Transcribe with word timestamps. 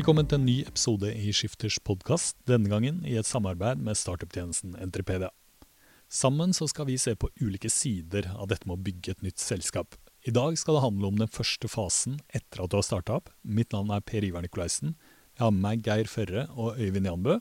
Velkommen 0.00 0.24
til 0.24 0.38
en 0.38 0.46
ny 0.48 0.54
episode 0.64 1.10
i 1.12 1.28
Skifters 1.36 1.74
podkast, 1.84 2.38
denne 2.48 2.70
gangen 2.72 3.02
i 3.04 3.18
et 3.20 3.28
samarbeid 3.28 3.82
med 3.84 3.98
startup-tjenesten 4.00 4.72
Entrepedia. 4.80 5.28
Sammen 6.08 6.54
så 6.56 6.64
skal 6.70 6.86
vi 6.88 6.94
se 6.96 7.12
på 7.20 7.28
ulike 7.36 7.68
sider 7.68 8.30
av 8.32 8.46
dette 8.48 8.64
med 8.64 8.78
å 8.78 8.84
bygge 8.86 9.12
et 9.12 9.26
nytt 9.26 9.42
selskap. 9.44 9.98
I 10.24 10.32
dag 10.32 10.56
skal 10.56 10.78
det 10.78 10.82
handle 10.86 11.10
om 11.10 11.20
den 11.20 11.28
første 11.28 11.68
fasen 11.68 12.14
etter 12.32 12.62
at 12.64 12.72
du 12.72 12.78
har 12.78 12.86
starta 12.86 13.18
opp. 13.18 13.28
Mitt 13.44 13.76
navn 13.76 13.92
er 13.92 14.00
Per 14.00 14.24
Ivar 14.24 14.46
Nikolaisen. 14.46 14.94
Jeg 15.36 15.44
har 15.44 15.52
med 15.52 15.66
meg 15.66 15.84
Geir 15.84 16.08
Førre 16.08 16.46
og 16.54 16.80
Øyvind 16.80 17.10
Janbø. 17.10 17.36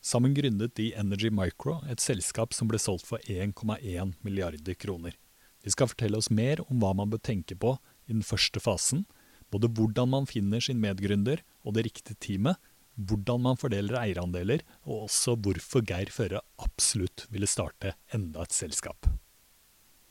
Sammen 0.00 0.32
gründet 0.32 0.78
de 0.80 0.94
Energy 0.96 1.28
Micro, 1.28 1.82
et 1.92 2.00
selskap 2.00 2.56
som 2.56 2.72
ble 2.72 2.80
solgt 2.80 3.04
for 3.10 3.20
1,1 3.28 4.16
milliarder 4.24 4.80
kroner. 4.80 5.12
De 5.60 5.76
skal 5.76 5.92
fortelle 5.92 6.24
oss 6.24 6.32
mer 6.32 6.64
om 6.70 6.80
hva 6.80 6.96
man 6.96 7.12
bør 7.12 7.20
tenke 7.20 7.52
på 7.52 7.76
i 8.08 8.16
den 8.16 8.24
første 8.24 8.64
fasen, 8.64 9.04
både 9.52 9.70
hvordan 9.72 10.10
man 10.12 10.30
finner 10.30 10.62
sin 10.62 10.80
medgründer 10.82 11.42
og 11.64 11.76
det 11.76 11.86
riktige 11.88 12.18
teamet, 12.20 12.56
hvordan 12.96 13.42
man 13.44 13.60
fordeler 13.60 13.98
eierandeler, 14.00 14.64
og 14.88 15.06
også 15.06 15.36
hvorfor 15.36 15.84
Geir 15.86 16.10
Føre 16.12 16.40
absolutt 16.64 17.26
ville 17.30 17.48
starte 17.50 17.92
enda 18.16 18.46
et 18.46 18.56
selskap. 18.56 19.08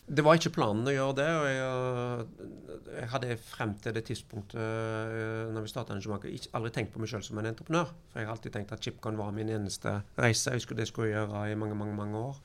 Det 0.05 0.21
var 0.21 0.37
ikke 0.37 0.51
planen 0.53 0.85
å 0.85 0.93
gjøre 0.93 1.13
det. 1.17 1.29
og 1.33 1.45
Jeg, 1.49 2.49
jeg 2.93 3.09
hadde 3.09 3.37
frem 3.41 3.71
til 3.81 3.95
det 3.95 4.03
tidspunktet 4.05 4.59
uh, 4.61 5.49
når 5.53 5.65
vi 5.65 5.71
starta 5.71 5.95
Energy 5.95 6.45
aldri 6.53 6.71
tenkt 6.75 6.93
på 6.93 7.01
meg 7.01 7.09
sjøl 7.09 7.25
som 7.25 7.41
en 7.41 7.49
entreprenør. 7.49 7.89
For 8.11 8.21
jeg 8.21 8.29
har 8.29 8.35
alltid 8.35 8.53
tenkt 8.53 8.73
at 8.75 8.85
Chipcon 8.85 9.17
var 9.17 9.33
min 9.33 9.49
eneste 9.49 9.97
reise. 10.21 10.53
Jeg 10.53 10.61
skulle, 10.61 10.83
det 10.83 10.91
skulle 10.91 11.09
jeg 11.09 11.17
gjøre 11.17 11.47
i 11.49 11.57
mange, 11.57 11.77
mange, 11.79 11.97
mange 11.97 12.21
år. 12.21 12.37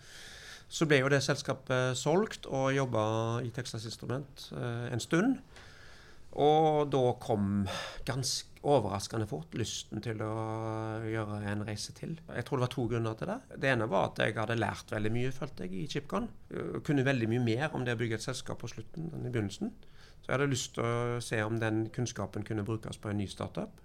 Så 0.72 0.86
ble 0.88 1.02
jo 1.02 1.10
det 1.12 1.20
selskapet 1.26 1.98
solgt 1.98 2.48
og 2.48 2.70
jobba 2.72 3.04
i 3.44 3.52
Texas 3.52 3.84
Instrument 3.84 4.46
uh, 4.54 4.88
en 4.88 5.04
stund. 5.04 5.36
Og 6.38 6.86
da 6.92 7.02
kom 7.18 7.64
ganske 8.06 8.60
overraskende 8.60 9.26
fort 9.26 9.54
lysten 9.56 10.02
til 10.04 10.20
å 10.22 10.32
gjøre 11.08 11.38
en 11.48 11.64
reise 11.66 11.94
til. 11.96 12.12
Jeg 12.28 12.44
tror 12.46 12.60
det 12.60 12.66
var 12.66 12.72
to 12.74 12.84
grunner 12.90 13.16
til 13.18 13.30
det. 13.32 13.38
Det 13.62 13.70
ene 13.72 13.88
var 13.90 14.10
at 14.10 14.20
jeg 14.20 14.36
hadde 14.36 14.58
lært 14.58 14.92
veldig 14.92 15.12
mye, 15.14 15.32
følte 15.34 15.66
jeg, 15.66 15.74
i 15.80 15.88
Chipcon. 15.90 16.28
Jeg 16.52 16.82
kunne 16.86 17.06
veldig 17.06 17.30
mye 17.32 17.44
mer 17.46 17.74
om 17.74 17.86
det 17.86 17.96
å 17.96 18.00
bygge 18.00 18.20
et 18.20 18.26
selskap 18.26 18.60
på 18.60 18.70
slutten 18.70 19.08
enn 19.16 19.26
i 19.26 19.32
begynnelsen. 19.32 19.72
Så 20.20 20.28
jeg 20.28 20.36
hadde 20.36 20.50
lyst 20.52 20.74
til 20.76 20.84
å 20.84 21.20
se 21.24 21.40
om 21.42 21.56
den 21.58 21.86
kunnskapen 21.94 22.44
kunne 22.46 22.66
brukes 22.68 23.00
på 23.00 23.10
en 23.10 23.18
ny 23.18 23.26
startup. 23.30 23.80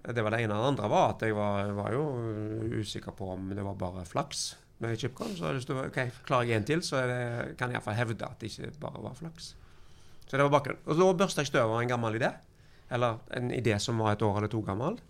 Det 0.00 0.22
var 0.24 0.32
det 0.32 0.44
ene. 0.46 0.54
Det 0.54 0.70
andre 0.70 0.88
var 0.88 1.16
at 1.16 1.26
jeg 1.26 1.36
var, 1.36 1.74
var 1.76 1.92
jo 1.92 2.04
usikker 2.78 3.12
på 3.18 3.34
om 3.34 3.50
det 3.52 3.66
var 3.66 3.76
bare 3.76 4.06
flaks 4.08 4.52
med 4.80 4.96
Chipcon. 5.02 5.34
Så 5.34 5.42
jeg 5.42 5.48
hadde 5.48 5.58
lyst 5.58 5.68
til 5.68 5.76
å, 5.76 5.88
ok, 5.90 6.22
klarer 6.30 6.48
jeg 6.48 6.62
en 6.62 6.70
til, 6.70 6.84
så 6.86 7.02
jeg 7.02 7.58
kan 7.58 7.68
jeg 7.68 7.80
iallfall 7.80 7.98
hevde 7.98 8.30
at 8.30 8.40
det 8.40 8.54
ikke 8.54 8.72
bare 8.86 9.02
var 9.04 9.18
flaks. 9.18 9.56
Så 10.30 10.38
det 10.38 10.44
var 10.46 10.52
bakgrunnen. 10.54 10.84
Og 10.86 10.94
så 10.94 11.06
børsta 11.18 11.42
jeg 11.42 11.50
støv 11.50 11.72
av 11.72 11.80
en 11.80 11.90
gammel 11.90 12.20
idé, 12.20 12.28
eller 12.94 13.18
en 13.34 13.50
idé 13.50 13.74
som 13.82 13.98
var 13.98 14.14
et 14.14 14.22
år 14.22 14.36
eller 14.38 14.52
to 14.52 14.60
gammel, 14.62 15.00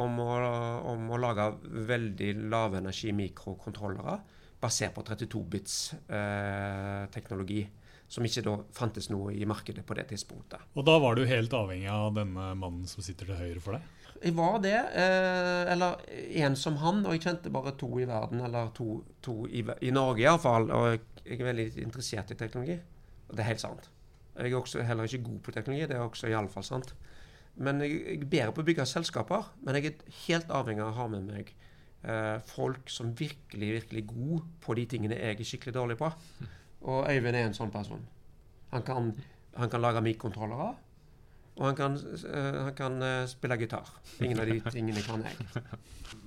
om 0.00 0.16
å, 0.24 0.30
om 0.88 1.10
å 1.12 1.18
lage 1.20 1.50
veldig 1.90 2.30
lavenergi 2.48 3.12
mikrokontrollere 3.12 4.16
basert 4.64 4.94
på 4.96 5.04
32-bits 5.04 5.76
eh, 6.08 7.04
teknologi. 7.12 7.66
Som 8.08 8.24
ikke 8.24 8.44
da 8.46 8.54
fantes 8.76 9.08
noe 9.10 9.32
i 9.36 9.44
markedet 9.48 9.84
på 9.84 9.96
det 9.96 10.06
tidspunktet. 10.12 10.64
Og 10.76 10.84
da 10.86 10.96
var 11.02 11.16
du 11.16 11.24
helt 11.28 11.52
avhengig 11.56 11.88
av 11.92 12.16
denne 12.16 12.50
mannen 12.56 12.88
som 12.88 13.04
sitter 13.04 13.28
til 13.28 13.38
høyre 13.38 13.62
for 13.64 13.76
deg? 13.76 13.86
Jeg 14.24 14.36
var 14.36 14.60
det. 14.64 14.76
Eh, 14.96 15.72
eller 15.72 16.04
en 16.44 16.56
som 16.56 16.76
han, 16.80 17.02
og 17.04 17.16
jeg 17.16 17.24
kjente 17.26 17.52
bare 17.52 17.74
to 17.80 17.90
i 18.00 18.08
verden. 18.08 18.40
Eller 18.48 18.70
to, 18.76 19.02
to 19.24 19.42
i, 19.48 19.64
i 19.84 19.92
Norge 19.92 20.24
iallfall. 20.24 20.70
Og 20.72 20.88
jeg 21.24 21.40
er 21.40 21.48
veldig 21.50 21.68
interessert 21.84 22.32
i 22.32 22.38
teknologi. 22.40 22.78
Og 23.28 23.36
det 23.36 23.44
er 23.44 23.52
helt 23.52 23.64
sant. 23.64 23.90
Jeg 24.34 24.50
er 24.50 24.58
også 24.58 24.82
heller 24.82 25.06
ikke 25.06 25.24
god 25.28 25.42
på 25.46 25.52
teknologi, 25.54 25.86
det 25.86 25.96
er 25.96 26.02
også 26.02 26.30
iallfall 26.30 26.66
sant. 26.66 26.94
Men 27.54 27.80
jeg, 27.84 28.00
jeg 28.02 28.20
er 28.20 28.30
bedre 28.30 28.54
på 28.54 28.64
å 28.64 28.66
bygge 28.66 28.86
selskaper. 28.90 29.52
Men 29.62 29.78
jeg 29.78 29.92
er 29.92 30.16
helt 30.24 30.50
avhengig 30.50 30.82
av 30.82 30.90
å 30.90 30.98
ha 30.98 31.06
med 31.12 31.28
meg 31.28 31.52
eh, 32.02 32.38
folk 32.50 32.90
som 32.90 33.12
virkelig, 33.18 33.70
virkelig 33.78 34.02
er 34.02 34.10
gode 34.10 34.42
på 34.64 34.76
de 34.78 34.86
tingene 34.90 35.20
jeg 35.20 35.38
er 35.38 35.50
skikkelig 35.50 35.76
dårlig 35.76 35.98
på. 36.00 36.10
Og 36.84 37.06
Øyvind 37.08 37.38
er 37.38 37.46
en 37.46 37.56
sånn 37.56 37.72
person. 37.72 38.02
Han 38.74 38.82
kan, 38.84 39.12
han 39.54 39.70
kan 39.70 39.84
lage 39.84 40.02
mikrokontrollere. 40.04 40.72
Og 41.54 41.68
han 41.68 41.76
kan, 41.78 41.94
uh, 41.94 42.56
han 42.66 42.74
kan 42.74 42.98
uh, 42.98 43.28
spille 43.30 43.56
gitar. 43.60 43.90
Ingen 44.24 44.42
av 44.42 44.50
de 44.50 44.58
tingene 44.74 45.04
kan 45.06 45.22
jeg. 45.22 45.38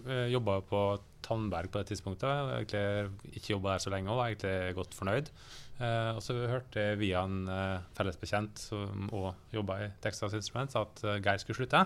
Jeg 0.07 0.31
jobba 0.31 0.62
på 0.63 0.81
Tandberg 1.25 1.68
på 1.74 1.81
det 1.81 1.89
tidspunktet. 1.91 2.53
Egentlig 2.56 3.34
ikke 3.35 3.51
jobba 3.57 3.74
der 3.74 3.84
så 3.84 3.91
lenge 3.91 4.13
og 4.13 4.22
var 4.22 4.31
egentlig 4.31 4.78
godt 4.78 4.95
fornøyd. 4.95 5.31
Uh, 5.78 6.18
og 6.18 6.24
så 6.26 6.34
hørte 6.50 6.82
jeg 6.82 6.98
via 6.98 7.20
en 7.28 7.44
eh, 7.54 7.84
felles 7.94 8.16
bekjent 8.18 8.58
som 8.58 9.12
òg 9.14 9.54
jobba 9.54 9.76
i 9.84 9.90
Texas 10.02 10.34
Instruments, 10.34 10.74
at 10.80 11.04
eh, 11.06 11.20
Geir 11.22 11.38
skulle 11.44 11.60
slutte. 11.60 11.84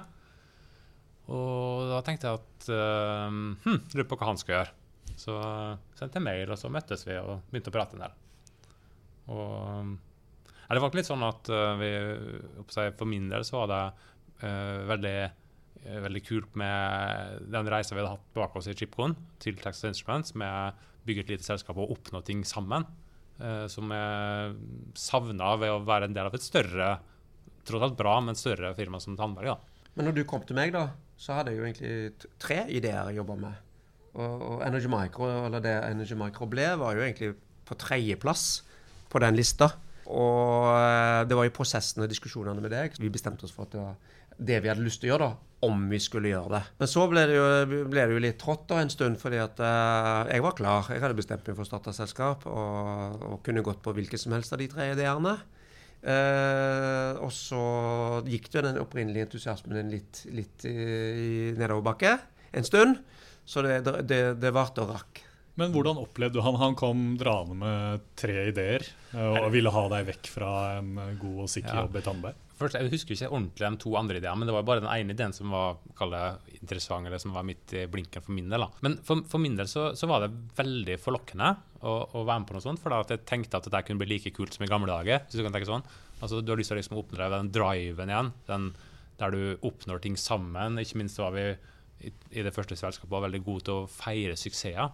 Og 1.31 1.89
da 1.89 1.97
tenkte 2.07 2.29
jeg 2.29 2.39
at 2.39 2.69
eh, 2.71 3.25
hm, 3.65 3.81
lurer 3.91 4.07
på 4.07 4.19
hva 4.21 4.29
han 4.29 4.39
skal 4.39 4.55
gjøre. 4.55 4.77
Så 5.19 5.35
sendte 5.99 6.21
jeg 6.21 6.23
mail, 6.23 6.53
og 6.53 6.61
så 6.61 6.71
møttes 6.71 7.03
vi 7.03 7.17
og 7.19 7.43
begynte 7.51 7.73
å 7.73 7.75
prate 7.75 7.97
en 7.97 8.05
del. 8.05 8.15
Og 9.35 9.91
ja, 10.47 10.71
det 10.71 10.79
var 10.85 10.95
litt 10.95 11.09
sånn 11.09 11.27
at 11.27 11.51
vi, 11.81 11.89
For 12.71 13.07
min 13.09 13.27
del 13.29 13.43
så 13.43 13.59
var 13.59 13.69
det 13.69 13.81
veldig, 14.87 15.17
veldig 16.07 16.21
kult 16.25 16.55
med 16.57 17.43
den 17.51 17.69
reisa 17.69 17.93
vi 17.93 17.99
hadde 17.99 18.15
hatt 18.15 18.31
bak 18.39 18.55
oss 18.55 18.71
i 18.71 18.75
Chipcon 18.79 19.17
til 19.43 19.59
Texas 19.59 19.91
Instruments, 19.91 20.31
med 20.39 20.47
å 20.47 21.03
bygge 21.05 21.25
et 21.25 21.35
lite 21.35 21.49
selskap 21.49 21.75
og 21.75 21.91
oppnå 21.97 22.23
ting 22.25 22.47
sammen. 22.47 22.87
Eh, 23.41 23.65
som 23.73 23.89
jeg 23.89 24.57
savna 25.01 25.55
ved 25.57 25.73
å 25.73 25.81
være 25.85 26.09
en 26.09 26.13
del 26.15 26.29
av 26.29 26.35
et 26.37 26.45
større, 26.45 26.91
tross 27.65 27.85
alt 27.87 27.97
bra, 27.97 28.19
men 28.21 28.37
større 28.37 28.73
firma 28.77 28.99
som 29.01 29.17
Tandberg. 29.17 29.55
da. 29.55 29.87
Men 29.95 30.07
når 30.07 30.19
du 30.19 30.23
kom 30.29 30.43
til 30.45 30.57
meg, 30.59 30.73
da, 30.75 30.91
så 31.17 31.39
hadde 31.39 31.53
jeg 31.53 31.59
jo 31.59 31.67
egentlig 31.67 32.29
tre 32.41 32.59
ideer 32.69 33.09
jeg 33.09 33.21
jobba 33.21 33.37
med. 33.41 33.69
Og, 34.11 34.35
og, 34.45 34.57
Energy 34.67 34.91
Micro, 34.91 35.29
eller 35.47 35.63
det 35.63 35.73
Energy 35.87 36.17
Micro 36.19 36.45
ble, 36.51 36.67
var 36.77 36.97
jo 36.97 37.05
egentlig 37.05 37.31
på 37.65 37.77
tredjeplass 37.81 38.45
på 39.09 39.21
den 39.23 39.39
lista. 39.39 39.71
Og 40.11 40.69
eh, 40.75 41.23
det 41.25 41.37
var 41.37 41.47
jo 41.47 41.55
prosessen 41.55 42.03
og 42.03 42.11
diskusjonene 42.11 42.61
med 42.61 42.73
deg 42.73 42.97
vi 42.99 43.09
bestemte 43.13 43.47
oss 43.47 43.55
for 43.55 43.65
at 43.65 43.73
det 43.73 43.81
var 43.81 44.17
det 44.41 44.59
vi 44.63 44.71
hadde 44.71 44.83
lyst 44.85 45.03
til 45.03 45.11
å 45.11 45.13
gjøre, 45.13 45.29
da, 45.29 45.51
om 45.67 45.85
vi 45.91 45.99
skulle 46.01 46.31
gjøre 46.31 46.55
det. 46.55 46.61
Men 46.81 46.89
så 46.89 47.05
ble 47.09 47.23
det 47.29 47.37
jo, 47.37 47.45
ble 47.91 48.05
det 48.09 48.17
jo 48.17 48.23
litt 48.23 48.39
trått 48.41 48.65
da 48.71 48.81
en 48.81 48.91
stund, 48.93 49.19
fordi 49.21 49.41
at 49.43 49.61
uh, 49.61 50.27
jeg 50.31 50.43
var 50.45 50.57
klar. 50.57 50.89
Jeg 50.89 51.03
hadde 51.03 51.17
bestemt 51.17 51.45
meg 51.47 51.57
for 51.57 51.65
å 51.65 51.69
starte 51.69 51.93
selskap 51.95 52.47
og, 52.49 53.25
og 53.29 53.41
kunne 53.45 53.65
gått 53.65 53.83
på 53.85 53.93
hvilken 53.97 54.21
som 54.21 54.35
helst 54.35 54.55
av 54.55 54.61
de 54.63 54.69
tre 54.71 54.91
ideene. 54.95 55.37
Uh, 56.01 57.13
og 57.21 57.29
så 57.35 57.63
gikk 58.25 58.49
det 58.49 58.57
jo 58.57 58.67
den 58.71 58.81
opprinnelige 58.81 59.27
entusiasmen 59.27 59.91
litt, 59.93 60.23
litt 60.33 60.65
i, 60.65 60.73
i 60.73 61.33
nedoverbakke 61.59 62.15
en 62.57 62.65
stund. 62.65 63.03
Så 63.45 63.61
det, 63.65 63.83
det, 64.09 64.23
det 64.41 64.53
varte 64.55 64.81
og 64.81 64.95
rakk. 64.95 65.21
Men 65.59 65.73
hvordan 65.73 65.99
opplevde 65.99 66.39
du 66.39 66.45
han? 66.45 66.57
Han 66.57 66.77
kom 66.79 67.03
draende 67.19 67.57
med 67.59 68.05
tre 68.17 68.47
ideer 68.49 68.85
og 69.19 69.49
ville 69.53 69.73
ha 69.73 69.83
deg 69.91 70.07
vekk 70.07 70.29
fra 70.31 70.51
en 70.77 70.95
god 71.19 71.43
og 71.43 71.51
sikker 71.51 71.73
ja. 71.73 71.83
jobb 71.83 71.99
i 71.99 72.03
Tandberg? 72.05 72.39
Først, 72.61 72.77
Jeg 72.77 72.91
husker 72.91 73.15
ikke 73.15 73.31
ordentlig 73.31 73.65
de 73.65 73.79
to 73.81 73.95
andre 73.97 74.19
ideene, 74.19 74.37
men 74.37 74.49
det 74.49 74.53
var 74.53 74.65
bare 74.67 74.83
den 74.83 74.91
ene 74.91 75.15
ideen 75.15 75.33
som 75.33 75.49
var 75.53 75.79
interessant, 76.59 77.07
eller 77.07 77.21
som 77.21 77.33
var 77.33 77.45
midt 77.47 77.73
i 77.73 77.87
blinken 77.89 78.21
for 78.21 78.35
min 78.37 78.51
del. 78.51 78.61
Da. 78.61 78.69
Men 78.85 78.99
for, 79.07 79.23
for, 79.31 79.41
min 79.41 79.57
del 79.57 79.69
så, 79.71 79.89
så, 79.97 80.09
var 80.11 80.21
det 80.21 80.35
veldig 80.59 80.99
forlokkende 81.01 81.49
å, 81.81 81.95
å, 82.13 82.23
være 82.27 82.43
med 82.43 82.49
på 82.51 82.57
noe 82.57 82.65
sånt. 82.67 82.81
For 82.83 82.93
da 82.93 83.01
at 83.01 83.13
jeg 83.15 83.25
tenkte 83.25 83.57
at 83.57 83.65
dette 83.65 83.83
kunne 83.87 84.03
bli 84.03 84.13
like 84.13 84.33
kult 84.35 84.53
som 84.53 84.65
i 84.65 84.69
gamle 84.69 84.91
dager. 84.91 85.25
hvis 85.25 85.39
Du 85.39 85.45
kan 85.45 85.55
tenke 85.55 85.69
sånn. 85.69 85.85
Altså, 86.21 86.41
du 86.41 86.53
har 86.53 86.61
lyst 86.61 86.69
til 86.69 86.77
å 86.77 86.81
liksom 86.81 86.99
oppnå 87.01 87.29
den 87.33 87.51
driven 87.55 88.13
igjen, 88.13 88.33
den, 88.45 88.71
der 89.17 89.33
du 89.33 89.67
oppnår 89.67 90.03
ting 90.05 90.17
sammen. 90.19 90.77
Ikke 90.81 91.01
minst 91.01 91.17
var 91.21 91.33
vi 91.33 91.47
i, 91.49 92.13
i 92.37 92.45
det 92.45 92.53
første 92.53 92.77
selskapet 92.77 93.09
var 93.09 93.25
veldig 93.25 93.41
gode 93.45 93.65
til 93.65 93.81
å 93.81 93.89
feire 93.89 94.37
suksesser. 94.37 94.93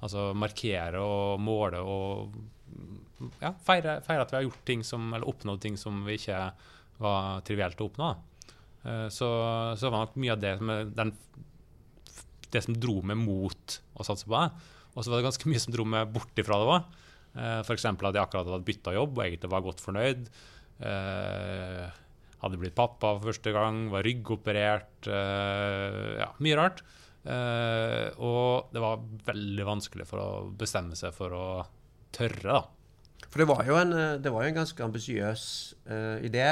Altså 0.00 0.30
markere 0.36 1.00
og 1.00 1.40
måle 1.44 1.80
og 1.84 2.36
ja, 3.42 3.52
feire, 3.66 3.98
feire, 4.04 4.24
at 4.24 4.30
vi 4.32 4.38
har 4.38 4.46
gjort 4.46 4.62
ting 4.68 4.84
som, 4.86 5.10
eller 5.12 5.28
oppnådd 5.28 5.60
ting 5.60 5.76
som 5.80 6.04
vi 6.06 6.16
ikke 6.16 6.38
var 7.00 7.40
trivielt 7.46 7.80
å 7.80 7.88
oppnå. 7.88 8.10
Uh, 8.84 9.08
så, 9.12 9.28
så 9.76 9.90
var 9.92 10.06
nok 10.06 10.18
mye 10.20 10.34
av 10.34 10.42
det 10.42 10.54
som, 10.60 10.72
den, 10.96 11.12
det 12.52 12.62
som 12.64 12.76
dro 12.80 13.00
meg 13.06 13.20
mot 13.20 13.80
å 13.94 14.06
satse 14.06 14.28
på 14.28 14.36
det. 14.36 14.68
Og 14.94 15.04
så 15.04 15.12
var 15.12 15.20
det 15.20 15.28
ganske 15.28 15.50
mye 15.50 15.62
som 15.62 15.74
dro 15.74 15.86
meg 15.88 16.12
bort 16.14 16.40
ifra 16.40 16.60
det 16.60 16.70
òg. 16.76 16.94
Uh, 17.36 17.58
F.eks. 17.62 17.86
at 17.86 18.06
jeg 18.08 18.22
akkurat 18.22 18.48
hadde 18.48 18.66
bytta 18.66 18.96
jobb 18.96 19.18
og 19.18 19.26
egentlig 19.26 19.52
var 19.52 19.66
godt 19.66 19.84
fornøyd. 19.84 20.30
Uh, 20.80 21.84
hadde 22.40 22.56
blitt 22.56 22.76
pappa 22.76 23.14
for 23.18 23.28
første 23.28 23.52
gang, 23.52 23.84
var 23.92 24.04
ryggoperert. 24.06 25.04
Ja, 25.04 26.30
mye 26.40 26.56
rart. 26.56 26.78
Og 27.20 28.70
det 28.72 28.80
var 28.80 29.02
veldig 29.26 29.66
vanskelig 29.68 30.06
for 30.08 30.22
å 30.22 30.28
bestemme 30.56 30.96
seg 30.96 31.12
for 31.12 31.36
å 31.36 31.46
tørre, 32.16 32.62
da. 32.62 32.62
For 33.28 33.42
det 33.42 33.48
var 33.50 33.60
jo 33.68 33.76
en, 33.76 33.92
var 34.24 34.46
jo 34.46 34.48
en 34.48 34.56
ganske 34.62 34.86
ambisiøs 34.88 35.42
uh, 35.90 36.16
idé 36.24 36.46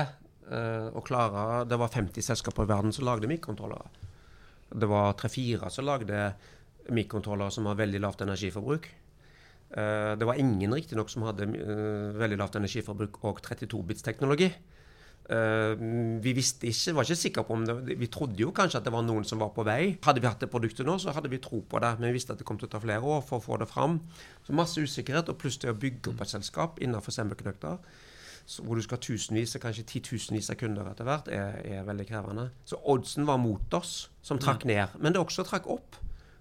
å 0.48 1.02
klare 1.04 1.64
Det 1.68 1.76
var 1.76 1.90
50 1.92 2.24
selskaper 2.24 2.64
i 2.64 2.70
verden 2.70 2.94
som 2.94 3.04
lagde 3.04 3.28
mikrokontrollere. 3.28 4.06
Det 4.68 4.88
var 4.88 5.16
tre-fire 5.18 5.68
som 5.72 5.84
lagde 5.84 6.22
mikrokontrollere 6.88 7.52
som 7.52 7.68
har 7.68 7.76
veldig 7.76 8.00
lavt 8.00 8.24
energiforbruk. 8.24 8.88
det 9.68 10.24
var 10.24 10.40
ingen 10.40 10.72
riktignok 10.72 11.10
som 11.12 11.26
hadde 11.28 11.50
veldig 12.16 12.38
lavt 12.40 12.56
energiforbruk 12.56 13.20
og 13.28 13.42
32-bits-teknologi. 13.44 14.48
Uh, 15.28 15.76
vi 16.24 16.32
visste 16.32 16.70
ikke, 16.70 16.94
var 16.96 17.04
ikke 17.04 17.20
sikre 17.20 17.42
på 17.44 17.52
om 17.52 17.64
det 17.68 17.96
Vi 18.00 18.06
trodde 18.08 18.40
jo 18.40 18.48
kanskje 18.56 18.78
at 18.80 18.86
det 18.86 18.94
var 18.94 19.02
noen 19.04 19.26
som 19.28 19.42
var 19.42 19.50
på 19.52 19.64
vei. 19.66 19.98
Hadde 20.04 20.22
vi 20.24 20.28
hatt 20.28 20.40
det 20.40 20.48
produktet 20.48 20.88
nå, 20.88 20.94
så 20.96 21.12
hadde 21.12 21.28
vi 21.28 21.40
tro 21.44 21.60
på 21.60 21.80
det. 21.84 21.90
Men 21.98 22.08
vi 22.08 22.16
visste 22.16 22.32
at 22.32 22.40
det 22.40 22.46
kom 22.48 22.56
til 22.60 22.70
å 22.70 22.72
ta 22.72 22.80
flere 22.80 23.04
år 23.04 23.20
for 23.28 23.36
å 23.36 23.44
få 23.44 23.58
det 23.60 23.68
fram. 23.68 23.98
Så 24.46 24.56
masse 24.56 24.80
usikkerhet, 24.80 25.28
og 25.28 25.36
det 25.44 25.74
å 25.74 25.76
bygge 25.76 26.14
opp 26.14 26.24
et 26.24 26.32
selskap 26.32 26.80
innenfor 26.80 27.12
semiconductor 27.12 27.76
hvor 28.56 28.78
du 28.78 28.84
skal 28.84 28.96
ha 28.96 29.04
tusenvis, 29.04 29.56
kanskje 29.60 29.86
titusenvis 29.90 30.48
av 30.52 30.58
kunder 30.60 30.88
etter 30.88 31.08
hvert, 31.08 31.28
er, 31.32 31.58
er, 31.68 31.82
veldig 31.86 32.06
krevende. 32.08 32.46
Så 32.68 32.78
oddsen 32.88 33.28
var 33.28 33.40
mot 33.42 33.74
oss, 33.76 34.08
som 34.24 34.40
trakk 34.40 34.64
ned. 34.68 34.96
Men 35.02 35.14
det 35.14 35.20
også 35.20 35.44
trakk 35.48 35.68
opp. 35.70 35.98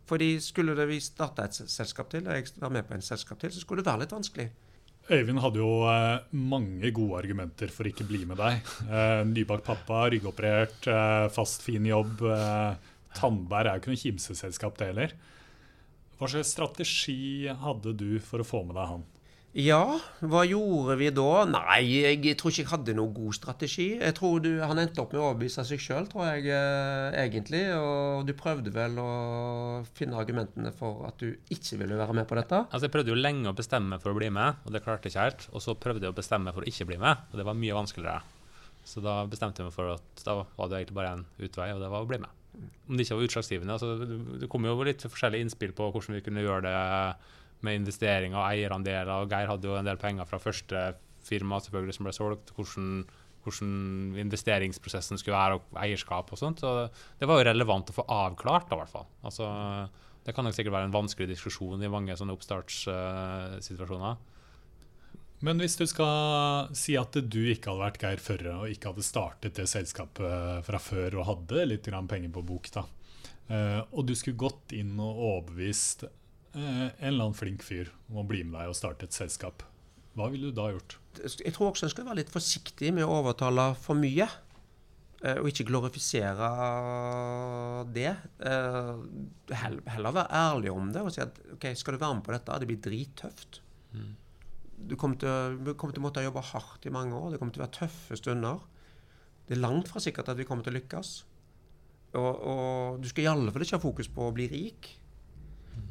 Fordi 0.08 0.38
skulle 0.40 0.76
det 0.78 0.88
vi 0.88 1.02
starte 1.04 1.44
et 1.44 1.58
selskap 1.58 2.08
til, 2.14 2.30
og 2.30 2.38
jeg 2.38 2.62
var 2.62 2.72
med 2.72 2.88
på 2.88 2.96
en 2.96 3.04
selskap 3.04 3.42
til, 3.42 3.52
så 3.52 3.64
skulle 3.64 3.84
det 3.84 3.92
være 3.92 4.06
litt 4.06 4.16
vanskelig. 4.16 4.48
Øyvind 5.08 5.40
hadde 5.40 5.60
jo 5.62 5.72
eh, 5.88 6.24
mange 6.36 6.92
gode 6.96 7.22
argumenter 7.22 7.72
for 7.72 7.88
ikke 7.88 8.08
bli 8.08 8.26
med 8.28 8.40
deg. 8.40 8.64
Eh, 8.98 9.24
nybakt 9.28 9.68
pappa, 9.68 10.06
ryggoperert, 10.12 10.88
eh, 10.88 11.28
fast, 11.34 11.64
fin 11.64 11.84
jobb. 11.88 12.24
Tandberg 13.18 13.68
er 13.68 13.76
jo 13.76 13.84
ikke 13.84 13.94
noe 13.94 14.02
kimseselskap, 14.04 14.80
det 14.80 14.90
heller. 14.92 15.16
Hva 16.18 16.32
slags 16.32 16.52
strategi 16.56 17.48
hadde 17.62 17.94
du 18.00 18.18
for 18.24 18.42
å 18.42 18.48
få 18.48 18.64
med 18.68 18.78
deg 18.80 18.92
han? 18.96 19.06
Ja, 19.58 19.98
hva 20.22 20.44
gjorde 20.46 20.94
vi 21.00 21.08
da? 21.10 21.30
Nei, 21.50 21.80
jeg 22.04 22.36
tror 22.38 22.52
ikke 22.54 22.62
jeg 22.62 22.70
hadde 22.70 22.94
noen 22.94 23.14
god 23.16 23.34
strategi. 23.34 23.88
Jeg 23.98 24.14
tror 24.20 24.44
du, 24.44 24.52
Han 24.62 24.78
endte 24.78 25.02
opp 25.02 25.16
med 25.16 25.22
å 25.22 25.32
overbevise 25.32 25.64
seg 25.66 25.82
sjøl, 25.82 26.06
tror 26.12 26.28
jeg 26.28 26.52
eh, 26.54 27.16
egentlig. 27.24 27.64
Og 27.74 28.28
du 28.28 28.36
prøvde 28.38 28.70
vel 28.76 29.00
å 29.02 29.08
finne 29.98 30.20
argumentene 30.22 30.70
for 30.78 31.08
at 31.10 31.18
du 31.18 31.32
ikke 31.50 31.80
ville 31.82 31.98
være 31.98 32.20
med 32.20 32.30
på 32.30 32.38
dette? 32.38 32.60
Altså, 32.68 32.86
Jeg 32.86 32.94
prøvde 32.94 33.16
jo 33.16 33.18
lenge 33.18 33.50
å 33.50 33.58
bestemme 33.58 33.96
meg 33.96 34.04
for 34.04 34.14
å 34.14 34.20
bli 34.20 34.30
med, 34.36 34.62
og 34.62 34.76
det 34.76 34.84
klarte 34.86 35.10
jeg 35.10 35.16
ikke 35.16 35.26
helt. 35.26 35.48
Og 35.50 35.64
så 35.66 35.74
prøvde 35.74 36.06
jeg 36.06 36.14
å 36.14 36.20
bestemme 36.20 36.52
meg 36.52 36.58
for 36.60 36.62
å 36.62 36.70
ikke 36.70 36.88
bli 36.92 37.00
med, 37.02 37.24
og 37.32 37.42
det 37.42 37.48
var 37.50 37.58
mye 37.58 37.80
vanskeligere. 37.80 38.20
Så 38.86 39.02
da 39.02 39.16
bestemte 39.32 39.64
jeg 39.64 39.72
meg 39.72 39.76
for 39.80 39.96
at 39.96 40.22
da 40.28 40.36
var 40.44 40.70
det 40.70 40.84
egentlig 40.84 41.00
bare 41.00 41.16
en 41.18 41.26
utvei, 41.42 41.72
og 41.74 41.82
det 41.82 41.90
var 41.96 42.06
å 42.06 42.12
bli 42.14 42.22
med. 42.22 42.38
Om 42.86 42.94
det 42.94 43.08
ikke 43.08 43.18
var 43.18 43.26
utslagsgivende. 43.26 43.74
Altså, 43.74 44.38
det 44.38 44.52
kom 44.54 44.70
jo 44.70 44.78
litt 44.86 45.02
forskjellige 45.10 45.48
innspill 45.48 45.74
på 45.74 45.90
hvordan 45.90 46.20
vi 46.20 46.24
kunne 46.30 46.46
gjøre 46.46 46.70
det 46.70 46.78
med 47.66 47.82
investeringer 47.82 48.38
og 48.38 48.48
eierandeler. 48.52 49.30
Geir 49.32 49.52
hadde 49.52 49.70
jo 49.70 49.78
en 49.78 49.88
del 49.88 50.00
penger 50.02 50.28
fra 50.30 50.40
første 50.42 50.84
firma 51.28 51.60
selvfølgelig 51.62 51.98
som 51.98 52.08
ble 52.08 52.16
solgt. 52.16 52.54
Hvordan, 52.56 52.90
hvordan 53.46 53.72
investeringsprosessen 54.24 55.20
skulle 55.20 55.38
være, 55.38 55.60
og 55.60 55.82
eierskap 55.82 56.32
og 56.34 56.42
sånt. 56.42 56.64
Så 56.64 56.90
det 57.20 57.30
var 57.30 57.42
jo 57.42 57.50
relevant 57.50 57.92
å 57.92 57.98
få 57.98 58.08
avklart, 58.14 58.70
da, 58.70 58.78
i 58.78 58.84
hvert 58.84 58.94
fall. 58.94 59.08
Altså, 59.28 59.52
det 60.26 60.36
kan 60.36 60.48
nok 60.48 60.58
sikkert 60.58 60.78
være 60.78 60.90
en 60.90 60.98
vanskelig 60.98 61.32
diskusjon 61.34 61.84
i 61.84 61.92
mange 61.92 62.18
sånne 62.20 62.36
oppstartssituasjoner. 62.38 64.20
Men 65.46 65.62
hvis 65.62 65.76
du 65.78 65.84
skal 65.86 66.72
si 66.74 66.96
at 66.98 67.14
du 67.14 67.42
ikke 67.52 67.70
hadde 67.70 67.84
vært 67.84 68.00
Geir 68.02 68.22
Førre 68.22 68.54
og 68.64 68.72
ikke 68.74 68.90
hadde 68.90 69.06
startet 69.06 69.60
det 69.60 69.68
selskapet 69.70 70.66
fra 70.66 70.80
før 70.82 71.20
og 71.20 71.28
hadde 71.28 71.68
litt 71.70 71.90
penger 72.10 72.32
på 72.34 72.42
bok, 72.42 72.70
da, 72.74 72.82
uh, 73.52 73.82
og 73.94 74.08
du 74.10 74.16
skulle 74.18 74.40
gått 74.48 74.74
inn 74.74 74.96
og 74.98 75.22
overbevist 75.30 76.08
Eh, 76.08 76.27
en 76.58 76.92
eller 76.98 77.28
annen 77.28 77.38
flink 77.38 77.64
fyr 77.66 77.92
om 78.10 78.22
å 78.24 78.28
bli 78.28 78.44
med 78.48 78.60
deg 78.60 78.72
og 78.72 78.78
starte 78.78 79.08
et 79.08 79.16
selskap. 79.16 79.66
Hva 80.18 80.32
ville 80.34 80.50
du 80.50 80.58
da 80.58 80.72
gjort? 80.74 80.98
Jeg 81.22 81.54
tror 81.54 81.72
også 81.72 81.86
en 81.86 81.94
skal 81.94 82.08
være 82.08 82.24
litt 82.24 82.34
forsiktig 82.34 82.90
med 82.96 83.06
å 83.06 83.20
overtale 83.20 83.70
for 83.78 83.98
mye. 84.00 84.26
Eh, 85.26 85.40
og 85.42 85.50
ikke 85.50 85.66
glorifisere 85.70 86.50
det. 87.94 88.12
Eh, 88.46 88.92
heller 89.58 90.18
være 90.18 90.42
ærlig 90.42 90.74
om 90.74 90.92
det 90.94 91.02
og 91.02 91.14
si 91.14 91.24
at 91.24 91.40
ok, 91.56 91.72
skal 91.78 91.96
du 91.96 92.02
være 92.04 92.20
med 92.20 92.26
på 92.26 92.36
dette, 92.36 92.60
det 92.62 92.70
blir 92.70 92.84
drittøft. 92.86 93.62
Du 94.78 94.94
kommer 94.94 95.18
til, 95.18 95.74
kommer 95.74 95.96
til 95.96 96.04
å 96.04 96.06
måtte 96.06 96.22
jobbe 96.22 96.44
hardt 96.52 96.86
i 96.86 96.94
mange 96.94 97.18
år. 97.18 97.32
Det 97.34 97.40
kommer 97.42 97.56
til 97.56 97.64
å 97.64 97.66
være 97.66 97.78
tøffe 97.80 98.18
stunder. 98.20 98.62
Det 99.48 99.56
er 99.56 99.64
langt 99.64 99.90
fra 99.90 100.02
sikkert 100.04 100.30
at 100.30 100.38
vi 100.38 100.46
kommer 100.46 100.66
til 100.66 100.76
å 100.76 100.78
lykkes. 100.78 101.14
Og, 102.18 102.34
og 102.52 103.02
du 103.02 103.10
skal 103.10 103.26
i 103.26 103.32
alle 103.32 103.54
fall 103.54 103.66
ikke 103.66 103.80
ha 103.80 103.84
fokus 103.84 104.10
på 104.14 104.28
å 104.28 104.36
bli 104.36 104.46
rik. 104.52 104.92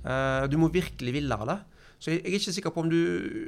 Uh, 0.04 0.44
du 0.50 0.58
må 0.60 0.70
virkelig 0.74 1.14
ville 1.16 1.40
det. 1.50 1.58
Så 1.96 2.12
jeg, 2.12 2.20
jeg, 2.22 2.32
er 2.32 2.40
ikke 2.40 2.56
sikker 2.58 2.74
på 2.74 2.84
om, 2.84 2.90
du, 2.92 3.00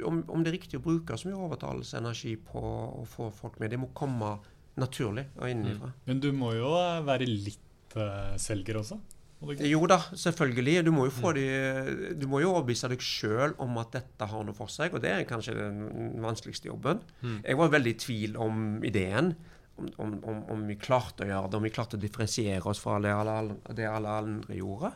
om, 0.09 0.23
om, 0.33 0.45
det 0.45 0.53
er 0.53 0.57
riktig 0.57 0.81
å 0.81 0.85
bruke 0.85 1.19
så 1.21 1.29
mye 1.29 1.43
overtalelsesenergi 1.49 2.39
på 2.49 2.63
å 2.63 3.05
få 3.09 3.29
folk 3.35 3.59
med. 3.61 3.75
Det 3.75 3.81
må 3.81 3.91
komme 3.97 4.37
naturlig 4.79 5.27
og 5.37 5.51
innenfra. 5.51 5.93
Mm. 5.93 6.03
Men 6.09 6.25
du 6.25 6.31
må 6.37 6.55
jo 6.57 6.73
være 7.07 7.29
litt 7.29 7.99
uh, 7.99 8.35
selger 8.41 8.81
også? 8.81 8.99
Jo 9.39 9.85
da, 9.87 10.01
selvfølgelig. 10.19 10.81
Du 10.89 10.91
må 10.91 11.05
jo, 11.07 11.13
få 11.15 11.31
mm. 11.31 11.37
de, 11.37 12.15
du 12.19 12.27
må 12.31 12.41
jo 12.43 12.51
overbevise 12.57 12.91
deg 12.91 13.05
sjøl 13.05 13.55
om 13.63 13.77
at 13.79 13.93
dette 13.95 14.27
har 14.27 14.47
noe 14.47 14.57
for 14.57 14.71
seg, 14.73 14.97
og 14.97 15.05
det 15.05 15.13
er 15.15 15.29
kanskje 15.29 15.55
den 15.55 16.19
vanskeligste 16.25 16.73
jobben. 16.73 17.05
Mm. 17.23 17.39
Jeg 17.45 17.61
var 17.61 17.71
veldig 17.77 17.93
i 17.95 18.01
tvil 18.03 18.41
om 18.43 18.65
ideen. 18.87 19.33
Om, 19.79 20.17
om, 20.27 20.39
om, 20.51 20.63
vi 20.67 20.75
klarte 20.75 21.23
å 21.23 21.29
gjøre 21.29 21.53
det, 21.53 21.59
om 21.61 21.67
vi 21.69 21.71
klarte 21.71 21.95
å 21.95 22.03
differensiere 22.03 22.67
oss 22.67 22.81
fra 22.83 22.97
det 22.99 23.13
alle, 23.15 23.61
det 23.79 23.87
alle 23.87 24.17
andre 24.25 24.57
gjorde. 24.59 24.91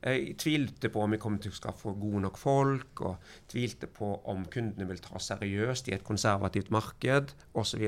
Jeg 0.00 0.34
tvilte 0.40 0.88
på 0.92 1.02
om 1.04 1.12
vi 1.12 1.20
kom 1.20 1.36
til 1.42 1.52
å 1.52 1.58
skaffe 1.58 1.92
gode 2.00 2.22
nok 2.24 2.38
folk, 2.40 3.02
og 3.04 3.32
tvilte 3.52 3.88
på 3.90 4.14
om 4.32 4.46
kundene 4.48 4.88
vil 4.88 5.00
ta 5.04 5.20
seriøst 5.20 5.90
i 5.90 5.96
et 5.96 6.06
konservativt 6.06 6.72
marked 6.72 7.34
osv. 7.52 7.86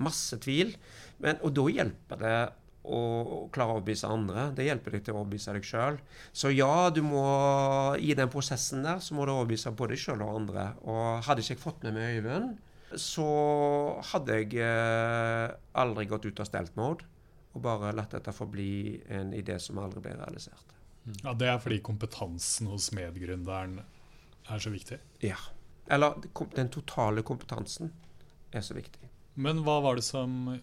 Masse 0.00 0.40
tvil. 0.40 0.72
Men, 1.20 1.40
og 1.44 1.52
da 1.58 1.66
hjelper 1.74 2.22
det 2.24 2.38
å 2.84 3.00
klare 3.52 3.72
å 3.72 3.78
overbevise 3.78 4.08
andre. 4.08 4.50
Det 4.56 4.66
hjelper 4.66 4.96
deg 4.96 5.04
til 5.04 5.14
å 5.14 5.22
overbevise 5.22 5.54
deg 5.56 5.68
sjøl. 5.68 5.98
Så 6.36 6.52
ja, 6.52 6.90
du 6.92 7.00
må 7.04 7.24
i 7.96 8.12
den 8.16 8.32
prosessen 8.32 8.84
der 8.84 9.00
så 9.04 9.16
må 9.16 9.24
du 9.24 9.34
overbevise 9.34 9.72
både 9.76 9.94
deg 9.94 10.04
sjøl 10.04 10.24
og 10.24 10.36
andre. 10.42 10.68
Og 10.84 11.24
hadde 11.28 11.44
ikke 11.44 11.56
jeg 11.56 11.64
fått 11.64 11.84
med 11.86 11.96
meg 11.96 12.20
Øyvind, 12.20 12.54
så 13.00 13.26
hadde 14.12 14.38
jeg 14.38 14.60
eh, 14.62 15.48
aldri 15.80 16.06
gått 16.08 16.28
ut 16.28 16.40
av 16.40 16.48
stelt 16.48 16.76
mode 16.78 17.08
og 17.54 17.62
bare 17.62 17.92
latt 17.94 18.14
dette 18.16 18.34
forbli 18.34 18.98
en 19.14 19.30
idé 19.36 19.60
som 19.62 19.78
aldri 19.78 20.02
ble 20.02 20.16
realisert. 20.18 20.74
Ja, 21.22 21.34
Det 21.36 21.48
er 21.48 21.58
fordi 21.60 21.80
kompetansen 21.84 22.70
hos 22.72 22.90
medgründeren 22.96 23.80
er 24.48 24.62
så 24.62 24.72
viktig? 24.72 24.98
Ja. 25.24 25.36
Eller 25.92 26.16
den 26.56 26.70
totale 26.72 27.22
kompetansen 27.22 27.92
er 28.52 28.64
så 28.64 28.76
viktig. 28.76 29.10
Men 29.34 29.64
hva 29.66 29.80
var 29.84 29.98
det 29.98 30.06
som 30.06 30.54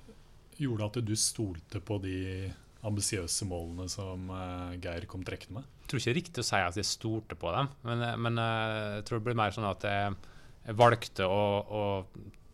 gjorde 0.58 0.88
at 0.88 1.00
du 1.06 1.14
stolte 1.20 1.82
på 1.84 1.98
de 2.02 2.50
ambisiøse 2.88 3.46
målene 3.46 3.86
som 3.92 4.30
uh, 4.34 4.74
Geir 4.82 5.06
kom 5.10 5.26
trekkende 5.28 5.60
med? 5.60 5.70
Jeg 5.84 5.92
tror 5.92 6.00
ikke 6.00 6.08
det 6.08 6.14
er 6.14 6.22
riktig 6.22 6.44
å 6.44 6.48
si 6.48 6.62
at 6.62 6.78
jeg 6.80 6.90
stolte 6.90 7.38
på 7.38 7.52
dem, 7.54 7.72
men, 7.86 8.04
eh, 8.06 8.18
men 8.18 8.42
uh, 8.42 8.98
jeg 8.98 9.08
tror 9.08 9.20
det 9.20 9.28
blir 9.28 9.42
mer 9.42 9.54
sånn 9.56 9.70
at 9.70 9.86
jeg, 9.86 10.20
valgte 10.78 11.26
å, 11.26 11.44
å, 11.62 11.84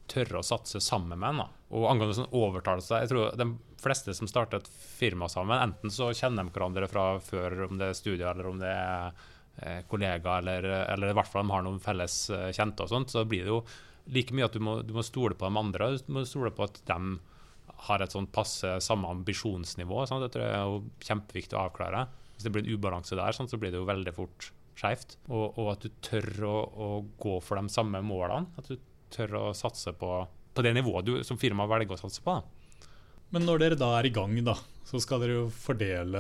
tørre 0.08 0.40
å 0.40 0.46
satse 0.46 0.80
sammen 0.84 1.20
med 1.20 1.36
en. 1.36 1.56
Og 1.76 1.90
angående 1.90 2.16
sånn 2.16 2.30
overtalelse 2.32 3.02
Jeg 3.02 3.10
tror 3.12 3.34
de 3.36 3.48
fleste 3.82 4.14
som 4.18 4.30
starter 4.30 4.62
et 4.62 4.70
firma 4.70 5.30
sammen, 5.32 5.60
enten 5.60 5.94
så 5.94 6.12
kjenner 6.16 6.48
de 6.48 6.54
hverandre 6.54 6.90
fra 6.92 7.10
før, 7.24 7.68
om 7.68 7.80
det 7.80 7.92
er 7.92 7.98
studier 7.98 8.30
eller 8.32 8.50
om 8.50 8.62
det 8.62 8.72
er 8.72 9.26
eh, 9.62 9.82
kollegaer, 9.90 10.42
eller, 10.42 10.70
eller, 10.94 11.12
i 11.12 11.18
hvert 11.18 11.32
fall 11.32 11.46
de 11.46 11.54
har 11.56 11.66
noen 11.68 11.82
felles 11.84 12.18
eh, 12.34 12.50
kjente 12.56 12.86
og 12.86 12.94
sånt, 12.94 13.14
så 13.14 13.26
blir 13.30 13.46
det 13.46 13.54
jo 13.54 13.62
like 14.14 14.36
mye 14.36 14.48
at 14.48 14.56
du 14.56 14.64
må, 14.64 14.80
du 14.88 14.94
må 14.96 15.04
stole 15.06 15.36
på 15.38 15.48
de 15.48 15.60
andre. 15.60 15.90
Du 16.00 16.14
må 16.16 16.24
stole 16.28 16.52
på 16.56 16.68
at 16.68 16.80
de 16.88 17.18
har 17.88 18.02
et 18.02 18.14
sånt 18.14 18.32
passe 18.34 18.70
samme 18.84 19.10
ambisjonsnivå. 19.12 20.06
Sant? 20.08 20.24
Det 20.26 20.34
tror 20.34 20.46
jeg 20.46 20.56
er 20.56 20.70
jo 20.72 20.80
kjempeviktig 21.10 21.58
å 21.58 21.66
avklare. 21.68 22.06
Hvis 22.36 22.48
det 22.48 22.54
blir 22.54 22.66
en 22.66 22.78
ubalanse 22.78 23.18
der, 23.18 23.36
sant, 23.36 23.52
så 23.52 23.60
blir 23.62 23.74
det 23.74 23.82
jo 23.82 23.90
veldig 23.90 24.14
fort 24.16 24.52
skeivt. 24.78 25.18
Og, 25.28 25.58
og, 25.58 25.72
at 25.74 25.86
du 25.86 25.92
tør 26.06 26.30
å, 26.48 26.56
å, 26.88 26.90
gå 27.20 27.38
for 27.44 27.60
de 27.60 27.74
samme 27.74 28.02
målene. 28.06 28.50
At 28.60 28.72
du 28.72 28.78
tør 29.14 29.38
å 29.42 29.46
satse 29.58 29.94
på, 29.98 30.12
på 30.54 30.66
det 30.66 30.74
nivået 30.78 31.08
du 31.08 31.18
som 31.28 31.40
firma 31.42 31.68
velger 31.70 31.98
å 31.98 32.02
satse 32.06 32.24
på. 32.26 32.40
Men 33.36 33.48
når 33.48 33.64
dere 33.64 33.78
da 33.80 33.92
er 33.98 34.08
i 34.08 34.14
gang, 34.16 34.36
da, 34.46 34.56
Så 34.88 35.02
skal 35.04 35.20
dere 35.20 35.42
jo 35.42 35.48
fordele 35.52 36.20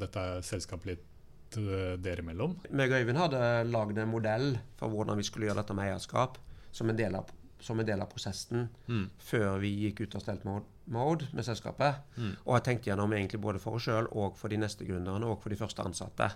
dette 0.00 0.22
selskapet 0.46 0.88
litt 0.88 1.58
uh, 1.60 1.96
dere 2.00 2.22
imellom. 2.24 2.54
Meg 2.72 2.88
og 2.88 3.02
Øyvind 3.02 3.20
hadde 3.20 3.42
lagd 3.68 3.98
en 4.00 4.08
modell 4.08 4.54
for 4.80 4.88
hvordan 4.88 5.20
vi 5.20 5.26
skulle 5.28 5.50
gjøre 5.50 5.60
dette 5.60 5.76
med 5.76 5.90
eierskap 5.90 6.38
som 6.72 6.88
en 6.88 6.96
del 6.96 7.18
av, 7.18 7.28
en 7.68 7.84
del 7.84 8.00
av 8.00 8.08
prosessen 8.08 8.64
mm. 8.88 9.04
før 9.20 9.60
vi 9.60 9.74
gikk 9.84 10.06
ut 10.06 10.16
av 10.16 10.24
stelt 10.24 10.48
mode, 10.48 10.64
mode 10.88 11.28
med 11.36 11.44
selskapet. 11.44 12.00
Mm. 12.16 12.32
Og 12.46 12.56
jeg 12.56 12.66
tenkte 12.70 12.92
gjennom 12.94 13.12
egentlig 13.12 13.42
både 13.44 13.60
for 13.60 13.76
oss 13.76 13.84
sjøl 13.90 14.08
og 14.08 14.40
for 14.40 14.48
de 14.48 14.62
neste 14.64 14.88
gründerne 14.88 15.28
og 15.28 15.42
for 15.42 15.52
de 15.52 15.60
første 15.60 15.84
ansatte. 15.84 16.30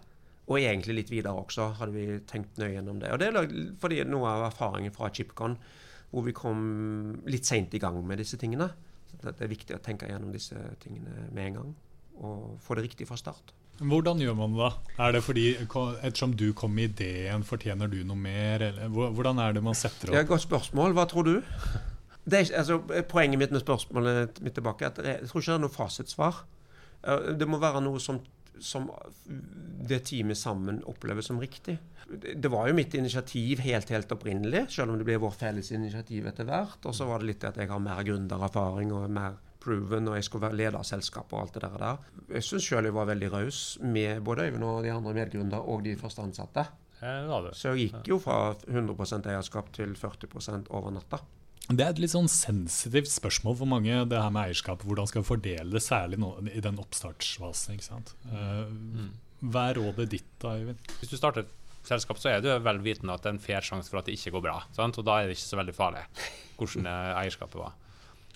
Og 0.50 0.58
egentlig 0.60 0.98
litt 0.98 1.12
videre 1.14 1.38
også, 1.38 1.70
hadde 1.78 1.96
vi 1.96 2.20
tenkt 2.28 2.60
nøye 2.60 2.74
gjennom 2.74 3.00
det. 3.00 3.14
Og 3.14 3.22
det 3.22 3.30
er 3.30 3.52
fordi 3.80 4.04
noe 4.08 4.28
av 4.28 4.48
erfaringen 4.50 4.92
fra 4.92 5.08
Chipcon, 5.14 5.56
hvor 6.12 6.26
vi 6.26 6.36
kom 6.36 6.64
litt 7.30 7.48
seint 7.48 7.72
i 7.72 7.80
gang 7.80 7.96
med 8.04 8.20
disse 8.20 8.36
tingene. 8.36 8.68
Det 9.20 9.44
er 9.44 9.50
viktig 9.50 9.76
å 9.76 9.82
tenke 9.82 10.08
gjennom 10.10 10.32
disse 10.34 10.56
tingene 10.82 11.28
med 11.30 11.50
en 11.50 11.58
gang, 11.58 11.74
og 12.22 12.56
få 12.64 12.78
det 12.78 12.88
riktig 12.88 13.06
fra 13.10 13.18
start. 13.20 13.52
Hvordan 13.82 14.20
gjør 14.20 14.34
man 14.36 14.52
det? 14.56 14.70
Er 15.00 15.14
det 15.16 15.22
fordi, 15.24 15.46
Ettersom 15.58 16.34
du 16.38 16.52
kom 16.56 16.74
med 16.76 16.92
ideen, 16.92 17.44
fortjener 17.46 17.90
du 17.90 18.02
noe 18.06 18.18
mer? 18.18 18.62
Eller, 18.68 18.90
hvordan 18.92 19.40
er 19.42 19.56
det 19.56 19.62
man 19.64 19.74
setter 19.78 20.10
opp? 20.10 20.12
Det 20.12 20.20
er 20.20 20.26
et 20.26 20.30
godt 20.30 20.44
spørsmål. 20.44 20.94
Hva 20.98 21.06
tror 21.10 21.26
du? 21.26 21.34
Er, 22.30 22.44
altså, 22.54 22.78
poenget 23.10 23.40
mitt 23.40 23.54
med 23.54 23.64
spørsmålet 23.64 24.38
mitt 24.44 24.54
tilbake 24.54 24.86
er 24.86 24.92
at 24.92 25.00
jeg 25.02 25.30
tror 25.30 25.42
ikke 25.42 25.50
det 25.50 25.56
er 25.56 25.64
noe 25.64 25.74
fasitsvar. 25.74 26.42
Det 27.40 27.48
må 27.50 27.58
være 27.62 27.82
noe 27.82 28.02
som 28.02 28.20
som 28.60 28.90
det 29.88 30.02
teamet 30.08 30.38
sammen 30.38 30.82
opplever 30.88 31.24
som 31.24 31.40
riktig. 31.40 31.78
Det 32.36 32.50
var 32.52 32.68
jo 32.68 32.76
mitt 32.76 32.94
initiativ 32.94 33.62
helt 33.64 33.90
helt 33.90 34.12
opprinnelig, 34.12 34.66
selv 34.74 34.92
om 34.92 34.98
det 35.00 35.06
ble 35.08 35.16
vårt 35.22 35.40
felles 35.40 35.72
initiativ 35.72 36.26
etter 36.28 36.48
hvert. 36.48 36.82
Og 36.84 36.94
så 36.96 37.08
var 37.08 37.22
det 37.22 37.30
litt 37.30 37.46
at 37.48 37.58
jeg 37.60 37.70
har 37.70 37.82
mer 37.82 38.02
gründererfaring 38.06 38.92
og 38.94 39.08
mer 39.10 39.38
proven, 39.62 40.10
og 40.10 40.18
jeg 40.18 40.26
skulle 40.26 40.48
være 40.48 40.58
leder 40.58 40.78
av 40.80 40.86
selskapet 40.86 41.36
og 41.36 41.44
alt 41.44 41.58
det 41.58 41.70
der. 41.70 42.06
Jeg 42.36 42.46
syns 42.46 42.68
sjøl 42.68 42.88
jeg 42.90 42.96
var 42.96 43.10
veldig 43.12 43.32
raus 43.32 43.60
med 43.82 44.22
både 44.26 44.48
Øyvind 44.48 44.66
og 44.68 44.80
de 44.86 44.94
andre 44.94 45.14
medgründere 45.16 45.62
og 45.62 45.84
de 45.86 45.96
første 46.00 46.24
ansatte. 46.26 46.66
Så 47.58 47.72
jeg 47.72 47.88
gikk 47.88 48.12
jo 48.12 48.18
fra 48.22 48.54
100% 48.68 49.30
eierskap 49.32 49.72
til 49.74 49.96
40 49.98 50.68
over 50.70 50.92
natta. 50.94 51.18
Det 51.70 51.84
er 51.84 51.92
et 51.92 52.00
litt 52.02 52.12
sånn 52.12 52.30
sensitivt 52.30 53.10
spørsmål 53.12 53.56
for 53.60 53.70
mange, 53.70 53.94
det 54.10 54.18
her 54.18 54.32
med 54.34 54.50
eierskap. 54.50 54.82
Hvordan 54.86 55.08
skal 55.08 55.22
vi 55.22 55.28
fordele 55.28 55.70
det, 55.70 55.82
særlig 55.84 56.18
nå, 56.20 56.32
i 56.50 56.62
den 56.64 56.80
oppstartsfasen. 56.82 57.76
ikke 57.76 57.86
sant? 57.86 58.14
Uh, 58.26 59.10
hva 59.46 59.68
er 59.70 59.78
rådet 59.78 60.08
ditt, 60.12 60.30
da, 60.42 60.56
Øyvind? 60.58 60.82
Hvis 60.98 61.12
du 61.12 61.16
starter 61.20 61.46
et 61.46 61.86
selskap, 61.86 62.18
så 62.20 62.32
er 62.32 62.42
du 62.42 62.50
vel 62.64 62.82
vitende 62.82 63.14
at 63.14 63.22
det 63.22 63.30
er 63.30 63.36
en 63.36 63.42
fair 63.42 63.64
sjanse 63.64 63.92
for 63.92 64.02
at 64.02 64.10
det 64.10 64.18
ikke 64.18 64.34
går 64.36 64.46
bra. 64.48 64.56
Sant? 64.74 64.98
Og 64.98 65.06
da 65.06 65.20
er 65.20 65.30
det 65.30 65.38
ikke 65.38 65.48
så 65.48 65.60
veldig 65.62 65.76
farlig 65.76 66.04
hvordan 66.58 66.90
eierskapet 66.90 67.58
var. 67.62 67.78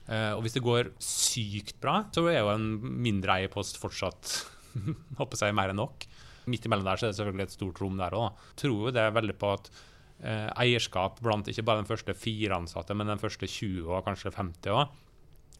Uh, 0.07 0.33
og 0.37 0.45
hvis 0.45 0.55
det 0.55 0.63
går 0.63 0.93
sykt 1.03 1.81
bra, 1.83 1.99
så 2.15 2.23
er 2.31 2.41
jo 2.41 2.53
en 2.55 2.71
mindre 3.03 3.41
eierpost 3.41 3.81
fortsatt 3.83 4.37
håper 5.19 5.43
jeg, 5.43 5.57
mer 5.57 5.73
enn 5.73 5.81
nok. 5.83 6.07
Midt 6.47 6.67
imellom 6.69 6.87
der 6.87 7.01
så 7.01 7.09
er 7.09 7.13
det 7.13 7.19
selvfølgelig 7.19 7.49
et 7.49 7.57
stort 7.57 7.83
rom 7.83 7.99
der 7.99 8.15
òg. 8.15 8.47
Tror 8.59 8.87
jo 8.87 8.95
det 8.95 9.07
veldig 9.17 9.35
på 9.41 9.51
at 9.57 9.71
eh, 9.73 9.85
eierskap 10.25 11.19
blant 11.21 11.49
ikke 11.51 11.65
bare 11.67 11.83
den 11.83 11.89
første 11.91 12.15
fire 12.17 12.57
ansatte, 12.57 12.95
men 12.97 13.11
den 13.11 13.21
første 13.21 13.45
20 13.45 13.91
og 13.91 14.07
kanskje 14.07 14.33
50 14.33 14.73
òg. 14.73 14.95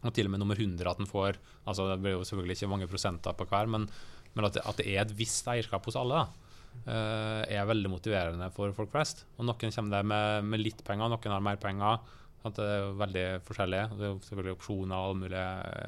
Og 0.05 0.13
til 0.13 0.27
og 0.29 0.33
med 0.33 0.41
nummer 0.43 0.57
100 0.57 0.85
at 0.89 0.99
den 0.99 1.09
får 1.09 1.39
altså 1.67 1.87
Det 1.89 2.01
blir 2.03 2.13
jo 2.17 2.25
selvfølgelig 2.25 2.57
ikke 2.57 2.69
mange 2.69 2.89
prosenter 2.89 3.33
på 3.37 3.47
hver, 3.49 3.69
men, 3.69 3.87
men 4.35 4.45
at, 4.45 4.53
det, 4.53 4.61
at, 4.65 4.77
det, 4.77 4.85
er 4.93 5.01
et 5.03 5.15
visst 5.17 5.47
eierskap 5.49 5.85
hos 5.89 5.97
alle, 5.99 6.21
da, 6.21 6.53
eh, 6.85 7.57
er 7.57 7.67
veldig 7.67 7.91
motiverende 7.91 8.51
for 8.55 8.75
folk 8.77 8.93
flest. 8.93 9.25
Og 9.37 9.49
Noen 9.49 9.73
kommer 9.73 9.97
der 9.97 10.07
med, 10.07 10.45
med 10.45 10.63
litt 10.63 10.83
penger, 10.87 11.09
noen 11.11 11.35
har 11.35 11.43
mer 11.43 11.59
penger. 11.61 11.99
At 12.45 12.55
det 12.55 12.67
er 12.69 12.93
veldig 12.95 13.25
forskjellig. 13.47 13.81
Det 13.97 14.05
er 14.07 14.19
selvfølgelig 14.23 14.55
opsjoner 14.55 14.95
og 14.95 15.07
alle 15.07 15.21
mulige 15.25 15.47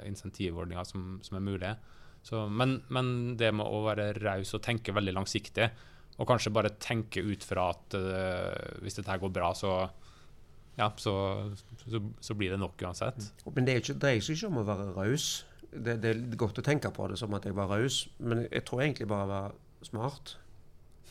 insentivordninger 0.09 0.87
som, 0.89 1.05
som 1.23 1.37
er 1.37 1.45
mulige. 1.45 1.75
Så, 2.25 2.41
men, 2.51 2.79
men, 2.91 3.13
det 3.39 3.53
med 3.55 3.69
å 3.69 3.85
være 3.85 4.11
raus 4.17 4.51
og 4.57 4.63
tenke 4.65 4.95
veldig 4.95 5.13
langsiktig 5.15 5.69
og 6.19 6.27
kanskje 6.27 6.51
bare 6.51 6.73
tenke 6.83 7.23
ut 7.23 7.45
fra 7.47 7.69
at 7.73 7.95
uh, 7.95 8.81
hvis 8.83 8.99
dette 8.99 9.11
her 9.11 9.21
går 9.21 9.31
bra, 9.33 9.53
så, 9.55 9.75
ja, 10.79 10.89
så, 10.99 11.13
så, 11.85 12.01
så, 12.19 12.35
blir 12.35 12.51
det 12.53 12.59
nok 12.59 12.81
uansett. 12.83 13.29
Mm. 13.45 13.53
Men 13.55 13.69
det 13.69 13.79
dreier 13.93 14.23
seg 14.23 14.35
ikke 14.35 14.51
om 14.51 14.61
å 14.61 14.67
være 14.67 14.89
raus. 14.97 15.29
Det, 15.69 15.99
det, 16.03 16.11
er 16.11 16.39
godt 16.39 16.59
å 16.59 16.65
tenke 16.65 16.91
på 16.91 17.07
det 17.11 17.19
som 17.21 17.33
at 17.37 17.47
jeg 17.47 17.55
var 17.55 17.71
raus, 17.71 18.03
men 18.19 18.47
jeg 18.49 18.65
tror 18.67 18.83
egentlig 18.83 19.07
bare 19.09 19.25
jeg 19.25 19.33
var 19.33 19.87
smart. 19.87 20.35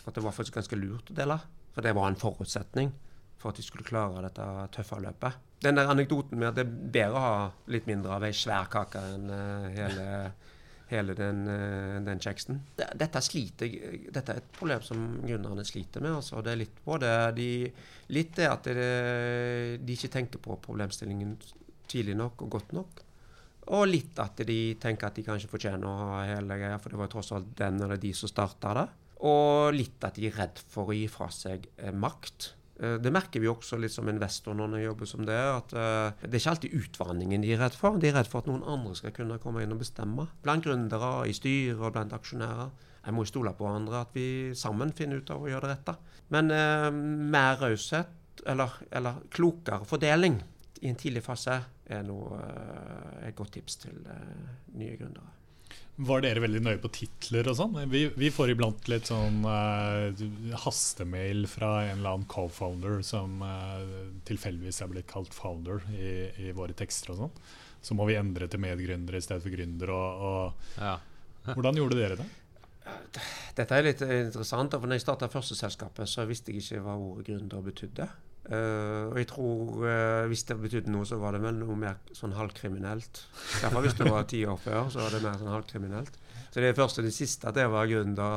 At 0.05 0.17
det 0.17 0.25
var 0.25 0.37
faktisk 0.37 0.61
ganske 0.61 0.79
lurt 0.79 1.13
å 1.13 1.17
dele. 1.17 1.39
For 1.73 1.85
det 1.85 1.95
var 1.97 2.11
en 2.11 2.19
forutsetning 2.19 2.93
for 3.39 3.53
at 3.53 3.61
de 3.61 3.65
skulle 3.65 3.87
klare 3.87 4.25
dette 4.25 4.45
tøffe 4.75 4.99
løpet. 5.01 5.45
Den 5.63 5.79
der 5.79 5.91
anekdoten 5.91 6.39
med 6.39 6.51
at 6.51 6.59
det 6.59 6.65
er 6.67 6.93
bedre 6.99 7.19
å 7.19 7.23
ha 7.23 7.43
litt 7.71 7.87
mindre 7.89 8.17
av 8.17 8.27
ei 8.27 8.35
svær 8.35 8.69
kake 8.71 9.03
enn 9.15 9.31
uh, 9.31 9.69
hele 9.75 10.07
hele 10.89 11.15
den, 11.17 11.43
eh, 11.53 11.99
den 12.05 12.21
kjeksen. 12.23 12.63
Dette, 12.77 13.21
sliter, 13.25 13.73
dette 14.13 14.33
er 14.33 14.43
et 14.43 14.53
problem 14.57 14.83
som 14.85 15.03
gründerne 15.25 15.65
sliter 15.69 16.05
med. 16.05 16.17
Altså. 16.21 16.43
Det 16.45 16.53
er 16.53 16.63
litt 16.63 16.85
både 16.85 17.13
de, 17.37 17.51
litt 18.15 18.35
det 18.39 18.49
at 18.49 18.71
det, 18.71 18.89
de 19.85 19.99
ikke 19.99 20.13
tenker 20.15 20.43
på 20.43 20.57
problemstillingen 20.65 21.37
tidlig 21.89 22.17
nok 22.17 22.47
og 22.47 22.57
godt 22.57 22.75
nok. 22.77 23.05
Og 23.77 23.85
litt 23.91 24.17
at 24.23 24.41
de 24.49 24.61
tenker 24.81 25.11
at 25.11 25.19
de 25.19 25.27
kanskje 25.27 25.51
fortjener 25.51 25.85
å 25.85 26.13
ha 26.15 26.23
hele 26.31 26.57
greia, 26.57 26.79
for 26.81 26.95
det 26.95 27.01
var 27.03 27.11
tross 27.13 27.35
alt 27.37 27.51
den 27.59 27.83
eller 27.85 28.01
de 28.01 28.15
som 28.17 28.31
starta 28.31 28.73
det. 28.79 28.87
Og 29.29 29.75
litt 29.75 30.05
at 30.07 30.17
de 30.17 30.29
er 30.29 30.39
redd 30.39 30.61
for 30.71 30.89
å 30.89 30.97
gi 30.97 31.05
fra 31.11 31.29
seg 31.35 31.67
eh, 31.77 31.93
makt. 31.93 32.53
Eh, 32.79 32.97
det 33.03 33.13
merker 33.15 33.43
vi 33.43 33.51
også 33.51 33.79
litt 33.81 33.95
som 33.95 34.09
investor 34.11 34.55
når 34.57 34.77
vi 34.77 34.83
jobber 34.85 35.11
som 35.11 35.25
det. 35.27 35.39
at 35.39 35.73
uh, 35.75 36.19
Det 36.23 36.31
er 36.31 36.43
ikke 36.43 36.53
alltid 36.55 36.77
utvandringen 36.79 37.45
de 37.45 37.55
er 37.55 37.63
redd 37.63 37.79
for. 37.79 37.99
De 37.99 38.11
er 38.11 38.19
redd 38.19 38.31
for 38.31 38.43
at 38.43 38.51
noen 38.51 38.67
andre 38.67 38.95
skal 38.99 39.15
kunne 39.17 39.41
komme 39.43 39.65
inn 39.65 39.75
og 39.75 39.83
bestemme. 39.83 40.29
Blant 40.45 40.67
gründere, 40.67 41.13
i 41.27 41.35
styret 41.37 41.81
og 41.83 41.97
blant 41.97 42.15
aksjonærer. 42.15 42.71
Jeg 43.05 43.17
må 43.17 43.25
stole 43.25 43.55
på 43.57 43.65
hverandre, 43.65 44.05
at 44.05 44.15
vi 44.15 44.29
sammen 44.59 44.93
finner 44.93 45.23
ut 45.23 45.33
av 45.33 45.43
å 45.43 45.49
gjøre 45.51 45.67
det 45.67 45.75
rette. 45.75 45.97
Men 46.35 46.53
eh, 46.53 46.91
mer 46.93 47.57
raushet, 47.63 48.45
eller, 48.47 48.77
eller, 48.95 49.23
klokere 49.35 49.87
fordeling 49.89 50.37
i 50.83 50.91
en 50.91 50.99
tidlig 50.99 51.25
fase, 51.25 51.57
er 51.89 52.05
noe, 52.07 52.37
eh, 52.45 53.29
et 53.31 53.39
godt 53.39 53.57
tips 53.57 53.81
til 53.87 53.99
nye 54.77 54.99
gründere. 55.01 55.38
Var 55.99 56.23
dere 56.23 56.43
veldig 56.45 56.61
nøye 56.63 56.79
på 56.79 56.91
titler 56.95 57.49
og 57.51 57.57
sånn? 57.59 57.73
Vi, 57.91 58.05
vi, 58.15 58.29
får 58.31 58.53
iblant 58.53 58.87
litt 58.91 59.09
sånn 59.11 59.41
uh, 59.43 60.15
hastemail 60.63 61.43
fra 61.51 61.73
en 61.89 61.97
eller 61.97 62.13
annen 62.13 62.29
co-founder 62.31 63.01
som 63.07 63.43
uh, 63.43 63.83
tilfeldigvis 64.29 64.79
er 64.85 64.93
blitt 64.93 65.09
kalt 65.11 65.35
founder 65.35 65.83
i, 65.97 66.13
i, 66.45 66.53
våre 66.55 66.77
tekster 66.79 67.17
og 67.17 67.25
sånn. 67.25 67.35
Så 67.83 67.99
må 67.99 68.07
vi 68.07 68.15
endre 68.19 68.47
til 68.51 68.63
medgründer 68.63 69.19
i 69.19 69.25
stedet 69.25 69.43
for 69.43 69.55
gründer. 69.55 69.91
Og, 69.91 70.23
og 70.29 70.79
ja. 70.85 70.95
hvordan 71.57 71.83
gjorde 71.83 71.99
dere 71.99 72.21
det? 72.23 72.29
Dette 73.59 73.75
er 73.75 73.89
litt 73.91 74.07
interessant. 74.07 74.79
for 74.79 74.87
når 74.87 75.01
jeg 75.01 75.09
starta 75.09 75.33
første 75.33 75.59
selskapet, 75.59 76.07
så 76.07 76.29
visste 76.31 76.55
jeg 76.55 76.63
ikke 76.63 76.85
hva 76.87 76.95
ordet 76.95 77.27
gründer 77.27 77.67
betydde. 77.67 78.07
Uh, 78.49 79.11
og 79.11 79.19
jeg 79.21 79.29
tror 79.29 79.83
uh, 79.85 80.27
hvis 80.31 80.47
det 80.49 80.57
betydde 80.57 80.93
noe, 80.93 81.05
så 81.05 81.19
var 81.21 81.37
det 81.37 81.43
vel 81.43 81.59
noe 81.59 81.75
mer 81.77 81.99
sånn 82.17 82.33
halvkriminelt. 82.33 83.21
Derfor 83.61 83.85
hvis 83.85 83.99
det 83.99 84.09
var 84.09 84.25
ti 84.31 84.41
år 84.49 84.57
før, 84.63 84.87
så 84.93 85.03
var 85.03 85.13
det 85.13 85.25
mer 85.27 85.37
sånn 85.41 85.53
halvkriminelt. 85.53 86.17
Så 86.49 86.65
det 86.65 86.77
første 86.79 87.03
og 87.03 87.11
det 87.11 87.17
siste 87.17 87.51
at 87.51 87.59
det 87.59 87.67
var 87.69 87.91
grunnen 87.91 88.17
da 88.17 88.31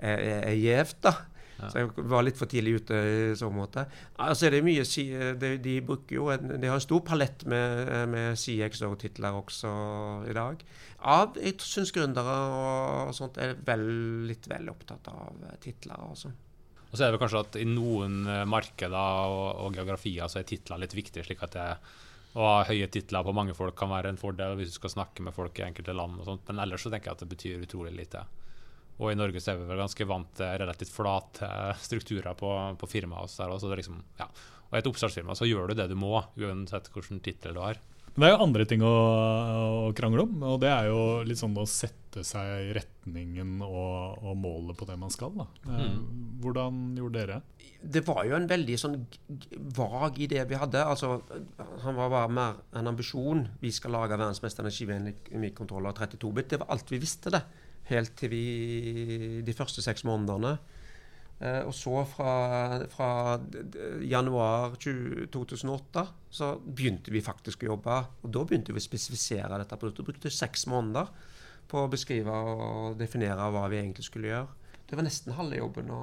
er, 0.00 0.24
er 0.40 0.56
gjevt, 0.56 1.02
da. 1.04 1.14
Ja. 1.60 1.68
Så 1.68 1.82
jeg 1.82 2.08
var 2.08 2.24
litt 2.24 2.38
for 2.40 2.48
tidlig 2.48 2.78
ute 2.80 2.96
i 2.96 3.16
så 3.36 3.50
måte. 3.52 3.84
Altså 4.24 4.48
er 4.48 4.56
det 4.56 4.64
mye 4.64 4.86
de, 5.36 5.50
de 5.60 5.74
bruker 5.84 6.16
jo 6.16 6.30
en, 6.32 6.54
De 6.54 6.70
har 6.70 6.78
en 6.78 6.84
stor 6.84 7.02
palett 7.04 7.44
med, 7.44 7.90
med 8.08 8.40
CXO-titler 8.40 9.36
også 9.36 9.72
i 10.30 10.36
dag. 10.36 10.64
Av, 11.12 11.36
jeg 11.36 11.60
syns 11.60 11.92
gründere 11.92 12.38
og 12.56 13.12
sånt 13.16 13.36
er 13.40 13.58
vel, 13.66 13.84
litt 14.28 14.48
vel 14.48 14.72
opptatt 14.72 15.12
av 15.12 15.44
titler. 15.60 16.00
altså. 16.08 16.32
Og 16.90 16.98
så 16.98 17.06
er 17.06 17.14
det 17.14 17.20
kanskje 17.22 17.42
at 17.44 17.58
i 17.60 17.66
noen 17.68 18.24
eh, 18.26 18.46
markeder 18.50 19.30
og, 19.30 19.66
og 19.66 19.76
geografier 19.78 20.30
så 20.30 20.40
er 20.40 20.48
titler 20.48 20.82
litt 20.82 20.96
viktig. 20.96 21.22
slik 21.26 21.44
at 21.46 21.54
det, 21.54 21.66
å 22.34 22.46
ha 22.46 22.66
høye 22.66 22.86
titler 22.90 23.26
på 23.26 23.34
mange 23.34 23.54
folk 23.58 23.76
kan 23.78 23.90
være 23.90 24.12
en 24.12 24.20
fordel 24.20 24.56
hvis 24.58 24.74
du 24.74 24.78
skal 24.78 24.94
snakke 24.94 25.24
med 25.26 25.34
folk 25.34 25.58
i 25.58 25.66
enkelte 25.66 25.94
land. 25.94 26.20
og 26.20 26.28
sånt, 26.28 26.46
Men 26.50 26.62
ellers 26.62 26.86
så 26.86 26.92
tenker 26.92 27.10
jeg 27.10 27.18
at 27.18 27.24
det 27.24 27.32
betyr 27.34 27.66
utrolig 27.66 27.94
lite. 27.96 28.24
Og 29.00 29.12
i 29.12 29.16
Norge 29.16 29.40
så 29.40 29.54
er 29.54 29.60
vi 29.62 29.68
vel 29.70 29.80
ganske 29.80 30.06
vant 30.06 30.32
til 30.36 30.58
relativt 30.60 30.92
flate 30.92 31.50
strukturer 31.80 32.36
på, 32.36 32.50
på 32.76 32.90
firmaet. 32.90 33.38
Og, 33.46 33.64
liksom, 33.80 34.02
ja. 34.18 34.26
og 34.68 34.74
i 34.76 34.82
et 34.82 34.90
oppstartsfirma 34.90 35.38
så 35.38 35.48
gjør 35.48 35.70
du 35.70 35.78
det 35.78 35.88
du 35.88 35.96
må, 35.98 36.18
uansett 36.36 36.90
hvilken 36.92 37.22
tittel 37.24 37.56
du 37.56 37.62
har. 37.64 37.80
Men 38.14 38.24
det 38.24 38.28
er 38.28 38.34
jo 38.34 38.44
andre 38.44 38.66
ting 38.68 38.82
å, 38.82 38.94
å, 39.86 39.90
krangle 39.96 40.24
om, 40.26 40.42
og 40.50 40.58
det 40.62 40.70
er 40.72 40.88
jo 40.90 41.00
litt 41.26 41.38
sånn 41.38 41.54
å 41.60 41.66
sette 41.68 42.24
seg 42.26 42.48
i 42.66 42.72
retningen 42.74 43.60
og, 43.62 44.24
og 44.26 44.34
målet 44.40 44.78
på 44.78 44.88
det 44.88 44.96
man 44.98 45.14
skal. 45.14 45.44
Eh, 45.68 45.84
mm. 45.86 46.00
Hvordan 46.42 46.80
gjorde 46.98 47.20
dere? 47.20 47.38
Det 47.80 48.02
var 48.04 48.26
jo 48.28 48.34
en 48.36 48.48
veldig 48.50 48.76
sånn 48.80 48.98
vag 49.78 50.18
idé 50.20 50.42
vi 50.48 50.58
hadde. 50.58 50.82
Altså, 50.82 51.20
han 51.84 51.96
var 51.96 52.12
bare 52.12 52.34
mer 52.34 52.58
en 52.76 52.90
ambisjon. 52.90 53.46
Vi 53.62 53.72
skal 53.72 53.94
lage 53.96 54.18
verdens 54.18 54.42
mest 54.44 54.60
energivennlige 54.60 55.40
mikrokontroller 55.40 55.96
32-bit. 55.96 56.50
Det 56.50 56.60
var 56.60 56.74
alt 56.74 56.92
vi 56.92 57.00
visste, 57.00 57.32
det. 57.32 57.44
Helt 57.88 58.12
til 58.18 58.34
vi 58.34 58.44
de 59.46 59.56
første 59.56 59.86
seks 59.86 60.04
månedene. 60.08 60.58
Eh, 61.40 61.62
og 61.64 61.72
så 61.72 62.02
fra, 62.04 62.32
fra 62.92 63.10
januar 64.04 64.76
2008 64.76 66.06
så 66.30 66.52
begynte 66.60 67.12
vi 67.14 67.24
faktisk 67.24 67.64
å 67.64 67.72
jobbe. 67.72 68.00
Og 68.24 68.32
da 68.36 68.44
begynte 68.44 68.76
vi 68.76 68.82
å 68.82 68.84
spesifisere 68.84 69.60
dette 69.62 69.78
produktet. 69.80 70.06
Brukte 70.12 70.32
seks 70.34 70.66
måneder. 70.70 71.12
på 71.70 71.84
å 71.84 71.90
beskrive 71.90 72.34
og 72.34 72.96
definere 72.98 73.44
hva 73.54 73.68
vi 73.70 73.76
egentlig 73.78 74.02
skulle 74.02 74.26
gjøre. 74.26 74.48
Det 74.90 74.96
var 74.98 75.04
nesten 75.06 75.36
halve 75.36 75.60
jobben 75.60 75.92
å, 75.94 76.00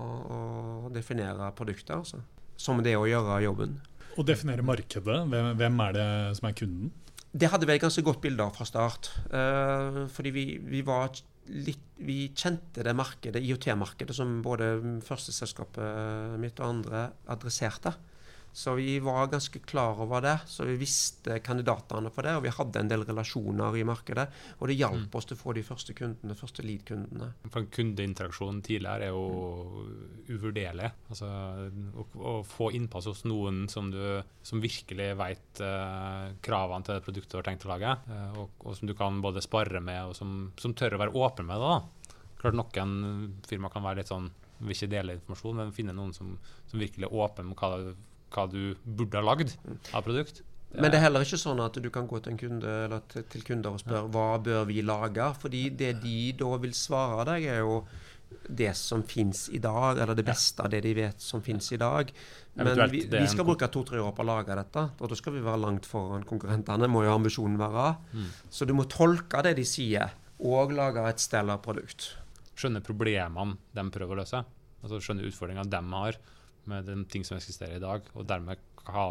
å 0.88 0.92
definere 0.96 1.50
produktet, 1.52 1.92
altså. 1.92 2.22
Som 2.56 2.80
det 2.86 2.94
å 2.96 3.04
gjøre 3.04 3.42
jobben. 3.44 3.74
Å 4.16 4.24
definere 4.24 4.64
markedet, 4.64 5.18
hvem, 5.28 5.50
hvem 5.60 5.82
er 5.84 5.98
det 5.98 6.08
som 6.40 6.48
er 6.48 6.56
kunden? 6.56 6.94
Det 7.36 7.50
hadde 7.52 7.68
vi 7.68 7.76
et 7.76 7.84
ganske 7.84 8.02
godt 8.06 8.22
bilde 8.24 8.46
av 8.48 8.56
fra 8.56 8.66
start. 8.66 9.12
Uh, 9.28 10.06
fordi 10.14 10.32
vi, 10.34 10.46
vi, 10.64 10.82
var 10.88 11.12
litt 11.50 11.84
Vi 11.98 12.28
kjente 12.38 12.84
det 12.86 12.94
markedet, 12.94 13.42
IOT-markedet, 13.42 14.14
som 14.14 14.36
både 14.46 14.68
første 15.02 15.34
selskapet 15.34 16.36
mitt 16.38 16.60
og 16.62 16.68
andre 16.68 17.08
adresserte. 17.34 17.96
Så 18.58 18.74
vi 18.74 19.00
var 19.00 19.28
ganske 19.28 19.60
klar 19.60 20.00
over 20.02 20.22
det. 20.22 20.40
Så 20.50 20.66
vi 20.66 20.76
visste 20.82 21.36
kandidatene 21.46 22.10
for 22.10 22.26
det, 22.26 22.32
og 22.40 22.42
vi 22.42 22.54
hadde 22.56 22.82
en 22.82 22.88
del 22.90 23.04
relasjoner 23.06 23.76
i 23.78 23.84
markedet. 23.86 24.24
Og 24.58 24.72
det 24.72 24.80
hjalp 24.80 25.04
mm. 25.04 25.18
oss 25.20 25.30
til 25.30 25.38
å 25.38 25.42
få 25.44 25.54
de 25.54 25.64
første 25.68 25.94
kundene, 25.94 26.38
første 26.40 26.66
lead-kundene. 26.66 27.28
For 27.54 27.68
Kundeinteraksjonen 27.76 28.64
tidligere 28.66 29.12
er 29.12 29.14
jo 29.14 29.84
uvurderlig. 30.34 30.90
Altså, 31.06 31.30
å, 32.02 32.08
å, 32.18 32.34
få 32.50 32.72
innpass 32.80 33.12
hos 33.12 33.22
noen 33.30 33.68
som, 33.70 33.94
du, 33.94 34.02
som 34.42 34.66
virkelig 34.66 35.12
vet 35.22 35.62
eh, 35.62 36.34
kravene 36.50 36.90
til 36.90 36.98
det 36.98 37.06
produktet 37.06 37.38
du 37.38 37.40
har 37.44 37.48
tenkt 37.52 37.70
å 37.70 37.74
lage, 37.76 37.94
eh, 38.10 38.42
og, 38.42 38.58
og, 38.66 38.74
som 38.82 38.90
du 38.90 38.98
kan 38.98 39.22
både 39.22 39.46
spare 39.46 39.86
med, 39.86 40.02
og 40.10 40.18
som, 40.18 40.34
som 40.58 40.74
tør 40.74 40.98
å 40.98 41.04
være 41.06 41.18
åpen 41.28 41.46
med 41.46 41.62
det. 41.62 41.78
da. 41.78 42.18
Klart 42.42 42.58
Noen 42.58 43.38
firma 43.46 43.70
kan 43.70 43.86
være 43.86 44.02
litt 44.02 44.10
sånn 44.16 44.32
vil 44.58 44.74
ikke 44.74 44.94
dele 44.98 45.20
informasjon, 45.20 45.58
men 45.62 45.74
finne 45.78 45.94
noen 45.94 46.14
som, 46.18 46.34
som 46.66 46.82
virkelig 46.82 47.06
er 47.06 47.20
åpen 47.22 47.52
med 47.52 47.62
hva 47.62 47.76
det 47.78 47.98
hva 48.34 48.48
du 48.52 48.76
burde 48.84 49.20
ha 49.20 49.26
lagd 49.26 49.56
av 49.94 50.06
produkt. 50.06 50.44
Det 50.68 50.82
Men 50.84 50.92
det 50.92 51.00
er 51.00 51.06
heller 51.08 51.24
ikke 51.24 51.40
sånn 51.40 51.62
at 51.64 51.78
du 51.80 51.88
kan 51.94 52.10
gå 52.10 52.20
til 52.20 52.34
en 52.34 52.42
kunde 52.42 52.74
eller 52.88 53.06
til, 53.08 53.44
kunder 53.48 53.78
og 53.78 53.82
spørre 53.82 54.12
hva 54.12 54.28
bør 54.44 54.68
vi 54.68 54.84
lage. 54.84 55.30
Fordi 55.40 55.70
det 55.80 55.94
de 56.04 56.18
da 56.38 56.52
vil 56.60 56.76
svare 56.76 57.24
deg, 57.32 57.48
er 57.54 57.64
jo 57.64 57.80
det 58.28 58.74
som 58.76 59.04
fins 59.08 59.46
i 59.56 59.62
dag, 59.64 60.00
eller 60.04 60.16
det 60.16 60.26
beste 60.28 60.64
av 60.64 60.72
det 60.72 60.82
de 60.84 60.92
vet 60.96 61.24
som 61.24 61.42
fins 61.44 61.72
i 61.72 61.80
dag. 61.80 62.12
Men 62.60 62.84
vi, 62.92 63.06
vi 63.08 63.26
skal 63.32 63.48
bruke 63.48 63.70
to-tre 63.72 64.02
år 64.04 64.12
på 64.16 64.24
å 64.26 64.28
lage 64.28 64.56
dette, 64.60 64.84
og 65.00 65.12
da 65.12 65.18
skal 65.20 65.36
vi 65.38 65.44
være 65.46 65.64
langt 65.64 65.88
foran 65.88 66.28
konkurrentene. 66.28 66.92
må 66.92 67.06
jo 67.06 67.16
ambisjonen 67.16 67.60
være. 67.60 67.90
Mm. 68.12 68.30
Så 68.52 68.68
du 68.68 68.76
må 68.76 68.88
tolke 68.92 69.44
det 69.48 69.56
de 69.60 69.68
sier, 69.68 70.16
og 70.44 70.76
lage 70.76 71.04
et 71.10 71.24
stellar 71.24 71.64
produkt. 71.64 72.12
Skjønne 72.58 72.84
problemene 72.84 73.58
de 73.72 73.88
prøver 73.94 74.18
å 74.18 74.22
løse. 74.22 74.44
Altså 74.84 75.00
Skjønne 75.02 75.28
utfordringene 75.28 75.72
de 75.72 75.84
har 75.96 76.20
med 76.70 76.88
de 76.90 77.02
ting 77.12 77.26
som 77.28 77.38
eksisterer 77.38 77.78
i 77.78 77.84
dag, 77.84 78.06
og 78.14 78.28
dermed 78.30 78.62
hva, 78.88 79.10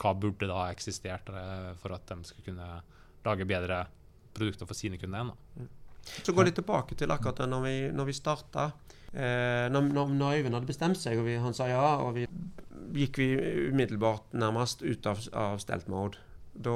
hva 0.00 0.12
burde 0.18 0.48
da 0.50 0.64
ha 0.64 0.72
eksistert 0.74 1.30
eh, 1.32 1.70
for 1.80 1.96
at 1.96 2.06
de 2.10 2.20
skulle 2.28 2.50
kunne 2.50 2.68
lage 3.24 3.48
bedre 3.48 3.84
produkter 4.34 4.68
for 4.68 4.76
sine 4.78 4.98
kunder 5.00 5.22
igjen. 5.22 5.34
Mm. 5.60 5.72
Så 6.04 6.34
går 6.36 6.50
det 6.50 6.58
tilbake 6.58 6.96
til 6.98 7.12
akkurat 7.14 7.40
det 7.40 7.48
når 7.48 7.64
vi, 7.64 7.76
når 7.96 8.10
vi 8.10 8.16
starta. 8.16 8.68
Eh, 9.14 9.70
når, 9.72 9.88
når, 9.94 10.36
Øyvind 10.36 10.56
hadde 10.58 10.68
bestemt 10.68 11.00
seg, 11.00 11.18
og 11.20 11.28
vi, 11.28 11.38
han 11.40 11.56
sa 11.56 11.68
ja, 11.70 11.84
og 12.04 12.16
vi 12.18 12.26
gikk 12.94 13.18
vi 13.18 13.28
umiddelbart 13.70 14.34
nærmest 14.36 14.84
ut 14.84 15.06
av, 15.08 15.22
av 15.32 15.60
stelt 15.62 15.88
mode. 15.90 16.20
Da 16.54 16.74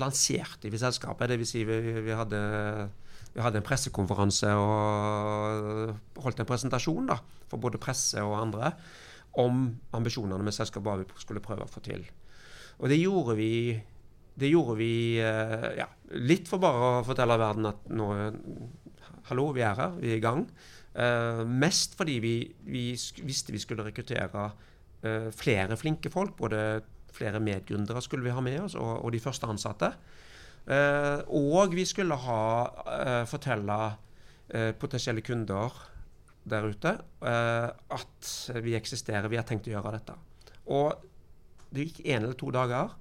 lanserte 0.00 0.70
vi 0.72 0.80
selskapet. 0.80 1.32
Dvs. 1.32 1.50
Si 1.50 1.64
vi, 1.68 1.80
vi, 2.04 2.12
hadde, 2.16 2.40
vi 3.34 3.42
hadde 3.44 3.60
en 3.60 3.66
pressekonferanse 3.66 4.52
og 4.60 6.22
holdt 6.24 6.40
en 6.40 6.48
presentasjon 6.48 7.10
da, 7.10 7.18
for 7.50 7.60
både 7.60 7.82
presse 7.82 8.22
og 8.22 8.38
andre 8.38 8.72
om 9.40 9.66
ambisjonene 9.96 10.44
med 10.44 10.54
selskapet, 10.54 10.86
hva 10.86 11.00
vi 11.00 11.22
skulle 11.22 11.42
prøve 11.44 11.66
å 11.66 11.70
få 11.70 11.82
til. 11.84 12.04
Og 12.78 12.90
det 12.90 12.98
gjorde 13.00 13.36
vi, 13.38 13.74
det 14.38 14.50
gjorde 14.50 14.76
vi 14.78 14.92
eh, 15.22 15.68
ja, 15.78 15.88
litt 16.22 16.50
for 16.50 16.62
bare 16.62 16.90
å 17.00 17.04
fortelle 17.06 17.38
verden 17.40 17.70
at 17.70 17.90
nå 17.90 18.12
Hallo, 19.24 19.46
vi 19.56 19.62
er 19.64 19.78
her, 19.78 19.94
vi 19.96 20.10
er 20.12 20.18
i 20.18 20.20
gang. 20.20 20.42
Uh, 20.94 21.40
mest 21.48 21.96
fordi 21.98 22.18
vi, 22.20 22.34
vi, 22.68 22.82
visste 23.24 23.54
vi 23.54 23.60
skulle 23.62 23.86
rekruttere 23.86 24.42
uh, 24.44 25.30
flere 25.32 25.78
flinke 25.80 26.12
folk. 26.12 26.34
Både 26.36 26.82
flere 27.14 27.40
medgründere 27.40 28.02
skulle 28.04 28.26
vi 28.26 28.34
ha 28.36 28.42
med 28.44 28.58
oss, 28.66 28.76
og, 28.76 28.98
og 29.00 29.14
de 29.14 29.22
første 29.24 29.48
ansatte. 29.48 29.90
Uh, 30.68 31.24
og 31.32 31.72
vi 31.72 31.86
skulle 31.88 32.18
ha, 32.26 32.44
fortelle 33.28 33.78
potensielle 34.76 35.24
kunder 35.24 35.72
der 36.48 36.66
ute 36.68 36.92
eh, 37.24 37.70
at 37.72 38.30
vi 38.64 38.76
eksisterer, 38.76 39.30
vi 39.32 39.38
har 39.40 39.46
tenkt 39.48 39.68
å 39.70 39.74
gjøre 39.74 39.94
dette. 39.96 40.16
Og 40.72 40.92
det 41.74 41.88
gikk 41.88 42.04
en 42.06 42.26
eller 42.26 42.38
to 42.38 42.50
dager, 42.54 42.94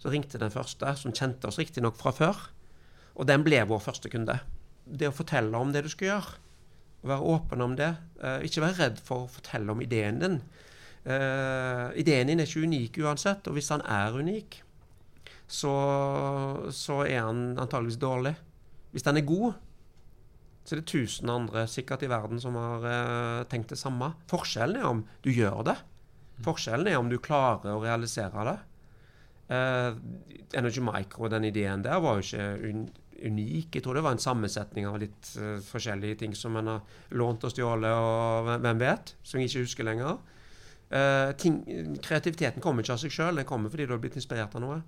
så 0.00 0.12
ringte 0.12 0.40
den 0.40 0.52
første, 0.52 0.94
som 1.00 1.14
kjente 1.14 1.48
oss 1.48 1.58
riktignok 1.60 1.96
fra 1.98 2.12
før. 2.14 2.40
Og 3.14 3.28
den 3.28 3.44
ble 3.46 3.60
vår 3.68 3.82
første 3.82 4.10
kunde. 4.12 4.38
Det 4.84 5.08
å 5.08 5.16
fortelle 5.16 5.58
om 5.58 5.72
det 5.72 5.84
du 5.86 5.90
skal 5.92 6.10
gjøre, 6.10 6.38
å 7.04 7.10
være 7.12 7.32
åpen 7.34 7.64
om 7.64 7.76
det. 7.78 7.92
Uh, 8.18 8.40
ikke 8.44 8.64
være 8.64 8.78
redd 8.80 9.02
for 9.04 9.24
å 9.24 9.30
fortelle 9.30 9.72
om 9.72 9.82
ideen 9.84 10.20
din. 10.22 10.38
Uh, 11.04 11.92
ideen 12.00 12.30
din 12.30 12.40
er 12.42 12.48
ikke 12.48 12.64
unik 12.64 13.00
uansett, 13.04 13.48
og 13.48 13.56
hvis 13.56 13.70
den 13.72 13.84
er 13.92 14.16
unik, 14.16 14.58
så, 15.44 15.74
så 16.72 17.02
er 17.04 17.28
den 17.28 17.60
antageligvis 17.60 18.00
dårlig. 18.00 18.34
Hvis 18.94 19.04
den 19.06 19.20
er 19.20 19.28
god, 19.28 19.60
så 20.64 20.76
det 20.76 20.84
er 20.84 20.92
tusen 20.94 21.32
andre 21.32 21.66
sikkert 21.68 22.06
i 22.06 22.08
verden 22.08 22.40
som 22.40 22.56
har 22.56 22.84
eh, 22.88 23.40
tenkt 23.52 23.74
det 23.74 23.80
samme. 23.80 24.14
Forskjellen 24.30 24.80
er 24.80 24.88
om 24.88 25.02
du 25.24 25.28
gjør 25.32 25.60
det. 25.68 25.76
Forskjellen 26.44 26.88
er 26.88 26.96
om 26.98 27.10
du 27.12 27.18
klarer 27.22 27.76
å 27.76 27.82
realisere 27.84 28.46
det. 28.48 28.56
Eh, 29.52 29.98
Energy 30.56 30.80
Micro, 30.84 31.28
den 31.28 31.50
ideen 31.50 31.84
der, 31.84 32.00
var 32.00 32.16
jo 32.16 32.24
ikke 32.24 32.70
un 32.70 32.86
unik. 33.24 33.76
Jeg 33.76 33.84
tror 33.84 33.98
det 33.98 34.04
var 34.04 34.16
en 34.16 34.22
sammensetning 34.22 34.88
av 34.88 34.98
litt 35.00 35.28
uh, 35.38 35.56
forskjellige 35.64 36.18
ting 36.24 36.34
som 36.36 36.56
en 36.58 36.72
har 36.72 37.14
lånt 37.14 37.44
og 37.46 37.52
stjålet, 37.52 37.94
og 37.94 38.50
hvem 38.64 38.80
vet, 38.82 39.14
som 39.22 39.40
jeg 39.40 39.50
ikke 39.50 39.62
husker 39.62 39.88
lenger. 39.88 40.18
Uh, 40.90 41.30
ting, 41.40 41.60
kreativiteten 42.04 42.62
kommer 42.62 42.84
ikke 42.84 42.96
av 42.96 43.00
seg 43.04 43.14
sjøl, 43.14 43.38
den 43.40 43.48
kommer 43.48 43.72
fordi 43.72 43.86
du 43.88 43.94
har 43.94 44.02
blitt 44.02 44.18
inspirert 44.18 44.54
av 44.58 44.64
noe. 44.64 44.80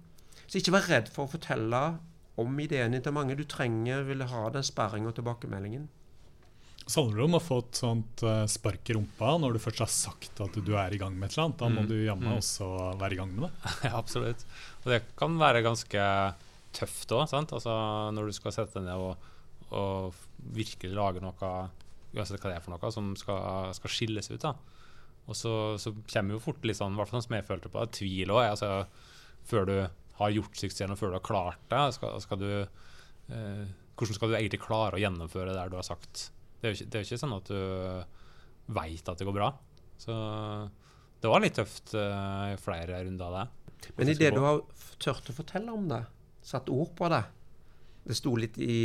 Så 0.46 0.60
ikke 0.60 0.74
vær 0.74 0.90
redd 0.90 1.10
for 1.14 1.26
å 1.26 1.32
fortelle 1.32 1.82
om 2.40 2.58
ideen 2.60 2.92
din 2.92 3.04
til 3.04 3.14
mange. 3.16 3.36
Du 3.38 3.44
trenger 3.48 4.04
vil 4.08 4.24
ha 4.28 4.48
den 4.52 4.66
sperringen 4.66 5.10
og 5.10 5.16
tilbakemeldingen. 5.16 5.86
Så 6.86 7.02
handler 7.02 7.18
det 7.18 7.26
om 7.26 7.38
å 7.38 7.42
få 7.42 7.56
et 7.64 7.78
sånt 7.80 8.22
uh, 8.22 8.44
spark 8.50 8.92
i 8.92 8.94
rumpa 8.94 9.32
når 9.42 9.56
du 9.56 9.62
først 9.62 9.82
har 9.82 9.90
sagt 9.90 10.42
at 10.44 10.58
du 10.62 10.74
er 10.78 10.94
i 10.94 11.00
gang 11.00 11.16
med 11.16 11.26
et 11.26 11.34
eller 11.34 11.48
annet. 11.48 11.58
Da 11.62 11.70
må 11.72 11.82
mm. 11.82 11.88
du 11.90 11.96
jammen 11.98 12.30
mm. 12.30 12.36
også 12.38 12.68
være 13.00 13.16
i 13.16 13.18
gang 13.18 13.32
med 13.32 13.48
det. 13.48 13.72
Ja, 13.88 13.96
absolutt. 13.98 14.44
Og 14.84 14.92
det 14.92 15.00
kan 15.18 15.34
være 15.40 15.64
ganske 15.66 16.04
tøft 16.76 17.16
òg, 17.16 17.26
altså, 17.40 17.74
når 18.14 18.28
du 18.28 18.36
skal 18.36 18.54
sette 18.54 18.78
deg 18.78 18.86
ned 18.86 19.02
og, 19.02 19.26
og, 19.72 20.22
virkelig 20.54 20.92
lage 20.94 21.22
noe, 21.24 21.50
uansett 22.14 22.38
hva 22.38 22.52
det 22.52 22.58
er 22.60 22.62
for 22.62 22.76
noe, 22.76 22.90
som 22.94 23.14
skal, 23.18 23.72
skal 23.74 23.90
skilles 23.90 24.30
ut. 24.30 24.44
da. 24.44 24.52
Og 25.26 25.34
så, 25.34 25.52
så, 25.82 25.90
kommer 26.12 26.36
jo 26.36 26.44
fort 26.44 26.62
litt 26.68 26.78
sånn, 26.78 26.94
i 26.94 27.00
hvert 27.00 27.10
fall 27.10 27.18
sånn 27.18 27.30
som 27.30 27.38
jeg 27.40 27.48
følte 27.48 27.72
på, 27.72 27.82
tvil 27.96 28.30
òg. 28.30 28.44
Altså, 28.52 28.70
før 29.48 29.66
du 29.66 29.76
har 30.20 30.32
gjort 30.32 30.56
suksessen 30.58 30.94
og 30.94 31.00
før 31.00 31.12
du 31.12 31.18
har 31.18 31.26
klart 31.26 31.62
det, 31.70 31.82
skal, 31.96 32.16
skal 32.24 32.40
du, 32.40 32.50
eh, 33.34 33.62
hvordan 33.96 34.18
skal 34.18 34.32
du 34.32 34.38
egentlig 34.38 34.62
klare 34.64 34.96
å 34.96 35.02
gjennomføre 35.02 35.50
det 35.50 35.58
der 35.58 35.72
du 35.72 35.78
har 35.78 35.86
sagt? 35.86 36.28
Det 36.60 36.68
er 36.68 36.72
jo 36.72 36.78
ikke, 36.78 36.90
det 36.90 36.98
er 36.98 37.06
ikke 37.06 37.20
sånn 37.20 37.36
at 37.36 37.52
du 37.52 38.74
veit 38.76 39.12
at 39.12 39.20
det 39.20 39.28
går 39.28 39.36
bra. 39.36 39.52
Så 40.00 40.16
det 41.22 41.30
var 41.32 41.42
litt 41.42 41.56
tøft 41.58 41.94
eh, 41.96 42.52
i 42.54 42.58
flere 42.60 43.00
runder 43.04 43.28
av 43.28 43.38
det. 43.38 43.46
Men 43.96 44.10
i 44.10 44.18
det 44.18 44.32
du 44.34 44.42
har 44.42 44.62
turt 45.02 45.30
å 45.30 45.36
fortelle 45.36 45.72
om 45.72 45.88
det, 45.90 46.02
satt 46.46 46.70
ord 46.72 46.92
på 46.98 47.10
det, 47.12 47.22
det 48.06 48.16
sto 48.16 48.36
litt 48.38 48.58
i, 48.62 48.76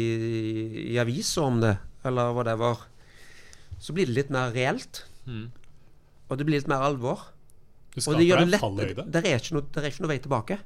i 0.92 0.98
avisa 1.02 1.46
om 1.46 1.60
det, 1.62 1.76
eller 2.08 2.34
hva 2.36 2.46
det 2.48 2.56
var, 2.60 2.88
så 3.82 3.94
blir 3.96 4.10
det 4.10 4.18
litt 4.18 4.32
mer 4.34 4.54
reelt. 4.56 5.04
Mm. 5.26 5.48
Og 6.30 6.40
det 6.40 6.48
blir 6.48 6.62
litt 6.62 6.70
mer 6.72 6.86
alvor. 6.86 7.28
og 8.02 8.18
det 8.18 8.26
gjør 8.26 8.44
det 8.44 8.52
lett. 8.54 9.04
Det 9.12 9.22
er, 9.22 9.38
ikke 9.38 9.58
noe, 9.58 9.68
det 9.68 9.84
er 9.84 9.90
ikke 9.92 10.06
noe 10.06 10.12
vei 10.14 10.20
tilbake. 10.24 10.58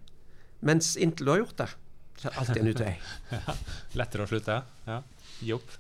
Mens 0.65 0.95
inntil 0.97 1.28
du 1.28 1.34
har 1.34 1.41
gjort 1.43 1.58
det, 1.62 1.69
så 2.17 2.28
er 2.28 2.32
det 2.32 2.41
alltid 2.41 2.62
en 2.62 2.69
utvei. 2.71 2.93
ja, 3.36 3.58
lettere 4.01 4.25
å 4.25 4.30
slutte. 4.30 4.62
Ja. 4.88 5.01
Gi 5.39 5.54
opp. 5.58 5.75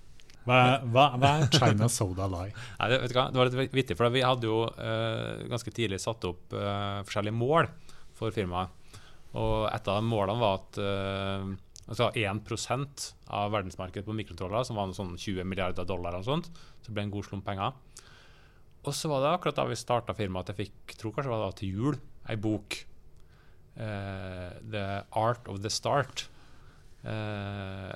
Hva, 0.45 0.57
hva, 0.85 1.05
hva, 1.17 1.29
er 1.41 1.47
China 1.49 1.87
Soda 1.89 2.27
Lie? 2.29 2.53
Nei, 2.77 2.89
det, 2.91 2.99
det, 3.09 3.17
var 3.17 3.49
litt 3.49 3.73
vittig, 3.73 3.97
for 3.97 4.13
Vi 4.13 4.21
hadde 4.21 4.45
jo 4.45 4.59
uh, 4.69 5.41
ganske 5.49 5.73
tidlig 5.73 5.97
satt 6.03 6.27
opp 6.29 6.53
uh, 6.53 7.01
forskjellige 7.07 7.33
mål 7.33 7.71
for 8.15 8.35
firmaet. 8.35 9.01
Og 9.35 9.65
et 9.71 9.89
av 9.91 10.05
målene 10.05 10.37
var 10.39 10.59
at 10.61 10.77
uh, 10.79 11.49
altså 11.89 12.11
1% 12.13 13.07
av 13.35 13.49
verdensmarkedet 13.55 14.05
på 14.05 14.15
mikrotroller, 14.15 14.67
som 14.67 14.77
var 14.77 14.93
sånn 14.95 15.15
20 15.17 15.49
milliarder 15.49 15.87
dollar, 15.89 16.19
og 16.19 16.29
sånt, 16.29 16.51
så 16.85 16.93
ble 16.93 17.07
en 17.07 17.13
god 17.15 17.25
slump 17.25 17.49
penger. 17.49 17.73
Og 18.85 18.93
så 18.93 19.09
var 19.09 19.23
det 19.23 19.33
akkurat 19.33 19.57
da 19.57 19.65
vi 19.65 19.81
starta 19.81 20.13
firmaet 20.13 20.51
at 20.51 20.53
jeg 20.53 20.67
fikk 20.67 20.99
tror 20.99 21.15
kanskje 21.15 21.31
det 21.31 21.33
var 21.33 21.47
da 21.47 21.57
til 21.57 21.79
jul, 21.79 21.97
ei 22.29 22.37
bok 22.37 22.83
The 23.75 24.85
Art 25.11 25.49
of 25.51 25.59
the 25.63 25.69
Start. 25.69 26.29
Uh, 27.05 27.93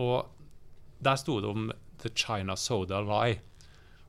og 0.00 0.30
der 1.02 1.18
sto 1.20 1.40
det 1.42 1.50
om 1.50 1.66
The 2.00 2.12
China 2.14 2.56
Soda 2.56 3.02
Lie. 3.04 3.40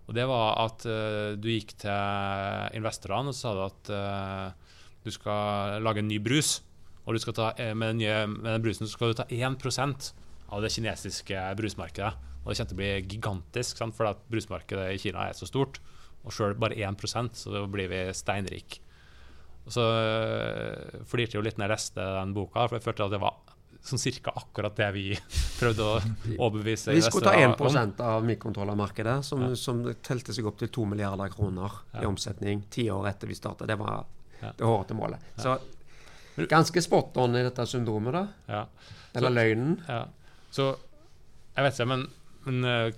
Og 0.08 0.16
det 0.16 0.28
var 0.30 0.62
at 0.64 0.86
uh, 0.88 1.34
du 1.36 1.50
gikk 1.52 1.74
til 1.82 2.78
investorene 2.78 3.34
og 3.34 3.36
sa 3.36 3.56
at 3.66 3.92
du 5.04 5.12
skal 5.12 5.82
lage 5.84 6.04
en 6.04 6.10
ny 6.12 6.20
brus. 6.24 6.62
Og 7.08 7.20
ta, 7.32 7.54
med, 7.74 7.96
den 7.96 8.02
nye, 8.02 8.16
med, 8.28 8.50
den 8.52 8.64
brusen 8.66 8.90
skal 8.92 9.14
du 9.14 9.20
ta 9.20 9.26
1% 9.32 10.10
av 10.52 10.64
det 10.64 10.72
kinesiske 10.76 11.44
brusmarkedet. 11.60 12.14
Og 12.44 12.52
det 12.52 12.58
kommer 12.58 12.72
til 12.72 12.78
å 12.78 12.82
bli 12.82 12.92
gigantisk, 13.12 13.80
sant? 13.80 13.96
for 13.96 14.20
brusmarkedet 14.32 14.90
i 14.94 15.00
Kina 15.02 15.28
er 15.28 15.36
så 15.36 15.48
stort. 15.48 15.80
Og 16.24 16.36
sjøl 16.36 16.56
bare 16.60 16.76
1% 16.80 17.40
så 17.40 17.54
da 17.54 17.64
blir 17.72 17.92
vi 17.92 18.02
steinrike. 18.16 18.82
Og 19.68 19.74
så 19.76 19.84
øh, 19.84 21.04
flirte 21.12 21.36
jeg 21.36 21.42
jo 21.42 21.46
litt 21.46 21.58
når 21.60 21.68
jeg 21.68 21.74
leste 21.76 22.04
den 22.22 22.34
boka, 22.36 22.68
for 22.70 22.78
jeg 22.80 22.86
følte 22.86 23.08
at 23.10 23.12
det 23.18 23.20
var 23.22 23.36
sånn 23.88 24.00
cirka 24.02 24.32
akkurat 24.36 24.76
det 24.80 24.88
vi 24.96 25.04
prøvde 25.62 25.84
å 25.86 25.98
overbevise 26.48 26.96
Vi 26.96 27.04
skulle 27.06 27.30
ta 27.30 27.36
investorer 27.40 27.82
1 27.92 28.02
av 28.04 28.26
mikrokontrollermarkedet, 28.28 29.18
som, 29.28 29.44
Ja. 29.50 29.56
som 29.60 29.84
telte 30.04 30.34
seg 30.36 30.48
opp 30.50 30.58
til 30.60 30.72
2 30.76 30.86
milliarder 30.94 31.32
kroner 31.36 31.76
i 32.02 32.06
omsetning 32.08 32.64
ti 32.74 32.88
år 32.92 33.10
etter 33.12 33.28
vi 33.32 33.36
starta. 33.38 33.68
Det 33.70 33.78
var 33.80 34.06
Ja. 34.42 34.52
det 34.58 34.66
hårete 34.68 34.94
målet. 34.98 35.20
Så 35.42 35.58
ganske 36.48 36.82
spot 36.86 37.16
on 37.18 37.36
i 37.36 37.44
dette 37.44 37.64
syndromet, 37.66 38.14
da. 38.14 38.28
Ja. 38.48 38.66
Eller 39.16 39.30
Så- 39.32 39.36
løgnen. 39.36 39.78
Ja. 39.88 40.04
Så 40.52 40.68
jeg 41.58 41.64
vet 41.66 41.74
ikke, 41.80 41.88
men, 41.90 42.04
men 42.46 42.64
eh, 42.66 42.92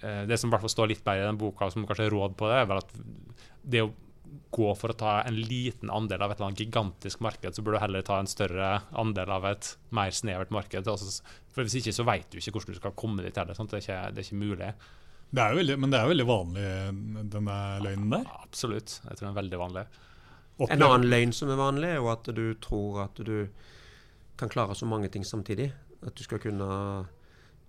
eh, 0.00 0.24
det 0.30 0.38
som 0.40 0.48
i 0.48 0.52
hvert 0.54 0.62
fall 0.62 0.70
står 0.70 0.88
litt 0.92 1.04
bedre 1.04 1.24
i 1.24 1.26
den 1.26 1.38
boka, 1.40 1.70
som 1.74 1.84
kanskje 1.86 2.06
er 2.06 2.14
råd 2.14 2.36
på 2.38 2.48
det, 2.48 2.60
er 2.62 2.76
at 2.78 2.94
det 3.64 3.82
å 3.82 3.90
gå 4.54 4.68
for 4.78 4.92
å 4.92 4.96
ta 4.98 5.14
en 5.26 5.36
liten 5.36 5.90
andel 5.92 6.22
av 6.22 6.32
et 6.32 6.38
eller 6.38 6.52
annet 6.52 6.62
gigantisk 6.64 7.22
marked, 7.24 7.56
så 7.56 7.62
burde 7.62 7.80
du 7.80 7.84
heller 7.84 8.04
ta 8.06 8.18
en 8.22 8.30
større 8.30 8.68
andel 8.96 9.32
av 9.34 9.46
et 9.50 9.70
mer 9.94 10.14
snevert 10.14 10.52
marked. 10.54 10.88
Altså, 10.90 11.22
for 11.52 11.66
Hvis 11.66 11.80
ikke 11.80 11.94
så 11.96 12.06
vet 12.06 12.28
du 12.30 12.38
ikke 12.38 12.54
hvordan 12.56 12.76
du 12.76 12.80
skal 12.80 12.98
komme 12.98 13.24
dit 13.24 13.36
heller. 13.40 13.56
sant? 13.58 13.72
Det, 13.72 13.82
er 13.82 13.86
ikke, 13.86 14.12
det 14.14 14.22
er 14.22 14.28
ikke 14.28 14.42
mulig. 14.42 14.70
Det 15.34 15.42
er 15.42 15.50
jo 15.50 15.60
veldig, 15.60 15.76
men 15.82 15.90
det 15.90 15.98
er 15.98 16.04
jo 16.04 16.12
veldig 16.12 16.26
vanlig, 16.28 16.66
denne 17.34 17.58
løgnen 17.82 18.12
der. 18.14 18.28
Absolutt. 18.44 18.98
Jeg 19.02 19.16
tror 19.16 19.26
den 19.26 19.32
er 19.32 19.40
veldig 19.40 19.60
vanlig. 19.64 19.86
En 20.68 20.84
annen 20.86 21.08
løgn 21.10 21.34
som 21.34 21.50
er 21.50 21.58
vanlig, 21.58 21.90
er 21.90 21.98
jo 21.98 22.12
at 22.12 22.30
du 22.36 22.44
tror 22.62 23.00
at 23.08 23.18
du 23.26 23.48
kan 24.38 24.50
klare 24.50 24.76
så 24.78 24.86
mange 24.86 25.10
ting 25.10 25.26
samtidig. 25.26 25.72
At 26.04 26.14
du 26.14 26.22
skal 26.22 26.38
kunne 26.42 26.68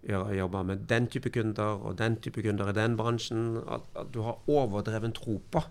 gjøre, 0.06 0.36
jobbe 0.38 0.62
med 0.70 0.86
den 0.90 1.10
type 1.10 1.32
kunder 1.34 1.82
og 1.82 1.98
den 1.98 2.20
type 2.22 2.44
kunder 2.46 2.70
i 2.70 2.78
den 2.78 2.98
bransjen. 3.00 3.58
At, 3.66 3.90
at 3.98 4.14
du 4.14 4.22
har 4.28 4.46
overdreven 4.46 5.16
tro 5.18 5.40
på 5.50 5.64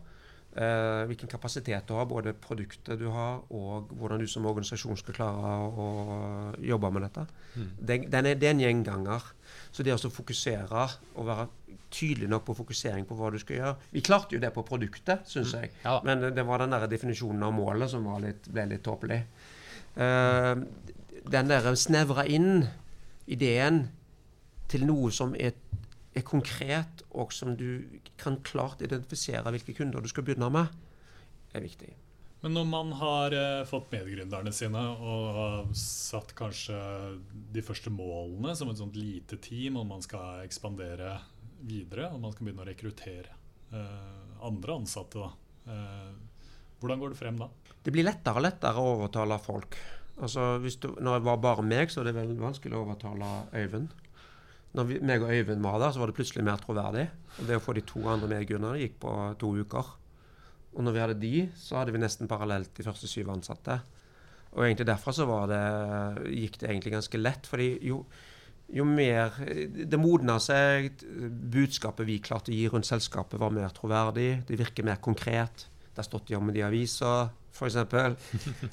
eh, 0.57 1.05
hvilken 1.11 1.29
kapasitet 1.31 1.87
du 1.88 1.95
har, 1.95 2.07
både 2.11 2.33
produktet 2.35 2.99
du 3.01 3.09
har 3.11 3.40
og 3.51 3.90
hvordan 3.99 4.21
du 4.23 4.27
som 4.31 4.47
organisasjon 4.47 4.97
skal 5.01 5.14
klare 5.17 5.55
å 5.69 5.88
jobbe 6.62 6.90
med 6.95 7.07
dette. 7.09 7.27
Den, 7.79 8.09
den 8.11 8.27
er, 8.31 8.38
det 8.38 8.49
er 8.49 8.55
en 8.57 8.62
gjenganger. 8.64 9.27
Så 9.75 9.83
det 9.83 9.95
å 9.95 10.11
fokusere 10.11 10.87
og 11.17 11.27
være 11.27 11.49
tydelig 11.95 12.29
nok 12.31 12.45
på 12.49 12.57
fokusering 12.59 13.05
på 13.07 13.14
hva 13.14 13.29
du 13.31 13.38
skal 13.38 13.57
gjøre 13.57 13.75
Vi 13.95 14.01
klarte 14.03 14.35
jo 14.35 14.40
det 14.43 14.51
på 14.55 14.64
produktet, 14.67 15.29
syns 15.31 15.53
jeg. 15.55 15.71
Ja. 15.85 16.01
Men 16.07 16.21
det- 16.35 16.47
var 16.47 16.59
den 16.59 16.71
der 16.75 16.87
definisjonen 16.90 17.43
av 17.43 17.53
målet 17.55 17.90
som 17.90 18.05
var 18.05 18.21
litt, 18.21 18.49
ble 18.51 18.67
litt 18.67 18.83
tåpelig. 18.83 19.21
Eh, 19.97 20.55
den 21.31 21.49
der 21.49 21.75
snevra 21.79 22.27
inn 22.27 22.67
ideen 23.31 23.88
til 24.69 24.85
noe 24.87 25.11
som 25.14 25.35
er, 25.38 25.53
er 26.14 26.23
konkret, 26.27 27.05
og 27.12 27.33
som 27.33 27.55
du 27.57 27.85
kan 28.20 28.40
klart 28.46 28.83
identifisere 28.85 29.53
hvilke 29.55 29.74
kunder 29.77 30.03
du 30.03 30.11
skal 30.11 30.27
begynne 30.27 30.50
med, 30.53 30.72
er 31.55 31.64
viktig. 31.64 31.92
Men 32.44 32.59
når 32.59 32.66
man 32.68 32.90
har 33.00 33.33
eh, 33.33 33.62
fått 33.64 33.88
medgründerne 33.94 34.50
sine 34.53 34.81
og 34.92 35.22
har 35.33 35.70
satt 35.81 36.35
kanskje 36.37 36.77
de 37.55 37.62
første 37.64 37.88
målene 37.88 38.53
som 38.59 38.68
et 38.68 38.81
sånt 38.83 38.98
lite 39.00 39.38
team, 39.40 39.79
og 39.81 39.88
man 39.88 40.05
skal 40.05 40.42
ekspandere 40.44 41.14
videre, 41.64 42.11
og 42.12 42.20
man 42.20 42.35
skal 42.35 42.44
begynne 42.44 42.66
å 42.66 42.68
rekruttere 42.68 43.33
eh, 43.72 44.44
andre 44.44 44.77
ansatte, 44.77 45.24
da. 45.24 45.72
Eh, 45.72 46.12
hvordan 46.83 47.00
går 47.00 47.14
det 47.14 47.20
frem 47.22 47.40
da? 47.40 47.48
Det 47.81 47.92
blir 47.94 48.05
lettere 48.05 48.37
og 48.37 48.44
lettere 48.44 48.83
å 48.83 48.92
overtale 48.98 49.40
folk. 49.40 49.79
Altså, 50.20 50.59
hvis 50.61 50.77
du, 50.83 50.90
når 51.00 51.22
det 51.22 51.29
var 51.31 51.40
bare 51.42 51.64
meg, 51.64 51.88
så 51.88 52.03
er 52.03 52.11
det 52.11 52.18
veldig 52.18 52.37
vanskelig 52.44 52.77
å 52.77 52.85
overtale 52.85 53.31
Øyvind. 53.57 53.94
Når 54.74 54.87
vi, 54.88 54.96
meg 55.06 55.22
og 55.22 55.30
Øyvind 55.30 55.62
var 55.62 55.78
der, 55.78 55.92
så 55.94 56.02
var 56.02 56.10
det 56.10 56.16
plutselig 56.18 56.44
mer 56.46 56.58
troverdig. 56.62 57.06
Og 57.38 57.46
det 57.46 57.58
å 57.58 57.62
få 57.62 57.76
de 57.76 57.84
to 57.87 58.02
andre 58.10 58.30
medgrunnerne 58.30 58.80
gikk 58.80 58.96
på 59.04 59.12
to 59.38 59.52
uker. 59.62 59.90
Og 60.74 60.82
når 60.82 60.94
vi 60.96 61.02
hadde 61.02 61.18
de, 61.22 61.34
så 61.54 61.78
hadde 61.78 61.94
vi 61.94 62.00
nesten 62.02 62.30
parallelt 62.30 62.72
de 62.74 62.87
første 62.87 63.10
syv 63.10 63.30
ansatte. 63.37 63.78
Og 64.54 64.64
egentlig 64.64 64.88
derfra 64.88 65.14
så 65.14 65.26
var 65.30 65.46
det, 65.50 65.60
gikk 66.34 66.58
det 66.60 66.70
egentlig 66.70 66.94
ganske 66.96 67.20
lett. 67.20 67.46
fordi 67.46 67.68
jo, 67.87 68.00
jo 68.74 68.87
mer 68.88 69.34
Det 69.92 70.00
modna 70.00 70.40
seg. 70.42 70.90
Budskapet 71.54 72.06
vi 72.08 72.18
klarte 72.18 72.50
å 72.50 72.56
gi 72.56 72.66
rundt 72.70 72.90
selskapet, 72.90 73.38
var 73.38 73.54
mer 73.54 73.70
troverdig. 73.74 74.42
Det 74.48 74.58
virker 74.58 74.87
mer 74.87 74.98
konkret. 75.02 75.68
Det 75.87 76.02
har 76.02 76.08
stått 76.08 76.34
om 76.34 76.50
det 76.50 76.58
i 76.58 76.66
avisa, 76.66 77.30
f.eks. 77.54 77.78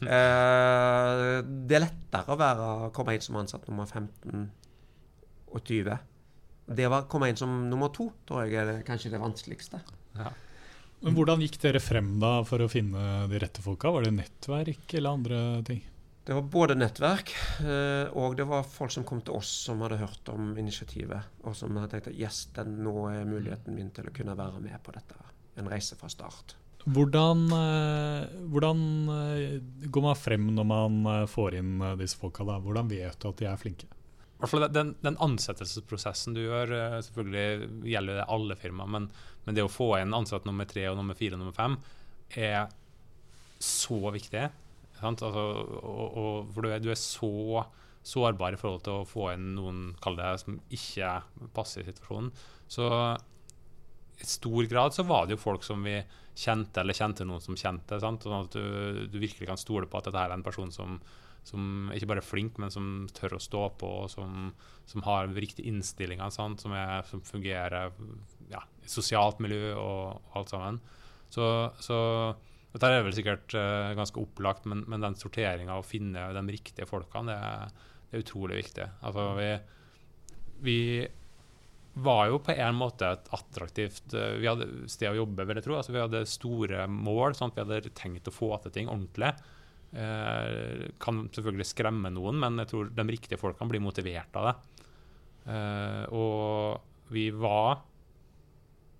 Eh, 0.01 1.21
det 1.45 1.77
er 1.77 1.83
lettere 1.83 2.33
å 2.33 2.39
være, 2.39 2.89
komme 2.97 3.13
inn 3.13 3.21
som 3.21 3.37
ansatt 3.37 3.67
nummer 3.69 3.85
15 3.85 4.49
og 5.51 5.61
20. 5.67 5.99
Det 6.71 6.87
å 6.87 7.01
komme 7.11 7.31
inn 7.31 7.39
som 7.39 7.51
nummer 7.69 7.91
to 7.93 8.09
tror 8.27 8.45
jeg 8.45 8.61
er 8.61 8.69
det, 8.69 8.79
kanskje 8.87 9.11
det 9.13 9.21
vanskeligste. 9.21 9.81
Men 11.01 11.15
hvordan 11.17 11.41
gikk 11.41 11.57
dere 11.63 11.81
frem 11.81 12.13
da 12.21 12.41
for 12.47 12.61
å 12.61 12.69
finne 12.69 13.25
de 13.29 13.39
rette 13.41 13.63
folka? 13.63 13.91
Var 13.93 14.05
det 14.05 14.13
nettverk 14.19 14.93
eller 14.99 15.17
andre 15.17 15.39
ting? 15.67 15.81
Det 16.21 16.35
var 16.37 16.43
både 16.53 16.75
nettverk, 16.77 17.31
eh, 17.65 18.11
og 18.13 18.35
det 18.37 18.45
var 18.45 18.67
folk 18.69 18.93
som 18.93 19.05
kom 19.07 19.23
til 19.25 19.39
oss 19.39 19.49
som 19.65 19.79
hadde 19.81 19.97
hørt 19.97 20.29
om 20.29 20.51
initiativet, 20.53 21.31
og 21.41 21.55
som 21.57 21.73
hadde 21.79 21.95
tenkt 21.95 22.11
at 22.11 22.19
yes, 22.19 22.43
den, 22.53 22.75
nå 22.85 22.93
er 23.09 23.25
muligheten 23.25 23.73
min 23.73 23.89
til 23.95 24.05
å 24.05 24.13
kunne 24.13 24.37
være 24.37 24.61
med 24.61 24.77
på 24.85 24.93
dette. 24.93 25.17
En 25.57 25.71
reise 25.71 25.97
fra 25.97 26.11
start. 26.13 26.53
Hvordan, 26.85 27.41
eh, 27.57 28.37
hvordan 28.53 28.85
eh, 29.15 29.57
går 29.89 30.05
man 30.05 30.21
frem 30.21 30.45
når 30.53 30.69
man 30.69 31.01
får 31.29 31.57
inn 31.57 31.73
disse 31.97 32.21
folka? 32.21 32.45
da? 32.45 32.61
Hvordan 32.61 32.93
vet 32.93 33.17
du 33.17 33.27
at 33.31 33.41
de 33.41 33.49
er 33.49 33.57
flinke? 33.57 33.89
Den, 34.41 34.95
den 35.05 35.17
ansettelsesprosessen 35.21 36.33
du 36.33 36.41
gjør, 36.43 36.71
eh, 36.73 36.99
selvfølgelig 37.05 37.89
gjelder 37.91 38.21
det 38.21 38.29
alle 38.33 38.57
firmaer, 38.57 38.89
men, 38.89 39.09
men 39.45 39.57
det 39.57 39.65
å 39.65 39.71
få 39.71 39.93
inn 39.99 40.15
ansatt 40.17 40.47
nummer 40.49 40.65
tre 40.69 40.87
og 40.89 40.97
nummer 40.97 41.17
fire 41.17 41.37
og 41.37 41.43
nummer 41.43 41.57
fem 41.57 41.77
er 42.41 42.71
så 43.61 43.99
viktig. 44.13 44.47
Altså, 45.01 45.29
og, 45.29 46.17
og, 46.17 46.49
for 46.53 46.65
du 46.65 46.71
er, 46.71 46.81
du 46.81 46.89
er 46.93 46.99
så 46.99 47.65
sårbar 48.01 48.55
i 48.55 48.59
forhold 48.59 48.83
til 48.85 49.01
å 49.01 49.07
få 49.07 49.31
inn 49.35 49.51
noen 49.57 49.91
det, 50.17 50.31
som 50.41 50.57
ikke 50.73 51.13
passer 51.53 51.83
i 51.83 51.89
situasjonen. 51.89 52.31
Så 52.71 52.87
i 54.21 54.27
stor 54.29 54.67
grad 54.69 54.93
så 54.93 55.05
var 55.05 55.25
det 55.25 55.37
jo 55.37 55.43
folk 55.43 55.65
som 55.65 55.85
vi 55.85 55.99
kjente, 56.37 56.81
eller 56.81 56.97
kjente 56.97 57.25
noen 57.27 57.43
som 57.43 57.57
kjente. 57.57 57.99
Sant? 58.01 58.25
Sånn 58.25 58.45
at 58.45 58.57
du, 58.57 59.05
du 59.11 59.17
virkelig 59.21 59.49
kan 59.49 59.59
stole 59.59 59.89
på 59.89 59.99
at 59.99 60.09
dette 60.09 60.25
er 60.25 60.33
en 60.35 60.45
person 60.45 60.73
som, 60.73 60.99
som 61.47 61.89
ikke 61.95 62.09
bare 62.11 62.21
er 62.21 62.27
flink, 62.27 62.59
men 62.61 62.71
som 62.73 63.07
tør 63.17 63.37
å 63.37 63.41
stå 63.41 63.63
på, 63.81 63.89
og 64.03 64.11
som, 64.13 64.51
som 64.89 65.03
har 65.07 65.31
riktige 65.33 65.71
innstillinger, 65.71 66.29
sant? 66.33 66.61
Som, 66.61 66.75
er, 66.77 67.01
som 67.09 67.23
fungerer 67.25 67.91
ja, 68.51 68.61
i 68.83 68.91
sosialt 68.91 69.41
miljø 69.43 69.73
og, 69.73 70.21
og 70.21 70.39
alt 70.41 70.53
sammen. 70.53 70.81
Så, 71.31 71.45
så 71.81 71.97
dette 72.71 72.87
er 72.87 73.05
vel 73.05 73.15
sikkert 73.15 73.55
uh, 73.57 73.91
ganske 73.97 74.19
opplagt, 74.21 74.67
men, 74.69 74.85
men 74.91 75.03
den 75.03 75.17
sorteringa, 75.19 75.79
å 75.79 75.85
finne 75.85 76.29
de 76.35 76.43
riktige 76.53 76.87
folkene, 76.87 77.33
det 77.33 77.39
er, 77.39 77.89
det 78.11 78.19
er 78.19 78.25
utrolig 78.25 78.59
viktig. 78.61 78.87
Altså, 79.07 79.25
vi, 79.39 79.49
vi 80.67 80.77
var 81.91 82.29
jo 82.31 82.37
på 82.39 82.55
en 82.55 82.77
måte 82.79 83.09
et 83.17 83.25
attraktivt 83.35 84.13
uh, 84.15 84.37
Vi 84.39 84.47
hadde 84.47 84.69
sted 84.91 85.09
å 85.09 85.23
jobbe, 85.23 85.47
vil 85.47 85.59
jeg 85.59 85.67
tro. 85.67 85.79
Altså, 85.79 85.95
vi 85.95 86.03
hadde 86.03 86.23
store 86.29 86.85
mål. 86.87 87.35
Sant? 87.39 87.57
Vi 87.57 87.65
hadde 87.65 87.95
tenkt 87.97 88.29
å 88.31 88.35
få 88.35 88.53
til 88.63 88.75
ting 88.77 88.91
ordentlig. 88.91 89.33
Eh, 89.91 90.87
kan 91.03 91.25
selvfølgelig 91.27 91.67
skremme 91.67 92.11
noen, 92.15 92.37
men 92.39 92.61
jeg 92.63 92.71
tror 92.71 92.91
de 92.95 93.05
riktige 93.11 93.39
folkene 93.39 93.71
blir 93.73 93.83
motivert 93.83 94.37
av 94.39 94.47
det. 94.47 94.83
Eh, 95.51 96.03
og 96.15 97.11
vi 97.11 97.27
var 97.35 97.81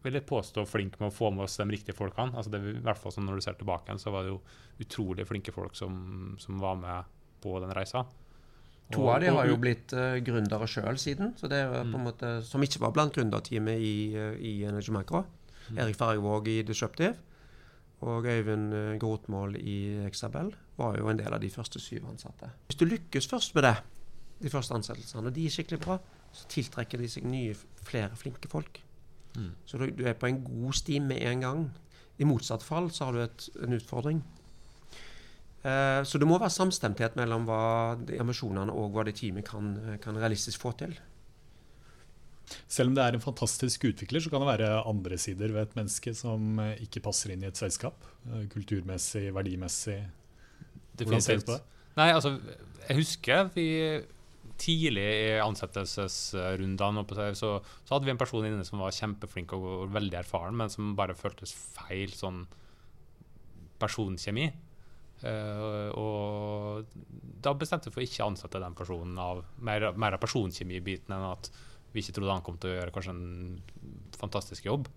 vil 0.01 0.17
jeg 0.17 0.25
påstå 0.25 0.63
flinke 0.65 0.97
med 0.99 1.11
å 1.11 1.13
få 1.13 1.29
med 1.31 1.45
oss 1.45 1.59
de 1.61 1.67
riktige 1.69 1.95
folkene. 1.95 2.33
Altså 2.35 2.51
det, 2.51 2.61
i 2.73 2.81
hvert 2.81 2.97
fall 2.97 3.13
sånn 3.13 3.27
Når 3.29 3.37
du 3.37 3.45
ser 3.45 3.57
tilbake, 3.59 3.95
så 4.01 4.11
var 4.11 4.25
det 4.25 4.33
jo 4.33 4.39
utrolig 4.81 5.27
flinke 5.29 5.53
folk 5.53 5.77
som, 5.77 6.33
som 6.41 6.57
var 6.59 6.79
med 6.81 7.11
på 7.41 7.53
den 7.61 7.73
reisa. 7.77 8.01
To 8.91 9.05
av 9.07 9.21
de 9.21 9.29
har 9.31 9.47
jo 9.47 9.59
blitt 9.61 9.93
uh, 9.95 10.17
gründere 10.25 10.67
sjøl 10.67 10.97
siden, 10.99 11.35
så 11.39 11.47
det 11.47 11.61
er 11.63 11.85
på 11.85 11.99
en 11.99 12.07
måte, 12.09 12.31
som 12.43 12.65
ikke 12.65 12.81
var 12.81 12.95
blant 12.97 13.13
gründerteamet 13.15 13.77
i, 13.79 13.93
i 14.41 14.55
Energy 14.67 14.91
Micro. 14.91 15.21
Erik 15.77 15.95
Fergvåg 15.95 16.49
i 16.51 16.57
Disruptive 16.67 17.13
og 18.01 18.25
Øyvind 18.25 18.73
Grotmål 18.99 19.55
i 19.61 19.77
Exabel 20.09 20.49
var 20.81 20.97
jo 20.99 21.09
en 21.11 21.19
del 21.21 21.33
av 21.33 21.41
de 21.43 21.49
første 21.53 21.79
syv 21.81 22.09
ansatte. 22.11 22.49
Hvis 22.67 22.79
du 22.81 22.87
lykkes 22.89 23.29
først 23.31 23.55
med 23.57 23.67
det, 23.69 23.75
de 24.41 24.51
første 24.51 24.75
ansettelsene, 24.75 25.29
og 25.29 25.35
de 25.35 25.45
er 25.45 25.53
skikkelig 25.53 25.81
bra, 25.83 25.99
så 26.33 26.47
tiltrekker 26.51 27.01
de 27.01 27.09
seg 27.11 27.27
nye, 27.27 27.55
flere 27.85 28.17
flinke 28.17 28.49
folk. 28.51 28.81
Mm. 29.35 29.51
Så 29.67 29.79
du, 29.79 29.87
du 29.95 30.05
er 30.07 30.17
på 30.19 30.29
en 30.29 30.41
god 30.43 30.75
sti 30.79 30.99
med 31.03 31.23
en 31.29 31.45
gang. 31.45 31.65
I 32.21 32.27
motsatt 32.27 32.63
fall 32.65 32.89
så 32.93 33.07
har 33.07 33.17
du 33.17 33.23
et, 33.23 33.47
en 33.63 33.77
utfordring. 33.77 34.21
Eh, 35.61 36.01
så 36.07 36.17
det 36.21 36.27
må 36.27 36.39
være 36.41 36.53
samstemthet 36.53 37.17
mellom 37.19 37.45
hva 37.49 37.61
ambisjonene 38.21 38.73
og 38.73 38.95
hva 38.95 39.05
det 39.07 39.15
teamet 39.19 39.47
kan, 39.47 39.73
kan 40.01 40.17
realistisk 40.17 40.63
få 40.63 40.73
til. 40.79 40.95
Selv 42.67 42.91
om 42.91 42.95
det 42.97 43.03
er 43.03 43.15
en 43.15 43.23
fantastisk 43.23 43.85
utvikler, 43.87 44.23
så 44.23 44.31
kan 44.31 44.43
det 44.43 44.49
være 44.49 44.71
andre 44.89 45.19
sider 45.21 45.53
ved 45.53 45.69
et 45.69 45.77
menneske 45.77 46.13
som 46.17 46.59
ikke 46.81 47.03
passer 47.05 47.31
inn 47.31 47.45
i 47.45 47.51
et 47.51 47.59
selskap. 47.59 48.03
eh, 48.31 48.47
Kulturmessig, 48.51 49.29
verdimessig. 49.35 50.01
Hvordan 50.99 51.23
ser 51.23 51.43
det? 51.45 51.59
Nei, 51.97 52.09
altså, 52.15 52.35
jeg 52.87 52.97
husker 53.01 53.51
vi 53.55 53.67
tidlig 54.61 55.03
i 55.03 55.37
ansettelsesrundene 55.41 57.03
så, 57.37 57.55
så 57.61 57.93
hadde 57.95 58.05
vi 58.05 58.13
en 58.13 58.19
person 58.21 58.45
inne 58.45 58.65
som 58.67 58.81
var 58.83 58.93
kjempeflink 58.95 59.55
og, 59.57 59.67
og 59.85 59.93
veldig 59.95 60.19
erfaren, 60.21 60.57
men 60.57 60.71
som 60.71 60.93
bare 60.97 61.17
føltes 61.17 61.53
feil 61.53 62.13
sånn 62.13 62.43
personkjemi. 63.81 64.51
Uh, 65.21 65.89
og 66.01 66.93
da 67.45 67.53
bestemte 67.57 67.89
vi 67.89 67.93
for 67.93 68.05
ikke 68.05 68.23
å 68.25 68.31
ansette 68.31 68.61
den 68.61 68.77
personen 68.77 69.17
av 69.21 69.43
mer, 69.61 69.91
mer 69.93 70.17
av 70.17 70.21
personkjemibiten 70.23 71.13
enn 71.13 71.27
at 71.27 71.51
vi 71.93 72.01
ikke 72.01 72.15
trodde 72.17 72.33
han 72.33 72.45
kom 72.45 72.57
til 72.57 72.71
å 72.71 72.77
gjøre 72.79 72.93
kanskje 72.95 73.13
en 73.13 74.13
fantastisk 74.17 74.65
jobb. 74.69 74.87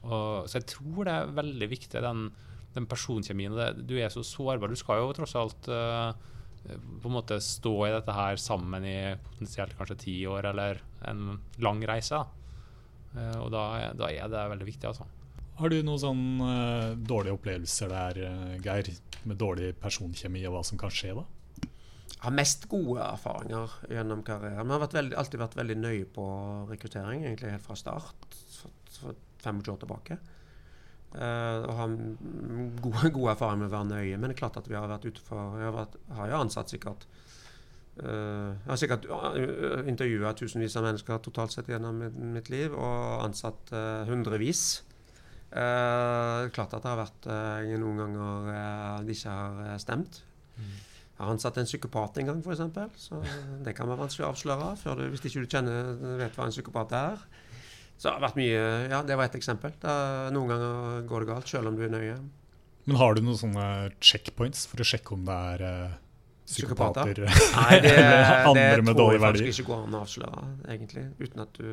Og, 0.00 0.48
så 0.48 0.58
jeg 0.58 0.70
tror 0.72 1.06
det 1.06 1.14
er 1.14 1.34
veldig 1.36 1.68
viktig, 1.70 2.02
den, 2.02 2.30
den 2.74 2.88
personkjemien. 2.90 3.54
Det, 3.56 3.86
du 3.88 3.96
er 3.98 4.10
så 4.12 4.24
sårbar. 4.26 4.70
Du 4.70 4.78
skal 4.78 5.02
jo 5.02 5.14
tross 5.16 5.36
alt 5.38 5.70
uh, 5.72 6.12
på 6.62 7.08
en 7.08 7.16
måte 7.16 7.40
stå 7.42 7.74
i 7.88 7.94
dette 7.94 8.14
her 8.14 8.38
sammen 8.40 8.86
i 8.86 8.98
potensielt 9.30 9.76
kanskje 9.78 10.00
ti 10.04 10.18
år, 10.30 10.52
eller 10.52 10.82
en 11.10 11.40
lang 11.62 11.82
reise. 11.88 12.20
Uh, 13.16 13.38
og 13.40 13.50
da, 13.54 13.64
da, 13.98 14.12
er 14.12 14.30
det 14.30 14.46
veldig 14.54 14.68
viktig, 14.68 14.92
altså. 14.92 15.08
Har 15.60 15.72
du 15.72 15.80
noen 15.84 16.00
sånn 16.00 16.24
uh, 16.40 16.96
dårlige 16.96 17.36
opplevelser 17.36 17.92
der, 17.92 18.22
Geir, 18.64 18.94
med 19.28 19.40
dårlig 19.40 19.74
personkjemi, 19.80 20.46
og 20.48 20.56
hva 20.56 20.64
som 20.66 20.80
kan 20.80 20.92
skje 20.94 21.16
da? 21.18 21.26
Jeg 22.20 22.26
har 22.26 22.36
mest 22.36 22.66
gode 22.68 23.00
erfaringer 23.00 23.74
gjennom 23.88 24.20
karrieren. 24.24 24.66
Vi 24.68 24.74
har 24.74 24.82
vært 24.82 24.96
veldig, 24.98 25.16
alltid 25.16 25.40
vært 25.40 25.54
veldig 25.56 25.76
nøye 25.80 26.08
på 26.12 26.24
rekruttering, 26.68 27.22
egentlig 27.24 27.54
helt 27.54 27.64
fra 27.64 27.76
start. 27.80 28.36
For, 28.58 28.74
for 28.92 29.20
25 29.40 29.72
år 29.72 29.78
tilbake. 29.80 30.18
Uh, 31.10 31.66
og 31.66 31.72
har 31.74 31.94
gode, 32.84 33.08
gode 33.16 33.32
erfaringer 33.32 33.64
med 33.64 33.66
å 33.66 33.72
være 33.72 33.88
nøye. 33.88 34.18
Men 34.18 34.30
det 34.30 34.36
er 34.36 34.42
klart 34.44 34.60
at 34.60 34.68
vi 34.70 34.76
har 34.78 34.86
vært 34.86 35.08
ute 35.08 35.24
for 35.26 35.58
Jeg 35.58 35.66
har, 35.66 35.74
vært, 35.74 35.96
har 36.14 36.30
jo 36.30 36.36
ansatt 36.38 36.70
sikkert 36.70 37.06
uh, 37.98 38.54
Jeg 38.54 38.68
har 38.68 38.78
sikkert 38.78 39.08
uh, 39.10 39.82
intervjua 39.90 40.36
tusenvis 40.38 40.78
av 40.78 40.86
mennesker 40.86 41.18
totalt 41.24 41.56
sett 41.56 41.72
gjennom 41.72 41.98
mitt, 42.04 42.20
mitt 42.36 42.52
liv, 42.54 42.76
og 42.78 43.24
ansatt 43.24 43.74
uh, 43.74 44.06
hundrevis. 44.10 44.84
Uh, 45.50 46.46
klart 46.54 46.78
at 46.78 46.84
det 46.84 46.92
har 46.92 47.00
vært 47.00 47.26
noen 47.82 48.04
ganger 48.04 48.52
uh, 48.54 49.02
de 49.02 49.18
ikke 49.18 49.34
har 49.34 49.82
stemt. 49.82 50.22
Mm. 50.54 50.72
Jeg 51.20 51.26
har 51.26 51.34
ansatt 51.34 51.58
en 51.58 51.66
psykopat 51.68 52.22
en 52.22 52.30
gang, 52.30 52.38
f.eks. 52.46 53.00
Så 53.02 53.18
det 53.66 53.74
kan 53.76 53.90
være 53.90 54.06
vanskelig 54.06 54.28
å 54.28 54.30
avsløre 54.30 55.02
du, 55.02 55.08
hvis 55.10 55.26
ikke 55.26 55.42
du 55.42 55.50
kjenner, 55.50 55.90
vet 56.22 56.38
hva 56.38 56.46
en 56.46 56.54
psykopat 56.54 56.94
er. 56.96 57.26
Så 58.00 58.08
det 58.08 58.14
har 58.14 58.22
vært 58.24 58.38
mye 58.40 58.60
Ja, 58.88 59.02
det 59.04 59.16
var 59.20 59.28
ett 59.28 59.36
eksempel. 59.36 59.74
Da, 59.82 59.94
noen 60.32 60.48
ganger 60.54 61.02
går 61.08 61.24
det 61.24 61.32
galt, 61.34 61.50
selv 61.52 61.68
om 61.68 61.76
du 61.76 61.82
er 61.84 61.92
nøye. 61.92 62.14
Men 62.88 62.96
har 62.96 63.16
du 63.16 63.20
noen 63.20 63.36
sånne 63.36 63.66
checkpoints 64.00 64.64
for 64.70 64.80
å 64.80 64.86
sjekke 64.88 65.12
om 65.18 65.26
det 65.28 65.36
er 65.50 65.64
uh, 65.66 65.98
psykopater? 66.48 67.20
Nei, 67.28 67.74
det, 67.84 67.92
det 68.56 68.94
tror 68.94 69.12
jeg 69.12 69.20
faktisk 69.20 69.52
ikke 69.52 69.68
går 69.68 69.84
an 69.84 69.98
å 69.98 70.00
avsløre, 70.06 70.46
egentlig. 70.72 71.04
Uten 71.20 71.44
at 71.44 71.60
du 71.60 71.68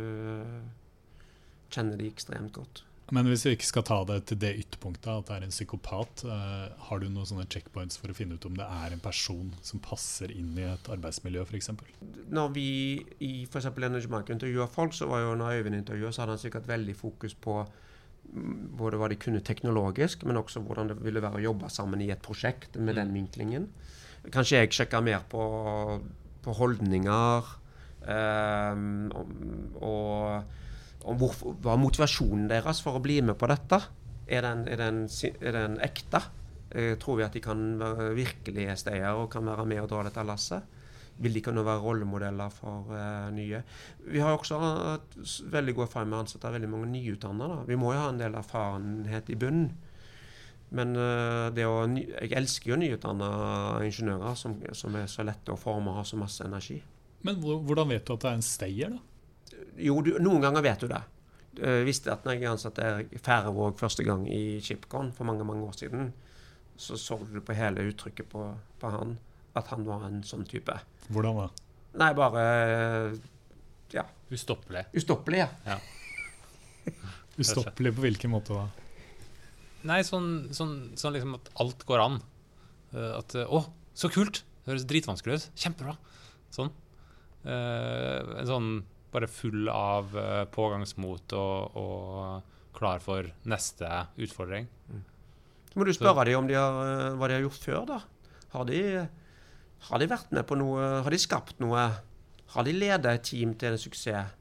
kjenner 1.71 2.03
de 2.03 2.11
ekstremt 2.11 2.51
godt. 2.59 2.83
Men 3.15 3.29
hvis 3.29 3.45
vi 3.47 3.53
ikke 3.55 3.67
skal 3.69 3.85
ta 3.87 3.97
det 4.07 4.17
til 4.27 4.39
det 4.41 4.49
ytterpunktet, 4.59 5.07
at 5.07 5.29
det 5.29 5.35
er 5.37 5.43
en 5.45 5.53
psykopat, 5.53 6.23
uh, 6.27 6.67
har 6.89 6.99
du 6.99 7.07
noen 7.07 7.27
sånne 7.29 7.45
checkpoints 7.47 7.99
for 8.01 8.11
å 8.11 8.15
finne 8.17 8.35
ut 8.35 8.47
om 8.49 8.57
det 8.57 8.67
er 8.67 8.95
en 8.95 9.03
person 9.03 9.53
som 9.63 9.79
passer 9.83 10.33
inn 10.35 10.57
i 10.59 10.65
et 10.67 10.89
arbeidsmiljø, 10.91 11.45
f.eks.? 11.47 11.71
Når 12.35 12.51
vi 12.57 12.67
i 13.23 13.31
f.eks. 13.47 13.69
Energy 13.71 14.11
Market 14.11 14.35
intervjuer 14.35 14.67
folk, 14.73 14.95
så 14.97 15.07
var 15.07 15.23
jo 15.23 15.37
når 15.39 15.61
Øyvind 15.61 15.79
intervjuet, 15.79 16.15
så 16.17 16.25
hadde 16.25 16.35
han 16.35 16.43
sikkert 16.43 16.67
veldig 16.67 16.97
fokus 16.99 17.37
på 17.47 17.61
mm, 17.63 18.75
både 18.83 18.99
hva 18.99 19.11
de 19.13 19.21
kunne 19.23 19.43
teknologisk, 19.53 20.27
men 20.27 20.43
også 20.43 20.65
hvordan 20.67 20.91
det 20.91 20.99
ville 20.99 21.23
være 21.23 21.39
å 21.39 21.45
jobbe 21.47 21.71
sammen 21.71 22.03
i 22.03 22.11
et 22.11 22.23
prosjekt 22.27 22.75
med 22.75 22.91
mm. 22.91 22.99
den 22.99 23.17
vinklingen. 23.21 23.71
Kanskje 24.35 24.65
jeg 24.65 24.75
sjekka 24.75 24.99
mer 24.99 25.23
på, 25.31 25.47
på 26.43 26.59
holdninger 26.59 27.51
um, 28.03 29.11
og 29.79 30.57
om 31.07 31.19
hvor, 31.19 31.35
hva 31.63 31.77
motivasjonen 31.79 32.47
deres 32.51 32.81
for 32.83 32.97
å 32.97 33.03
bli 33.03 33.19
med 33.25 33.37
på 33.39 33.49
dette. 33.51 33.79
Er 34.27 34.43
den, 34.43 34.65
er 34.67 34.81
den, 34.81 35.05
er 35.39 35.55
den 35.55 35.77
ekte? 35.83 36.21
Eh, 36.69 36.95
tror 36.99 37.19
vi 37.19 37.25
at 37.27 37.35
de 37.35 37.43
kan 37.43 37.61
være 37.79 38.11
virkelige 38.17 38.75
steder 38.83 39.15
og 39.15 39.29
kan 39.31 39.47
være 39.47 39.65
med 39.69 39.85
og 39.85 39.91
dra 39.91 40.03
dette 40.07 40.25
lasset? 40.27 40.75
Vil 41.17 41.33
de 41.33 41.41
kunne 41.41 41.63
være 41.65 41.81
rollemodeller 41.81 42.51
for 42.53 42.91
eh, 42.93 43.29
nye? 43.33 43.63
Vi 44.05 44.21
har 44.21 44.35
også 44.35 44.59
hatt 44.61 45.17
veldig 45.53 45.77
god 45.77 45.87
erfaring 45.87 46.11
med 46.11 46.19
å 46.19 46.23
ansette 46.25 46.53
veldig 46.53 46.69
mange 46.69 46.91
nyutdannede. 46.91 47.63
Vi 47.71 47.79
må 47.79 47.95
jo 47.95 48.03
ha 48.03 48.11
en 48.11 48.21
del 48.21 48.37
erfarenhet 48.37 49.31
i 49.33 49.39
bunnen. 49.39 49.71
Men 50.75 50.97
uh, 50.99 51.47
å, 51.47 51.75
jeg 51.95 52.33
elsker 52.35 52.73
jo 52.73 52.77
nyutdanna 52.81 53.27
ingeniører 53.87 54.33
som, 54.35 54.57
som, 54.75 54.97
er 54.99 55.05
så 55.07 55.23
lette 55.23 55.53
å 55.53 55.59
forme 55.59 55.93
og 55.93 56.01
har 56.01 56.07
så 56.09 56.19
masse 56.19 56.43
energi. 56.43 56.81
Men 57.23 57.39
hvordan 57.39 57.93
vet 57.93 58.03
du 58.03 58.11
at 58.17 58.25
det 58.25 58.29
er 58.29 58.35
en 58.35 58.43
stayer, 58.43 58.97
da? 58.97 59.16
Jo, 59.81 59.99
du, 60.05 60.15
noen 60.23 60.43
ganger 60.43 60.65
vet 60.65 60.83
du 60.83 60.91
det. 60.91 61.03
Jeg 61.57 61.85
visste 61.87 62.11
at 62.13 62.25
når 62.25 62.37
jeg 62.37 62.49
ansatte 62.51 62.89
Færøvåg 63.25 63.79
første 63.79 64.03
gang 64.05 64.27
i 64.29 64.59
Chipcon 64.61 65.09
for 65.15 65.25
mange 65.25 65.45
mange 65.47 65.65
år 65.65 65.77
siden, 65.77 66.11
så 66.77 66.97
så 67.01 67.17
du 67.31 67.39
på 67.41 67.55
hele 67.57 67.87
uttrykket 67.89 68.29
på, 68.29 68.43
på, 68.79 68.91
han 68.93 69.17
at 69.57 69.71
han 69.73 69.85
var 69.87 70.05
en 70.05 70.21
sånn 70.25 70.45
type. 70.45 70.75
Hvordan 71.09 71.39
da? 71.41 71.47
Nei, 71.97 72.11
bare 72.17 72.43
ja. 73.93 74.03
Ustoppelig. 74.29 74.83
Ustoppelig, 74.93 75.45
ja. 75.45 75.49
ja. 75.65 75.77
Ustoppelig 77.41 77.93
på 77.95 78.03
hvilken 78.03 78.33
måte 78.33 78.57
da? 78.57 78.67
Nei, 79.87 80.01
sånn, 80.05 80.49
sånn, 80.55 80.75
sånn 80.99 81.15
liksom 81.15 81.37
at 81.37 81.49
alt 81.63 81.85
går 81.87 82.03
an. 82.03 82.19
Uh, 82.93 83.17
at 83.19 83.37
Å, 83.45 83.63
så 83.97 84.11
kult! 84.13 84.43
Det 84.65 84.73
høres 84.73 84.87
dritvanskelig 84.89 85.39
ut. 85.39 85.47
Kjempebra. 85.55 85.95
Sånn. 86.53 86.73
Uh, 87.47 88.35
en 88.41 88.49
sånn 88.49 88.69
bare 89.13 89.29
full 89.31 89.69
av 89.71 90.15
uh, 90.15 90.43
pågangsmot 90.51 91.35
og, 91.37 91.77
og, 91.79 92.55
klar 92.77 93.01
for 93.01 93.25
neste 93.49 93.87
utfordring. 94.21 94.67
Mm. 94.91 95.05
Så 95.71 95.79
må 95.79 95.87
du 95.87 95.93
spørre 95.95 96.27
dem 96.27 96.43
om 96.43 96.49
de 96.49 96.57
har, 96.57 96.75
uh, 96.77 97.15
hva 97.17 97.29
de 97.29 97.37
har 97.39 97.45
gjort 97.45 97.63
før, 97.63 97.85
da. 97.89 98.01
Har 98.53 98.67
de, 98.69 98.81
har 99.89 100.01
de, 100.01 100.09
vært 100.09 100.33
med 100.35 100.47
på 100.47 100.57
noe? 100.59 100.89
Har 101.05 101.13
de 101.13 101.21
skapt 101.21 101.61
noe? 101.63 101.87
Har 102.53 102.67
de 102.67 102.75
ledet 102.75 103.13
et 103.13 103.25
team 103.31 103.55
til 103.59 103.75
en 103.75 103.81
suksess? 103.81 104.35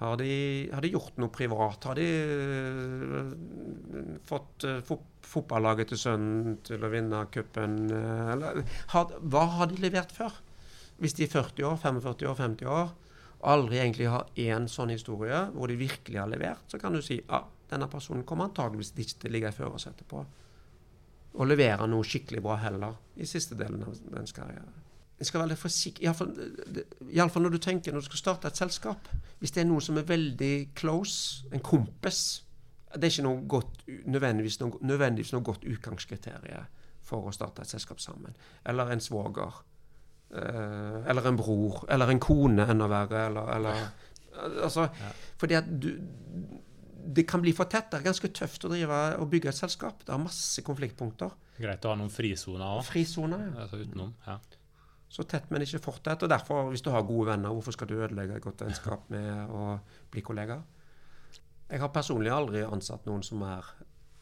Har 0.00 0.18
de, 0.18 0.32
har 0.74 0.82
de 0.82 0.90
gjort 0.90 1.20
noe 1.22 1.32
privat? 1.32 1.86
Har 1.86 1.96
de 1.96 2.08
uh, 3.14 4.18
fått 4.26 4.66
fotballaget 5.24 5.92
til 5.92 6.00
sønnen 6.02 6.58
til 6.66 6.82
å 6.84 6.90
vinne 6.92 7.22
cupen? 7.32 7.78
hva 7.94 9.46
har 9.54 9.70
de 9.70 9.80
levert 9.80 10.12
før? 10.12 10.34
Hvis 11.00 11.16
de 11.18 11.24
er 11.26 11.32
40 11.32 11.64
år, 11.70 11.78
45 11.82 12.28
år, 12.30 12.36
50 12.38 12.70
år, 12.70 12.92
aldri 13.50 13.80
egentlig 13.80 14.08
har 14.10 14.30
én 14.40 14.68
sånn 14.70 14.92
historie 14.94 15.44
hvor 15.54 15.68
de 15.70 15.76
virkelig 15.80 16.20
har 16.20 16.30
levert, 16.30 16.64
så 16.70 16.80
kan 16.80 16.94
du 16.94 17.02
si 17.04 17.18
ja, 17.20 17.42
denne 17.70 17.88
personen 17.92 18.24
kommer 18.28 18.48
antageligvis 18.48 18.94
ikke 18.94 19.20
til 19.20 19.30
å 19.30 19.34
ligge 19.36 19.52
i 19.52 19.56
førersetet 19.56 20.08
på 20.08 20.22
å 21.34 21.46
levere 21.48 21.86
noe 21.90 22.06
skikkelig 22.06 22.42
bra 22.44 22.56
heller 22.62 22.94
i 23.18 23.26
siste 23.26 23.56
delen 23.58 23.82
av 23.82 23.96
dens 24.14 24.34
karriere. 24.34 24.84
En 25.18 25.26
skal 25.26 25.44
være 25.44 25.58
forsiktig, 25.58 26.04
iallfall 26.04 27.44
når 27.44 27.54
du 27.54 27.60
tenker 27.62 27.94
når 27.94 28.02
du 28.02 28.08
skal 28.08 28.20
starte 28.20 28.50
et 28.50 28.58
selskap. 28.58 29.08
Hvis 29.38 29.54
det 29.54 29.62
er 29.62 29.68
noen 29.68 29.84
som 29.84 29.98
er 29.98 30.08
veldig 30.08 30.54
close, 30.78 31.46
en 31.52 31.62
kompis 31.62 32.42
Det 32.94 33.08
er 33.08 33.10
ikke 33.10 33.22
noe 33.26 33.40
godt, 33.50 33.80
nødvendigvis, 34.06 34.60
noe, 34.60 34.78
nødvendigvis 34.86 35.32
noe 35.34 35.42
godt 35.42 35.64
utgangskriterium 35.66 36.68
for 37.02 37.26
å 37.26 37.32
starte 37.34 37.64
et 37.64 37.72
selskap 37.72 37.98
sammen. 37.98 38.36
Eller 38.62 38.92
en 38.94 39.02
svoger 39.02 39.56
eller 40.34 41.28
en 41.28 41.36
bror. 41.38 41.84
Eller 41.88 42.10
en 42.10 42.20
kone, 42.22 42.66
enda 42.70 42.88
verre. 42.90 43.26
Eller, 43.30 43.52
eller 43.56 43.84
Altså, 44.34 44.88
ja. 44.90 45.10
fordi 45.38 45.54
at 45.54 45.66
du 45.82 45.92
Det 47.14 47.26
kan 47.28 47.42
bli 47.44 47.52
for 47.52 47.68
tett. 47.68 47.90
Det 47.92 48.00
er 48.00 48.06
ganske 48.06 48.28
tøft 48.32 48.64
å 48.64 48.70
drive 48.72 48.98
og 49.20 49.28
bygge 49.30 49.50
et 49.50 49.58
selskap. 49.58 50.00
Det 50.06 50.10
har 50.10 50.18
masse 50.22 50.62
konfliktpunkter. 50.64 51.34
Greit 51.60 51.84
å 51.84 51.90
ha 51.92 51.98
noen 52.00 52.10
frisoner 52.10 52.64
òg. 52.64 52.80
Frisoner, 52.88 53.42
ja. 53.44 53.66
Altså 53.66 53.82
utenom, 53.82 54.14
ja. 54.26 54.38
Så 55.12 55.26
tett, 55.28 55.50
men 55.52 55.62
ikke 55.62 55.82
for 55.84 56.00
tett. 56.02 56.24
Og 56.24 56.32
derfor, 56.32 56.70
hvis 56.72 56.82
du 56.82 56.88
har 56.90 57.04
gode 57.04 57.28
venner, 57.28 57.52
hvorfor 57.52 57.76
skal 57.76 57.90
du 57.90 57.98
ødelegge 57.98 58.40
et 58.40 58.46
godt 58.46 58.64
vennskap 58.64 59.04
med 59.14 59.52
å 59.52 59.76
bli 60.10 60.24
kollega? 60.24 60.62
Jeg 61.68 61.84
har 61.84 61.92
personlig 61.92 62.32
aldri 62.32 62.64
ansatt 62.64 63.04
noen 63.06 63.22
som 63.22 63.44
er 63.46 63.68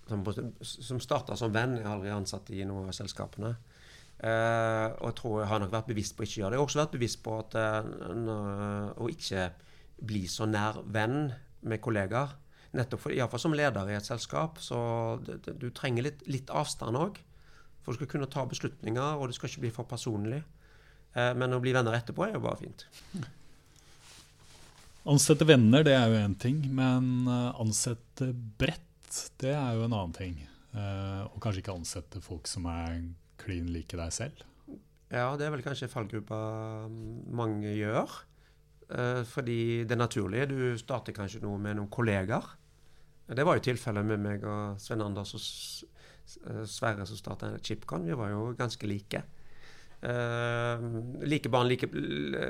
som, 0.09 0.25
som 0.61 1.01
starta 1.01 1.37
som 1.39 1.55
venn. 1.55 1.79
Jeg 1.79 1.87
har 1.87 1.97
aldri 1.97 2.11
ansatt 2.13 2.51
i 2.51 2.65
noen 2.67 2.91
av 2.91 2.97
selskapene. 2.97 3.55
Uh, 4.23 4.95
og 5.03 5.09
jeg 5.09 5.15
tror 5.19 5.41
jeg 5.41 5.51
har 5.51 5.61
nok 5.65 5.73
vært 5.73 5.89
bevisst 5.91 6.15
på 6.15 6.23
å 6.23 6.27
ikke 6.29 6.39
gjøre 6.39 6.53
det. 6.53 6.55
Jeg 6.55 6.63
har 6.63 6.69
også 6.69 6.79
vært 6.79 6.93
bevisst 6.95 7.21
på 7.25 7.33
at 7.41 7.57
uh, 7.59 8.91
å 9.03 9.09
ikke 9.11 9.49
bli 10.03 10.21
så 10.31 10.47
nær 10.47 10.79
venn 10.95 11.33
med 11.67 11.83
kollegaer. 11.83 12.37
Nettopp 12.79 13.03
for, 13.03 13.15
Iallfall 13.15 13.43
som 13.43 13.57
leder 13.59 13.91
i 13.91 13.97
et 13.99 14.07
selskap. 14.07 14.61
Så 14.63 14.79
det, 15.27 15.41
det, 15.47 15.57
du 15.59 15.73
trenger 15.75 16.07
litt, 16.07 16.23
litt 16.31 16.53
avstand 16.55 17.01
òg. 17.01 17.19
For 17.83 17.91
du 17.91 17.99
skal 17.99 18.13
kunne 18.13 18.31
ta 18.31 18.45
beslutninger, 18.47 19.19
og 19.19 19.27
det 19.27 19.35
skal 19.35 19.51
ikke 19.51 19.65
bli 19.65 19.73
for 19.75 19.91
personlig. 19.91 20.39
Uh, 21.17 21.33
men 21.35 21.57
å 21.57 21.61
bli 21.63 21.75
venner 21.75 21.99
etterpå 21.99 22.29
er 22.29 22.37
jo 22.37 22.45
bare 22.45 22.61
fint. 22.63 22.87
Ansette 25.11 25.49
venner, 25.49 25.83
det 25.83 25.97
er 25.99 26.07
jo 26.13 26.21
én 26.23 26.39
ting. 26.39 26.61
Men 26.71 27.27
ansette 27.27 28.29
bredt, 28.31 29.19
det 29.43 29.51
er 29.51 29.75
jo 29.75 29.89
en 29.89 29.97
annen 29.99 30.15
ting. 30.15 30.37
og 30.79 31.41
kanskje 31.43 31.59
ikke 31.59 31.75
ansette 31.75 32.23
folk 32.23 32.47
som 32.47 32.69
er 32.71 33.01
klin 33.43 33.71
like 33.75 33.99
deg 33.99 34.15
selv? 34.15 34.45
Ja, 35.13 35.27
det 35.37 35.45
er 35.47 35.53
vel 35.53 35.65
kanskje 35.65 35.91
fallgruppa 35.93 36.39
mange 37.37 37.75
gjør. 37.77 38.23
Eh, 38.93 39.23
fordi 39.29 39.85
det 39.89 39.99
naturlige 39.99 40.49
Du 40.51 40.79
starter 40.79 41.13
kanskje 41.17 41.43
noe 41.45 41.59
med 41.61 41.77
noen 41.77 41.91
kollegaer. 41.93 42.57
Det 43.33 43.45
var 43.47 43.57
jo 43.57 43.65
tilfellet 43.65 44.05
med 44.05 44.21
meg 44.21 44.43
og 44.45 44.81
Svein 44.83 45.05
Anders 45.05 45.33
og 45.37 46.67
Sverre 46.69 47.07
som 47.07 47.17
starta 47.17 47.53
Chipcon. 47.63 48.05
Vi 48.07 48.17
var 48.19 48.33
jo 48.33 48.53
ganske 48.59 48.87
like. 48.87 49.23
Uh, 50.03 50.83
like 51.23 51.49
barn 51.49 51.69
like, 51.69 51.87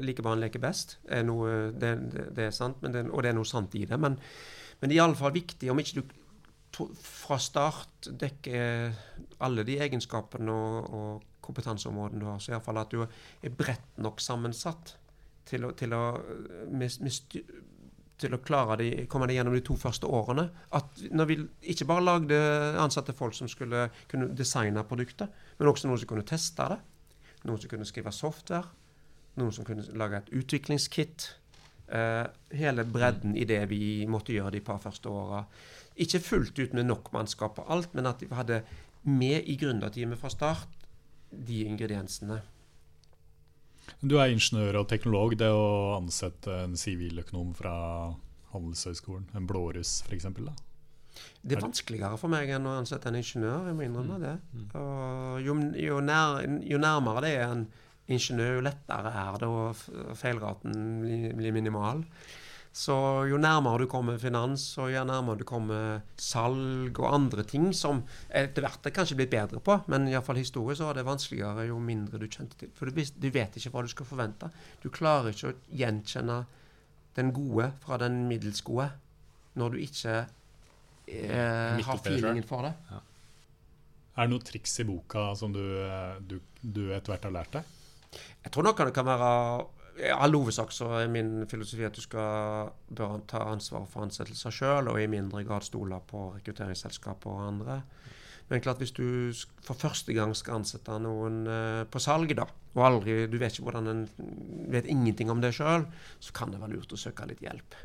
like 0.01 0.23
barn 0.25 0.41
leker 0.41 0.61
best, 0.61 0.97
er 1.05 1.21
noe, 1.23 1.69
det, 1.77 1.91
det 2.33 2.47
er 2.47 2.55
sant, 2.57 2.79
det, 2.81 3.03
og 3.11 3.21
det 3.21 3.29
er 3.29 3.37
noe 3.37 3.45
sant 3.45 3.75
i 3.77 3.85
det. 3.85 3.99
Men, 4.01 4.17
men 4.81 4.89
det 4.89 4.97
er 4.97 5.03
iallfall 5.03 5.35
viktig, 5.37 5.69
om 5.69 5.83
ikke 5.83 6.01
du 6.01 6.15
to, 6.73 6.89
fra 6.97 7.39
start 7.43 8.09
dekker 8.21 8.93
alle 9.45 9.65
de 9.69 9.79
egenskapene 9.85 10.53
og, 10.53 10.95
og 10.97 11.43
kompetanseområdene 11.43 12.23
du 12.23 12.29
har, 12.31 12.41
så 12.41 12.55
iallfall 12.55 12.81
at 12.83 12.95
du 12.95 13.03
er 13.03 13.55
bredt 13.57 13.99
nok 14.03 14.23
sammensatt 14.23 14.97
til 15.49 15.67
å, 15.67 15.73
til 15.77 15.95
å, 15.97 16.03
med, 16.71 17.01
med 17.03 17.13
til 18.23 18.37
å 18.37 18.41
klare 18.43 18.77
de, 18.81 18.89
komme 19.11 19.27
deg 19.29 19.39
gjennom 19.39 19.57
de 19.57 19.65
to 19.67 19.77
første 19.79 20.07
årene. 20.07 20.47
At 20.79 21.03
når 21.11 21.31
vi 21.31 21.39
ikke 21.75 21.89
bare 21.91 22.07
lagde 22.07 22.39
ansatte 22.81 23.15
folk 23.17 23.35
som 23.37 23.51
skulle 23.51 23.89
kunne 24.11 24.31
designe 24.39 24.85
produktet, 24.87 25.33
men 25.59 25.71
også 25.71 25.91
noen 25.91 26.01
som 26.01 26.13
kunne 26.13 26.29
teste 26.29 26.69
det. 26.75 26.79
Noen 27.49 27.59
som 27.59 27.73
kunne 27.73 27.89
skrive 27.89 28.15
software. 28.15 28.69
Noen 29.41 29.55
som 29.55 29.67
kunne 29.67 29.87
lage 29.99 30.23
et 30.23 30.35
utviklingskit. 30.43 31.31
Uh, 31.93 32.25
hele 32.57 32.87
bredden 32.89 33.35
i 33.37 33.45
det 33.49 33.65
vi 33.69 34.07
måtte 34.09 34.33
gjøre 34.33 34.55
de 34.55 34.63
par 34.65 34.79
første 34.81 35.11
åra. 35.13 35.43
Ikke 36.01 36.23
fullt 36.25 36.59
ut 36.59 36.73
med 36.77 36.89
nok 36.89 37.13
mannskap 37.13 37.57
på 37.59 37.67
alt, 37.69 37.93
men 37.95 38.09
at 38.09 38.23
vi 38.23 38.31
hadde 38.33 38.63
med 39.03 39.49
i 39.51 39.59
gründerteamet 39.61 40.21
fra 40.21 40.31
start 40.33 40.83
de 41.33 41.65
ingrediensene. 41.67 42.41
Du 44.03 44.17
er 44.19 44.33
ingeniør 44.33 44.83
og 44.83 44.89
teknolog. 44.91 45.37
Det 45.39 45.51
å 45.51 45.97
ansette 45.97 46.63
en 46.65 46.77
siviløkonom 46.79 47.53
fra 47.59 47.75
Handelshøyskolen, 48.53 49.31
en 49.37 49.49
blåruss 49.49 50.01
f.eks.? 50.07 50.29
Det 51.43 51.57
er 51.57 51.63
vanskeligere 51.63 52.19
for 52.21 52.33
meg 52.33 52.51
enn 52.55 52.67
å 52.69 52.77
ansette 52.81 53.11
en 53.11 53.19
ingeniør. 53.19 53.69
Jeg 53.69 53.79
må 53.79 53.87
innrømme 53.87 54.19
mm. 54.19 54.23
det. 54.23 54.35
Mm. 54.53 54.67
Jo, 55.45 55.57
jo, 55.87 56.03
nær, 56.05 56.43
jo, 56.69 56.83
nærmere 56.83 57.25
det 57.27 57.33
er 57.37 57.49
en 57.49 57.67
ingeniør, 58.13 58.59
jo 58.59 58.65
lettere 58.67 59.13
er 59.23 59.41
det, 59.43 59.51
og 59.51 60.17
feilraten 60.19 61.03
blir 61.39 61.55
minimal. 61.55 62.03
Så 62.73 62.95
jo 63.29 63.37
nærmere 63.37 63.83
du 63.83 63.91
kommer 63.91 64.17
finans, 64.17 64.65
og 64.81 64.89
jo 64.95 65.03
nærmere 65.05 65.43
du 65.43 65.45
kommer 65.45 66.01
salg 66.17 66.97
og 66.97 67.09
andre 67.11 67.45
ting 67.45 67.67
som 67.77 68.01
etter 68.33 68.65
hvert 68.65 68.89
er 68.89 68.95
kanskje 68.97 69.19
blitt 69.19 69.35
bedre 69.35 69.61
på, 69.61 69.77
men 69.93 70.09
iallfall 70.09 70.41
historisk 70.41 70.81
så 70.81 70.89
er 70.89 71.01
det 71.01 71.05
vanskeligere 71.05 71.67
jo 71.69 71.77
mindre 71.85 72.21
du 72.23 72.25
kjente 72.33 72.57
til. 72.57 72.71
For 72.73 72.89
du, 72.89 72.97
du, 72.97 73.29
vet 73.35 73.59
ikke 73.61 73.75
hva 73.75 73.85
du 73.85 73.93
skal 73.93 74.09
forvente. 74.09 74.49
Du 74.81 74.89
klarer 74.89 75.35
ikke 75.35 75.53
å 75.53 75.59
gjenkjenne 75.83 76.39
den 77.19 77.35
gode 77.37 77.69
fra 77.85 78.01
den 78.01 78.23
middels 78.31 78.65
gode 78.65 78.89
når 79.61 79.75
du 79.75 79.83
ikke 79.85 80.17
eh, 81.13 81.85
har 81.85 82.01
feelingen 82.01 82.49
for 82.49 82.65
det. 82.65 82.73
Ja. 82.89 83.03
Er 84.17 84.29
det 84.29 84.33
noen 84.33 84.49
triks 84.49 84.79
i 84.81 84.89
boka 84.89 85.29
som 85.37 85.53
du, 85.53 85.61
eh, 85.61 86.17
du, 86.25 86.39
du 86.61 86.87
etter 86.89 87.13
hvert 87.13 87.29
har 87.29 87.37
lært 87.37 87.61
deg? 87.61 87.79
Jeg 88.47 88.53
tror 88.53 88.65
nok 88.65 88.81
det 88.81 88.97
kan 88.97 89.09
være 89.09 89.31
i 90.01 90.09
all 90.13 90.35
hovedsak 90.35 90.73
så 90.73 90.89
er 91.03 91.11
min 91.13 91.47
filosofi 91.51 91.85
at 91.85 91.97
du 91.97 92.01
skal 92.01 92.71
bør 92.97 93.21
ta 93.29 93.43
ansvar 93.51 93.85
for 93.91 94.07
ansettelser 94.07 94.55
sjøl, 94.55 94.89
og 94.89 95.01
i 95.01 95.11
mindre 95.11 95.45
grad 95.45 95.67
stole 95.67 95.99
på 96.09 96.31
rekrutteringsselskaper 96.39 97.31
og 97.31 97.47
andre. 97.49 97.83
Men 98.49 98.61
klart 98.61 98.83
hvis 98.83 98.93
du 98.93 99.33
for 99.65 99.79
første 99.79 100.13
gang 100.13 100.35
skal 100.37 100.61
ansette 100.61 100.97
noen 101.01 101.47
eh, 101.49 101.83
på 101.89 102.01
salg, 102.03 102.35
da, 102.37 102.45
og 102.75 102.85
aldri, 102.85 103.23
du 103.31 103.39
vet 103.41 103.59
en 103.81 104.07
vet 104.73 104.89
ingenting 104.91 105.31
om 105.33 105.41
det 105.41 105.55
sjøl, 105.57 105.87
så 106.21 106.35
kan 106.37 106.53
det 106.53 106.61
være 106.61 106.77
lurt 106.77 106.93
å 106.93 107.01
søke 107.01 107.29
litt 107.31 107.41
hjelp 107.45 107.77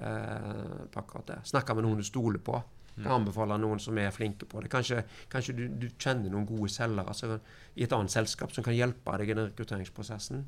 eh, 0.00 0.86
på 0.92 1.02
akkurat 1.02 1.32
det. 1.34 1.40
Snakke 1.52 1.76
med 1.76 1.84
noen 1.84 2.00
du 2.00 2.06
stoler 2.06 2.40
på. 2.40 2.60
Jeg 2.94 3.06
mm. 3.06 3.12
anbefaler 3.16 3.60
noen 3.60 3.80
som 3.80 3.98
er 4.00 4.12
flinke 4.12 4.48
på 4.48 4.60
det. 4.60 4.70
Kanskje, 4.72 5.04
kanskje 5.32 5.56
du, 5.56 5.66
du, 5.82 5.88
kjenner 5.96 6.32
noen 6.32 6.48
gode 6.48 6.68
selgere 6.72 7.12
altså, 7.12 7.38
i 7.76 7.84
et 7.86 7.92
annet 7.96 8.12
selskap 8.12 8.52
som 8.52 8.66
kan 8.66 8.76
hjelpe 8.76 9.20
deg 9.20 9.32
i 9.32 9.36
den 9.36 9.50
rekrutteringsprosessen. 9.50 10.44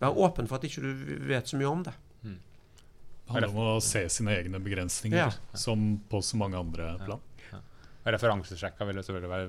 Vær 0.00 0.18
åpen 0.26 0.48
for 0.50 0.58
at 0.58 0.66
ikke 0.68 0.82
du 0.84 1.28
vet 1.28 1.48
så 1.48 1.58
mye 1.60 1.70
om 1.70 1.84
det. 1.86 1.94
Mm. 2.24 2.38
Det 3.24 3.36
handler 3.36 3.54
om 3.54 3.60
å 3.62 3.76
se 3.84 4.04
sine 4.12 4.34
egne 4.36 4.60
begrensninger, 4.62 5.20
ja. 5.20 5.58
som 5.58 5.94
på 6.10 6.20
så 6.24 6.40
mange 6.40 6.60
andre 6.60 6.90
plan. 7.04 7.22
Ja. 7.50 7.60
Referansesjekker 8.14 8.88
vil 8.90 9.00
jo 9.00 9.04
selvfølgelig 9.06 9.32
være 9.32 9.48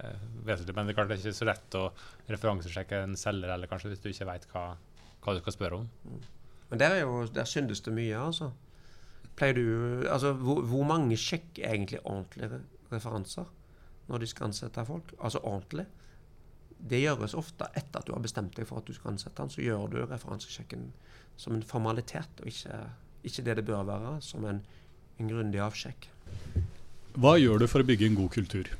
eh, 0.00 0.26
vesentlig, 0.48 0.74
men 0.74 0.88
det 0.88 0.96
er 0.98 1.14
ikke 1.18 1.34
så 1.36 1.46
lett 1.46 1.78
å 1.78 1.84
referansesjekke 2.32 3.04
en 3.06 3.18
selger 3.20 3.54
eller 3.54 3.70
kanskje 3.70 3.92
hvis 3.92 4.02
du 4.02 4.10
ikke 4.10 4.26
vet 4.32 4.48
hva, 4.50 4.64
hva 5.22 5.36
du 5.36 5.42
skal 5.44 5.56
spørre 5.58 5.82
om. 5.82 5.88
Mm. 6.08 6.22
Men 6.72 6.80
der, 6.80 6.96
er 6.96 7.04
jo, 7.04 7.24
der 7.28 7.46
syndes 7.46 7.84
det 7.84 7.94
mye, 7.94 8.16
altså. 8.16 8.50
Pleier 9.36 9.56
du, 9.56 9.66
altså 10.08 10.32
hvor, 10.36 10.62
hvor 10.68 10.84
mange 10.88 11.16
sjekker 11.20 11.68
egentlig 11.68 12.00
ordentlige 12.02 12.62
referanser 12.92 13.48
når 14.08 14.24
de 14.24 14.28
skal 14.28 14.50
ansette 14.50 14.84
folk? 14.88 15.12
Altså 15.18 15.40
ordentlig? 15.40 15.86
Det 16.82 17.02
gjøres 17.02 17.36
ofte 17.38 17.68
etter 17.78 18.00
at 18.00 18.08
du 18.08 18.14
har 18.14 18.22
bestemt 18.24 18.56
deg 18.58 18.66
for 18.66 18.82
at 18.82 18.88
du 18.88 18.94
skal 18.96 19.12
ansette 19.14 19.42
han, 19.42 19.50
så 19.52 19.62
gjør 19.62 19.88
du 19.92 19.98
referansesjekken 20.02 20.88
som 21.38 21.56
en 21.56 21.64
formalitet, 21.66 22.42
og 22.42 22.50
ikke, 22.50 22.78
ikke 23.22 23.44
det 23.46 23.58
det 23.60 23.66
bør 23.68 23.86
være, 23.88 24.16
som 24.24 24.44
en, 24.48 24.60
en 25.18 25.30
grundig 25.30 25.62
avsjekk. 25.62 26.08
Hva 27.22 27.36
gjør 27.38 27.62
du 27.62 27.68
for 27.68 27.84
å 27.84 27.86
bygge 27.86 28.08
en 28.08 28.18
god 28.18 28.32
kultur? 28.34 28.70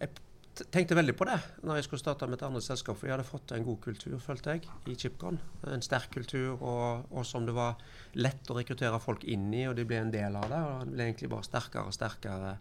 Jeg 0.00 0.70
tenkte 0.70 0.94
veldig 0.94 1.16
på 1.18 1.26
det 1.26 1.36
når 1.66 1.80
jeg 1.80 1.86
skulle 1.88 2.02
starte 2.02 2.28
med 2.30 2.38
et 2.38 2.44
annet 2.46 2.64
selskap. 2.64 2.96
For 2.98 3.08
jeg 3.08 3.16
hadde 3.16 3.26
fått 3.26 3.52
en 3.56 3.66
god 3.66 3.80
kultur, 3.84 4.14
følte 4.22 4.54
jeg, 4.54 4.68
i 4.88 4.94
Chipcon. 4.98 5.40
En 5.68 5.82
sterk 5.84 6.12
kultur, 6.14 6.54
og, 6.54 7.10
og, 7.10 7.24
som 7.26 7.46
det 7.46 7.56
var 7.56 7.80
lett 8.16 8.50
å 8.50 8.56
rekruttere 8.58 9.02
folk 9.02 9.26
inn 9.26 9.50
i, 9.52 9.66
og 9.68 9.74
de 9.78 9.86
ble 9.88 10.00
en 10.00 10.14
del 10.14 10.38
av 10.38 10.48
det. 10.50 10.62
Og 10.62 10.86
det 10.86 10.94
ble 10.94 11.08
egentlig 11.08 11.30
bare 11.34 11.48
sterkere 11.48 11.90
og 11.90 11.96
sterkere 11.96 12.54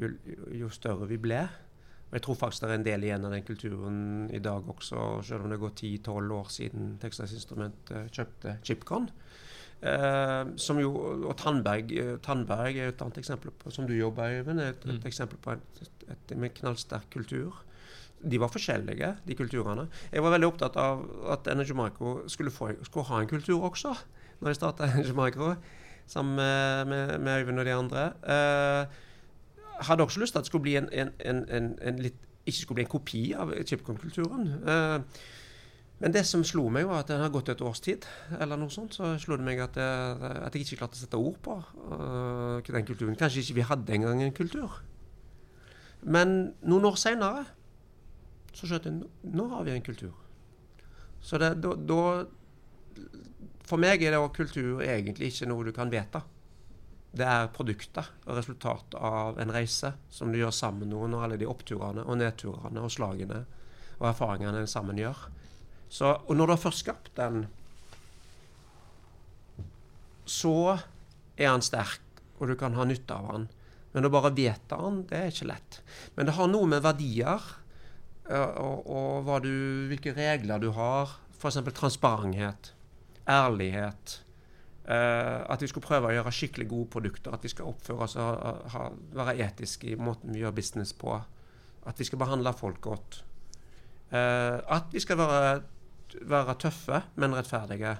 jo, 0.00 0.12
jo 0.62 0.72
større 0.74 1.08
vi 1.10 1.20
ble. 1.20 1.44
Og 2.08 2.16
Jeg 2.16 2.24
tror 2.24 2.38
faktisk 2.40 2.64
det 2.64 2.70
er 2.70 2.78
en 2.78 2.86
del 2.86 3.04
igjen 3.04 3.24
av 3.28 3.34
den 3.34 3.44
kulturen 3.44 3.98
i 4.32 4.40
dag 4.40 4.64
også, 4.64 5.22
selv 5.28 5.44
om 5.44 5.52
det 5.52 5.60
går 5.60 5.74
10-12 5.76 6.32
år 6.38 6.52
siden 6.52 6.94
Texas 7.02 7.34
Instrument 7.36 7.92
uh, 7.92 8.06
kjøpte 8.08 8.58
Chipcon. 8.64 9.10
Eh, 9.78 10.48
som 10.58 10.80
jo, 10.82 10.88
og 11.28 11.36
Tandberg, 11.38 11.92
uh, 11.94 12.16
Tandberg 12.24 12.74
er 12.80 12.90
et 12.90 13.02
annet 13.04 13.20
eksempel 13.20 13.52
på, 13.54 13.70
som 13.70 13.86
du 13.86 13.92
jobber 13.94 14.26
i, 14.26 14.40
Øyvind. 14.40 14.60
Et, 14.64 14.86
et, 14.88 14.96
mm. 14.96 15.06
eksempel 15.06 15.38
på 15.44 15.54
et, 15.54 15.82
et, 16.08 16.32
med 16.34 16.54
knallsterk 16.56 17.06
kultur. 17.12 17.60
De 18.18 18.40
var 18.42 18.50
forskjellige, 18.50 19.12
de 19.28 19.36
kulturene. 19.38 19.86
Jeg 20.10 20.24
var 20.24 20.34
veldig 20.34 20.48
opptatt 20.48 20.78
av 20.82 21.04
at 21.30 21.46
Energy 21.52 21.76
Micro 21.78 22.16
skulle, 22.26 22.50
få, 22.50 22.72
skulle 22.88 23.06
ha 23.12 23.20
en 23.22 23.30
kultur 23.30 23.68
også, 23.68 23.92
når 24.40 24.50
jeg 24.50 24.58
starta 24.58 24.88
Energy 24.88 25.14
Micro, 25.14 25.52
sammen 26.08 26.40
med, 26.40 26.88
med, 26.90 27.18
med 27.20 27.44
Øyvind 27.44 27.62
og 27.62 27.68
de 27.68 27.76
andre. 27.76 28.08
Uh, 28.24 29.04
hadde 29.86 30.04
også 30.04 30.20
lyst 30.20 30.34
til 30.34 30.40
at 30.40 30.46
det 30.46 30.50
skulle 30.50 30.66
bli 30.66 30.76
en, 30.80 30.88
en, 30.92 31.44
en, 31.50 32.00
litt, 32.02 32.16
ikke 32.46 32.60
skulle 32.60 32.78
bli 32.80 32.86
en 32.86 32.94
kopi 32.94 33.22
av 33.38 33.52
chipcon-kulturen. 33.68 34.48
Uh, 34.64 35.00
men 35.98 36.14
det 36.14 36.22
som 36.26 36.44
slo 36.46 36.68
meg, 36.70 36.86
var 36.86 37.02
at 37.02 37.10
det 37.10 37.18
har 37.18 37.32
gått 37.34 37.50
et 37.50 37.62
års 37.66 37.80
tid, 37.82 38.06
eller 38.38 38.58
noe 38.60 38.70
sånt, 38.70 38.94
så 38.94 39.16
slo 39.18 39.38
det 39.38 39.46
meg 39.46 39.62
at 39.64 39.76
jeg, 39.80 40.30
at 40.46 40.54
jeg 40.54 40.64
ikke 40.64 40.78
klarte 40.84 40.98
å 40.98 41.00
sette 41.02 41.18
ord 41.18 41.40
på 41.42 41.56
uh, 41.58 42.62
den 42.62 42.86
kulturen. 42.86 43.18
Kanskje 43.18 43.42
ikke 43.42 43.58
vi 43.58 43.66
hadde 43.72 43.96
engang 43.96 44.22
en 44.22 44.36
kultur. 44.36 44.78
Men 46.06 46.52
noen 46.62 46.86
år 46.86 46.98
seinere 47.00 47.44
så 48.54 48.68
skjønte 48.68 48.90
jeg 48.90 49.34
nå 49.34 49.48
har 49.50 49.66
vi 49.66 49.74
en 49.74 49.84
kultur. 49.84 50.14
Så 51.20 51.38
det, 51.42 51.56
da, 51.62 51.74
da 51.74 52.00
For 53.66 53.80
meg 53.80 54.02
er 54.02 54.14
det 54.14 54.20
kultur 54.36 54.82
egentlig 54.82 55.32
ikke 55.32 55.48
noe 55.50 55.66
du 55.66 55.72
kan 55.74 55.90
vedta. 55.92 56.22
Det 57.16 57.24
er 57.24 57.52
produkter 57.54 58.10
og 58.26 58.36
resultat 58.36 58.96
av 59.00 59.38
en 59.40 59.52
reise 59.54 59.94
som 60.12 60.32
du 60.32 60.38
gjør 60.40 60.52
sammen 60.54 60.84
med 60.84 60.92
noen, 60.92 61.16
og 61.16 61.24
alle 61.24 61.38
de 61.40 61.48
oppturene 61.48 62.04
og 62.04 62.20
nedturene 62.20 62.84
og 62.84 62.92
slagene 62.92 63.44
og 63.98 64.10
erfaringene 64.10 64.62
en 64.62 64.70
sammen 64.70 65.00
gjør. 65.00 65.22
Så, 65.88 66.12
og 66.12 66.36
når 66.36 66.46
du 66.46 66.54
har 66.54 66.62
først 66.66 66.84
skapt 66.84 67.10
den, 67.16 67.46
så 70.28 70.76
er 71.38 71.48
han 71.48 71.64
sterk, 71.64 72.04
og 72.38 72.50
du 72.50 72.58
kan 72.60 72.76
ha 72.76 72.84
nytte 72.86 73.16
av 73.16 73.30
han. 73.32 73.48
Men 73.94 74.04
å 74.04 74.12
bare 74.12 74.34
vedta 74.36 74.76
han, 74.82 75.02
det 75.08 75.16
er 75.16 75.32
ikke 75.32 75.48
lett. 75.48 75.80
Men 76.14 76.28
det 76.28 76.36
har 76.36 76.50
noe 76.52 76.68
med 76.68 76.84
verdier 76.84 77.48
og, 78.28 78.84
og 78.92 79.30
du, 79.42 79.88
hvilke 79.88 80.12
regler 80.16 80.60
du 80.60 80.68
har. 80.76 81.16
F.eks. 81.38 81.60
transparenthet, 81.72 82.72
ærlighet, 83.30 84.18
at 84.88 85.60
vi 85.60 85.68
skulle 85.68 85.84
prøve 85.84 86.08
å 86.08 86.14
gjøre 86.14 86.30
skikkelig 86.32 86.64
gode 86.70 86.88
produkter. 86.94 87.34
At 87.36 87.42
vi 87.44 87.50
skal 87.52 87.68
oppføre 87.68 88.06
oss 88.06 88.14
og 88.16 88.70
ha, 88.72 88.86
være 89.18 89.34
etiske 89.44 89.90
i 89.92 89.98
måten 90.00 90.32
vi 90.32 90.40
gjør 90.40 90.54
business 90.56 90.94
på. 90.96 91.12
At 91.88 92.00
vi 92.00 92.06
skal 92.08 92.22
behandle 92.22 92.54
folk 92.56 92.80
godt. 92.84 93.22
Uh, 94.08 94.64
at 94.72 94.88
vi 94.92 95.00
skal 95.04 95.18
være, 95.20 95.56
være, 96.22 96.54
tøffe, 96.60 97.02
men 97.16 97.36
rettferdige. 97.36 97.98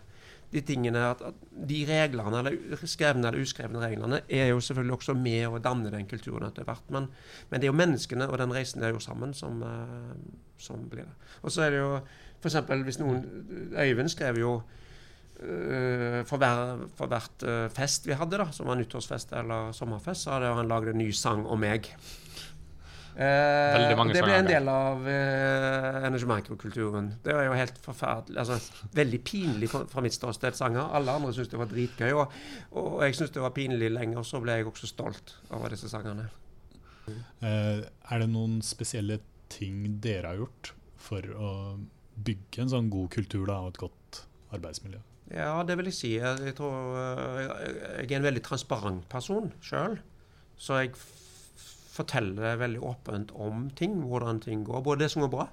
de 0.48 0.60
tingene 0.64 0.98
at, 1.04 1.20
at 1.20 1.34
de 1.68 1.82
reglene, 1.84 2.38
eller 2.38 2.86
skrevne 2.88 3.28
eller 3.28 3.42
uskrevne 3.44 3.82
reglene, 3.82 4.22
er 4.32 4.46
jo 4.48 4.60
selvfølgelig 4.64 4.94
også 4.94 5.14
med 5.14 5.44
å 5.44 5.58
danne 5.60 5.90
den 5.92 6.06
kulturen 6.08 6.46
etter 6.48 6.64
hvert. 6.64 6.86
Men, 6.88 7.10
men, 7.50 7.60
det 7.60 7.68
er 7.68 7.72
jo 7.74 7.76
menneskene 7.76 8.28
og 8.30 8.38
den 8.40 8.54
reisen 8.56 8.80
de 8.80 8.86
har 8.86 8.94
gjort 8.94 9.04
sammen, 9.10 9.34
som, 9.36 9.60
uh, 9.60 10.16
som 10.56 10.88
blir 10.88 11.04
det. 11.04 11.28
Og 11.42 11.52
så 11.52 11.66
er 11.66 11.74
det 11.74 11.82
jo 11.82 11.90
f.eks. 12.40 12.56
hvis 12.86 13.00
noen 13.02 13.20
Øyvind 13.76 14.08
skrev 14.08 14.40
jo 14.40 14.54
for, 15.38 16.40
hver, 16.42 16.86
for, 16.98 17.10
hvert 17.12 17.44
uh, 17.46 17.66
fest 17.70 18.08
vi 18.08 18.16
hadde, 18.18 18.40
da, 18.40 18.48
som 18.50 18.66
var 18.66 18.80
nyttårsfest 18.80 19.36
eller 19.38 19.70
sommerfest, 19.76 20.26
så 20.26 20.34
hadde 20.34 20.54
han 20.58 20.70
lagd 20.70 20.90
en 20.90 20.98
ny 20.98 21.12
sang 21.14 21.44
om 21.46 21.62
meg. 21.62 21.92
Eh, 23.18 23.76
det 23.82 24.20
ble 24.22 24.34
en 24.36 24.46
del 24.46 24.68
av 24.70 25.06
eh, 25.10 25.96
Energy 26.06 26.26
Micro-kulturen. 26.30 27.08
Det 27.24 27.34
var 27.34 27.48
jo 27.48 27.56
helt 27.58 27.80
forferdelig 27.82 28.38
altså, 28.38 28.84
Veldig 28.94 29.18
pinlig 29.26 29.70
fra, 29.72 29.80
fra 29.90 30.04
mitt 30.04 30.14
ståsted, 30.14 30.54
sanger. 30.54 30.86
Alle 30.94 31.16
andre 31.18 31.32
syntes 31.34 31.50
det 31.50 31.58
var 31.58 31.70
dritgøy. 31.72 32.12
Og, 32.14 32.36
og 32.78 33.02
jeg 33.02 33.16
syntes 33.18 33.34
det 33.34 33.42
var 33.42 33.56
pinlig 33.56 33.90
lenge, 33.90 34.14
og 34.20 34.28
så 34.28 34.38
ble 34.44 34.60
jeg 34.60 34.70
også 34.70 34.90
stolt 34.92 35.34
over 35.50 35.74
disse 35.74 35.90
sangene. 35.90 36.28
Eh, 37.10 37.82
er 37.82 38.22
det 38.22 38.30
noen 38.30 38.60
spesielle 38.62 39.18
ting 39.50 39.82
dere 40.04 40.30
har 40.30 40.38
gjort 40.44 40.72
for 41.02 41.34
å 41.34 41.52
bygge 42.22 42.62
en 42.62 42.70
sånn 42.70 42.92
god 42.92 43.10
kultur 43.18 43.48
da, 43.50 43.58
og 43.64 43.74
et 43.74 43.82
godt 43.82 44.22
arbeidsmiljø? 44.54 45.02
Ja, 45.34 45.62
det 45.66 45.76
vil 45.78 45.90
jeg 45.90 45.96
si. 45.96 46.12
Jeg, 46.16 46.54
tror, 46.56 46.96
eh, 46.96 47.40
jeg 48.02 48.10
er 48.10 48.18
en 48.18 48.28
veldig 48.28 48.44
transparent 48.46 49.08
person 49.12 49.50
sjøl. 49.64 49.98
Så 50.58 50.80
jeg 50.80 50.94
forteller 51.98 52.58
veldig 52.60 52.82
åpent 52.86 53.34
om 53.34 53.68
ting, 53.78 53.98
hvordan 54.06 54.40
ting 54.44 54.64
går. 54.66 54.82
Både 54.86 55.04
det 55.04 55.12
som 55.12 55.24
går 55.24 55.32
bra, 55.34 55.48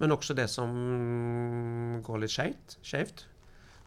men 0.00 0.14
også 0.14 0.36
det 0.38 0.48
som 0.50 0.72
går 2.04 2.22
litt 2.22 2.78
skjevt. 2.82 3.26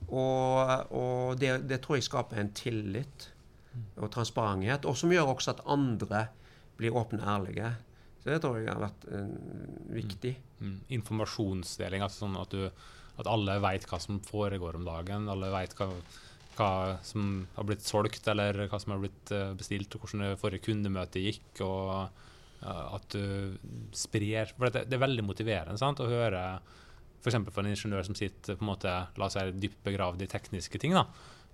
Og, 0.06 0.92
og 0.94 1.40
det, 1.42 1.66
det, 1.70 1.80
tror 1.82 1.98
jeg 1.98 2.08
skaper 2.08 2.42
en 2.42 2.54
tillit 2.56 3.30
og 4.00 4.12
transparenthet, 4.14 4.86
og 4.88 4.96
som 5.00 5.12
gjør 5.12 5.34
også 5.34 5.56
at 5.56 5.64
andre 5.72 6.28
blir 6.80 6.96
åpne 6.96 7.24
og 7.24 7.32
ærlige. 7.34 7.72
Så 8.22 8.32
det 8.32 8.42
tror 8.44 8.60
jeg 8.60 8.72
har 8.72 8.84
vært 8.84 9.08
uh, 9.12 9.96
viktig. 9.96 10.36
Mm. 10.60 10.68
Mm. 10.68 10.78
Informasjonsdeling, 11.00 12.04
altså 12.06 12.26
sånn 12.26 12.38
at, 12.40 12.54
du, 12.54 12.70
at 13.22 13.30
alle 13.32 13.58
veit 13.64 13.88
hva 13.90 14.00
som 14.02 14.22
foregår 14.24 14.78
om 14.80 14.88
dagen. 14.88 15.30
Alle 15.32 15.52
veit 15.54 15.76
hva 15.80 15.90
hva 16.56 16.98
som 17.04 17.46
har 17.56 17.68
blitt 17.68 17.84
solgt, 17.84 18.28
eller 18.32 18.66
hva 18.72 18.80
som 18.80 18.96
har 18.96 19.02
blitt 19.04 19.32
eh, 19.36 19.52
bestilt, 19.58 19.96
og 19.96 20.06
hvordan 20.06 20.24
det 20.24 20.40
forrige 20.40 20.70
kundemøte 20.70 21.24
gikk. 21.24 21.62
og 21.66 22.24
At 22.66 23.12
du 23.12 23.58
sprer 23.94 24.54
For 24.56 24.72
det, 24.72 24.88
er 24.88 25.02
veldig 25.02 25.26
motiverende 25.28 25.78
sant, 25.78 26.00
å 26.00 26.10
høre 26.10 26.46
f.eks. 27.26 27.38
For, 27.52 27.62
en 27.62 27.72
ingeniør 27.72 28.06
som 28.08 28.18
sitter 28.18 28.58
på 28.58 28.66
en 28.66 28.72
måte, 28.72 28.94
la 29.18 29.28
oss 29.28 29.36
si, 29.38 29.46
dypt 29.62 29.82
begravd 29.86 30.24
i 30.24 30.30
tekniske 30.32 30.82
ting. 30.82 30.96
da, 30.96 31.06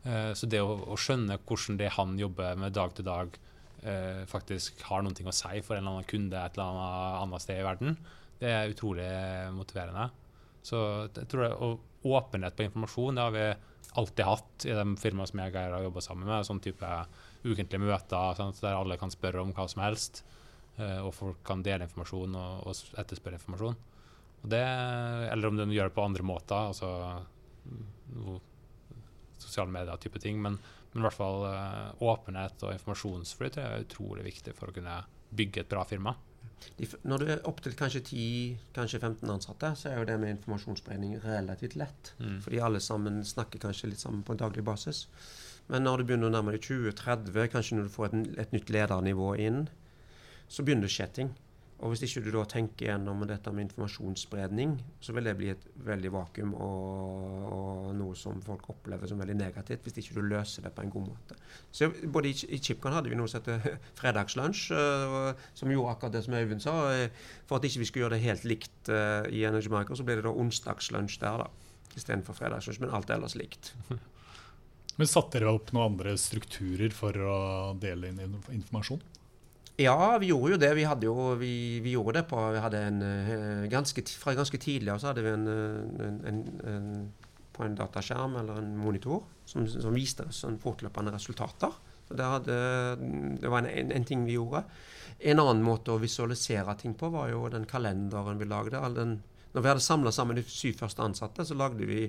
uh, 0.06 0.32
Så 0.38 0.50
det 0.52 0.62
å, 0.62 0.76
å, 0.94 1.00
skjønne 1.00 1.40
hvordan 1.40 1.80
det 1.80 1.94
han 1.98 2.18
jobber 2.20 2.60
med 2.60 2.76
dag 2.76 2.96
til 2.96 3.08
dag, 3.08 3.38
uh, 3.86 4.24
faktisk 4.30 4.84
har 4.90 5.04
noe 5.04 5.16
å 5.16 5.36
si 5.36 5.62
for 5.66 5.78
en 5.78 5.84
eller 5.84 5.98
annen 5.98 6.10
kunde 6.10 6.40
et 6.40 6.58
eller 6.58 6.74
annet, 6.74 7.22
annet 7.24 7.46
sted 7.46 7.62
i 7.62 7.68
verden, 7.68 8.02
det 8.42 8.50
er 8.50 8.74
utrolig 8.74 9.12
motiverende. 9.54 10.10
Så 10.66 10.80
jeg 11.10 11.28
tror 11.32 11.44
det, 11.46 11.52
og 11.58 12.12
åpenhet 12.18 12.58
på 12.58 12.66
informasjon 12.68 13.18
det 13.18 13.26
har 13.26 13.36
vi 13.36 13.46
alltid 13.92 14.26
hatt 14.26 14.66
i 14.66 14.76
de 14.76 14.86
firmaene 15.00 15.28
som 15.28 15.42
jeg 15.42 15.56
har 15.56 15.84
jobba 15.84 16.04
sammen 16.04 16.30
med. 16.30 16.48
Sånn 16.48 16.62
type 16.64 16.92
ukentlige 17.44 17.82
møter 17.82 18.38
sant, 18.38 18.62
der 18.64 18.78
alle 18.78 19.00
kan 19.02 19.12
spørre 19.14 19.44
om 19.44 19.54
hva 19.56 19.68
som 19.72 19.84
helst. 19.84 20.24
Uh, 20.78 21.02
og 21.04 21.12
folk 21.16 21.42
kan 21.46 21.64
dele 21.66 21.86
informasjon 21.88 22.38
og, 22.40 22.68
og 22.70 23.02
etterspørre 23.02 23.42
informasjon. 23.42 23.80
Det, 24.42 24.62
eller 25.30 25.52
om 25.52 25.60
de 25.60 25.68
gjør 25.76 25.92
det 25.92 25.98
på 25.98 26.06
andre 26.06 26.26
måter, 26.26 26.72
altså 26.72 27.20
sosiale 29.42 29.70
medier-type 29.74 30.22
ting. 30.24 30.40
Men, 30.42 30.58
men, 30.92 31.02
i 31.02 31.06
hvert 31.06 31.18
fall 31.18 31.46
uh, 31.46 31.92
åpenhet 32.02 32.64
og 32.66 32.74
informasjonsflyt 32.78 33.60
er 33.62 33.86
utrolig 33.86 34.26
viktig 34.32 34.56
for 34.58 34.72
å 34.72 34.76
kunne 34.76 35.02
bygge 35.36 35.66
et 35.66 35.72
bra 35.72 35.84
firma. 35.88 36.16
De, 36.78 36.88
når 37.08 37.22
du 37.22 37.30
er 37.34 37.44
opptil 37.50 37.76
kanskje 37.78 38.04
10, 38.06 38.58
kanskje 38.76 39.00
15 39.02 39.30
ansatte, 39.34 39.72
så 39.78 39.90
er 39.90 40.00
jo 40.00 40.08
det 40.10 40.18
med 40.22 40.36
informasjonsspredning 40.36 41.18
relativt 41.24 41.78
lett. 41.80 42.14
Mm. 42.20 42.40
Fordi 42.46 42.62
alle 42.62 42.82
sammen 42.84 43.22
snakker 43.28 43.62
kanskje 43.64 43.92
litt 43.92 44.04
sammen 44.04 44.24
på 44.28 44.36
en 44.36 44.42
daglig 44.42 44.66
basis. 44.68 45.06
Men 45.72 45.86
når 45.88 46.02
du 46.02 46.10
begynner 46.10 46.32
å 46.32 46.36
nærme 46.36 46.56
deg 46.56 46.66
20-30, 46.68 47.52
kanskje 47.54 47.78
når 47.78 47.88
du 47.88 47.94
får 47.94 48.10
et, 48.10 48.34
et 48.46 48.56
nytt 48.56 48.74
ledernivå 48.74 49.34
inn, 49.42 49.64
så 50.52 50.66
begynner 50.66 50.88
det 50.88 50.92
å 50.92 50.98
skje 50.98 51.10
ting. 51.18 51.34
Og 51.82 51.90
hvis 51.90 52.04
ikke 52.06 52.22
du 52.22 52.30
da 52.36 52.44
tenker 52.46 52.92
gjennom 52.92 53.24
dette 53.26 53.50
med 53.54 53.66
informasjonsspredning, 53.66 54.76
så 55.02 55.16
vil 55.18 55.26
det 55.26 55.34
bli 55.40 55.48
et 55.50 55.64
veldig 55.82 56.12
vakuum 56.14 56.52
og, 56.54 57.46
og, 57.48 57.88
noe 57.98 58.18
som 58.18 58.38
folk 58.46 58.68
opplever 58.70 59.10
som 59.10 59.22
veldig 59.22 59.38
negativt, 59.40 59.82
hvis 59.88 59.98
ikke 60.04 60.20
du 60.20 60.28
løser 60.30 60.68
det 60.68 60.74
på 60.76 60.86
en 60.86 60.94
god 60.94 61.08
måte. 61.10 61.38
Så 61.74 61.90
både 61.90 62.30
i, 62.30 62.36
i 62.54 62.60
Chipcon 62.62 62.94
hadde 62.94 63.10
vi 63.10 63.18
noe 63.18 63.32
som 63.32 63.42
heter 63.42 63.80
fredagslunsj, 64.00 64.68
uh, 64.78 65.48
som 65.58 65.74
gjorde 65.74 65.96
akkurat 65.96 66.18
det 66.18 66.22
som 66.28 66.38
Øyvind 66.38 66.62
sa. 66.62 66.76
Uh, 66.92 67.32
for 67.50 67.58
at 67.58 67.66
ikke 67.66 67.82
vi 67.82 67.90
skulle 67.90 68.06
gjøre 68.06 68.20
det 68.20 68.28
helt 68.28 68.46
likt 68.52 68.94
uh, 68.94 69.26
i 69.34 69.42
Energy 69.50 69.74
Marker, 69.74 69.98
så 69.98 70.06
ble 70.06 70.20
det 70.20 70.28
da 70.28 70.36
onsdagslunsj 70.44 71.18
der, 71.24 71.46
da. 71.46 71.72
Istedenfor 71.98 72.38
fredagslunsj, 72.38 72.84
men 72.86 72.94
alt 72.94 73.10
ellers 73.14 73.38
likt. 73.40 73.74
Men 75.00 75.08
Satte 75.08 75.40
dere 75.40 75.54
opp 75.56 75.72
noen 75.74 75.94
andre 75.96 76.12
strukturer 76.20 76.92
for 76.94 77.16
å 77.16 77.36
dele 77.80 78.12
inn 78.12 78.20
informasjon? 78.22 79.00
Ja, 79.82 80.18
vi 80.22 80.32
gjorde 80.32 80.56
jo 80.56 80.60
det. 80.62 80.72
Vi, 80.78 80.86
jo, 81.06 81.16
vi, 81.40 81.54
vi 81.84 81.96
gjorde 81.96 82.20
det 82.20 82.28
på 82.30 82.38
en, 82.38 83.02
eh, 83.02 83.70
ganske, 83.72 84.04
Fra 84.20 84.34
ganske 84.38 84.58
tidlig 84.58 85.00
så 85.00 85.12
hadde 85.12 85.26
vi 85.26 85.34
en, 85.34 85.48
eh, 85.48 86.08
en, 86.30 86.42
en, 86.68 86.90
på 87.52 87.64
en 87.66 87.78
dataskjerm 87.78 88.38
eller 88.42 88.62
en 88.62 88.76
monitor 88.78 89.24
som, 89.46 89.68
som 89.68 89.96
viste 89.96 90.28
oss 90.28 90.46
fortløpende 90.62 91.14
resultater. 91.14 91.74
Det, 92.12 92.24
hadde, 92.24 92.56
det, 93.40 93.50
var 93.50 93.68
en, 93.68 94.06
ting 94.06 94.26
vi 94.28 94.36
gjorde. 94.36 94.64
En 95.20 95.40
annen 95.40 95.64
måte 95.64 95.94
å 95.94 96.02
visualisere 96.02 96.76
ting 96.80 96.96
på 96.98 97.12
var 97.14 97.30
jo 97.32 97.46
den 97.52 97.68
kalenderen 97.70 98.40
vi 98.40 98.50
lagde. 98.50 98.82
den 98.96 99.22
når 99.52 99.62
vi 99.62 99.68
hadde 99.68 99.84
samla 99.84 100.12
sammen 100.16 100.38
de 100.40 100.44
syv 100.48 100.78
første 100.80 101.04
ansatte, 101.04 101.44
så 101.46 101.56
lagde 101.60 101.88
vi, 101.88 102.06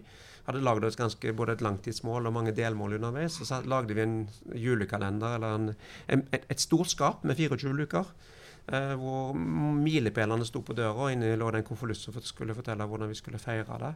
hadde 0.46 0.62
lagd 0.64 0.86
oss 0.86 0.98
ganske, 0.98 1.34
både 1.38 1.56
et 1.56 1.64
langtidsmål 1.64 2.26
og 2.26 2.34
mange 2.34 2.54
delmål 2.56 2.96
underveis. 2.98 3.38
Og 3.40 3.48
så 3.48 3.60
lagde 3.68 3.94
vi 3.94 4.02
en 4.04 4.16
julekalender, 4.58 5.36
eller 5.38 5.58
en, 5.58 5.74
en, 6.08 6.24
et, 6.40 6.60
stort 6.60 6.90
skap 6.90 7.26
med 7.28 7.38
24 7.38 7.74
luker. 7.78 8.10
Eh, 8.72 8.94
hvor 8.98 9.34
milepælene 9.34 10.46
sto 10.46 10.62
på 10.66 10.74
døra, 10.78 11.06
og 11.06 11.14
inni 11.14 11.34
lå 11.38 11.50
det 11.50 11.62
en 11.62 11.70
konvolutt 11.70 11.98
som 11.98 12.18
skulle 12.22 12.54
fortelle 12.54 12.86
hvordan 12.86 13.10
vi 13.10 13.18
skulle 13.18 13.42
feire 13.42 13.78
det. 13.82 13.94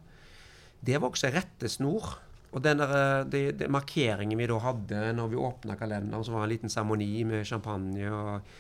Det 0.87 1.01
var 1.01 1.11
også 1.11 1.31
rettesnor. 1.35 2.17
Og 2.55 2.63
den 2.63 2.79
der, 2.79 2.95
eh, 2.95 3.27
de, 3.31 3.43
de 3.59 3.69
markeringen 3.71 4.39
vi 4.39 4.47
da 4.47 4.59
hadde 4.63 5.13
når 5.19 5.33
vi 5.33 5.43
åpna 5.51 5.79
kalenderen, 5.79 6.25
som 6.25 6.39
var 6.39 6.47
en 6.47 6.55
liten 6.55 6.73
seremoni 6.73 7.25
med 7.27 7.47
champagne, 7.47 8.11
og, 8.11 8.57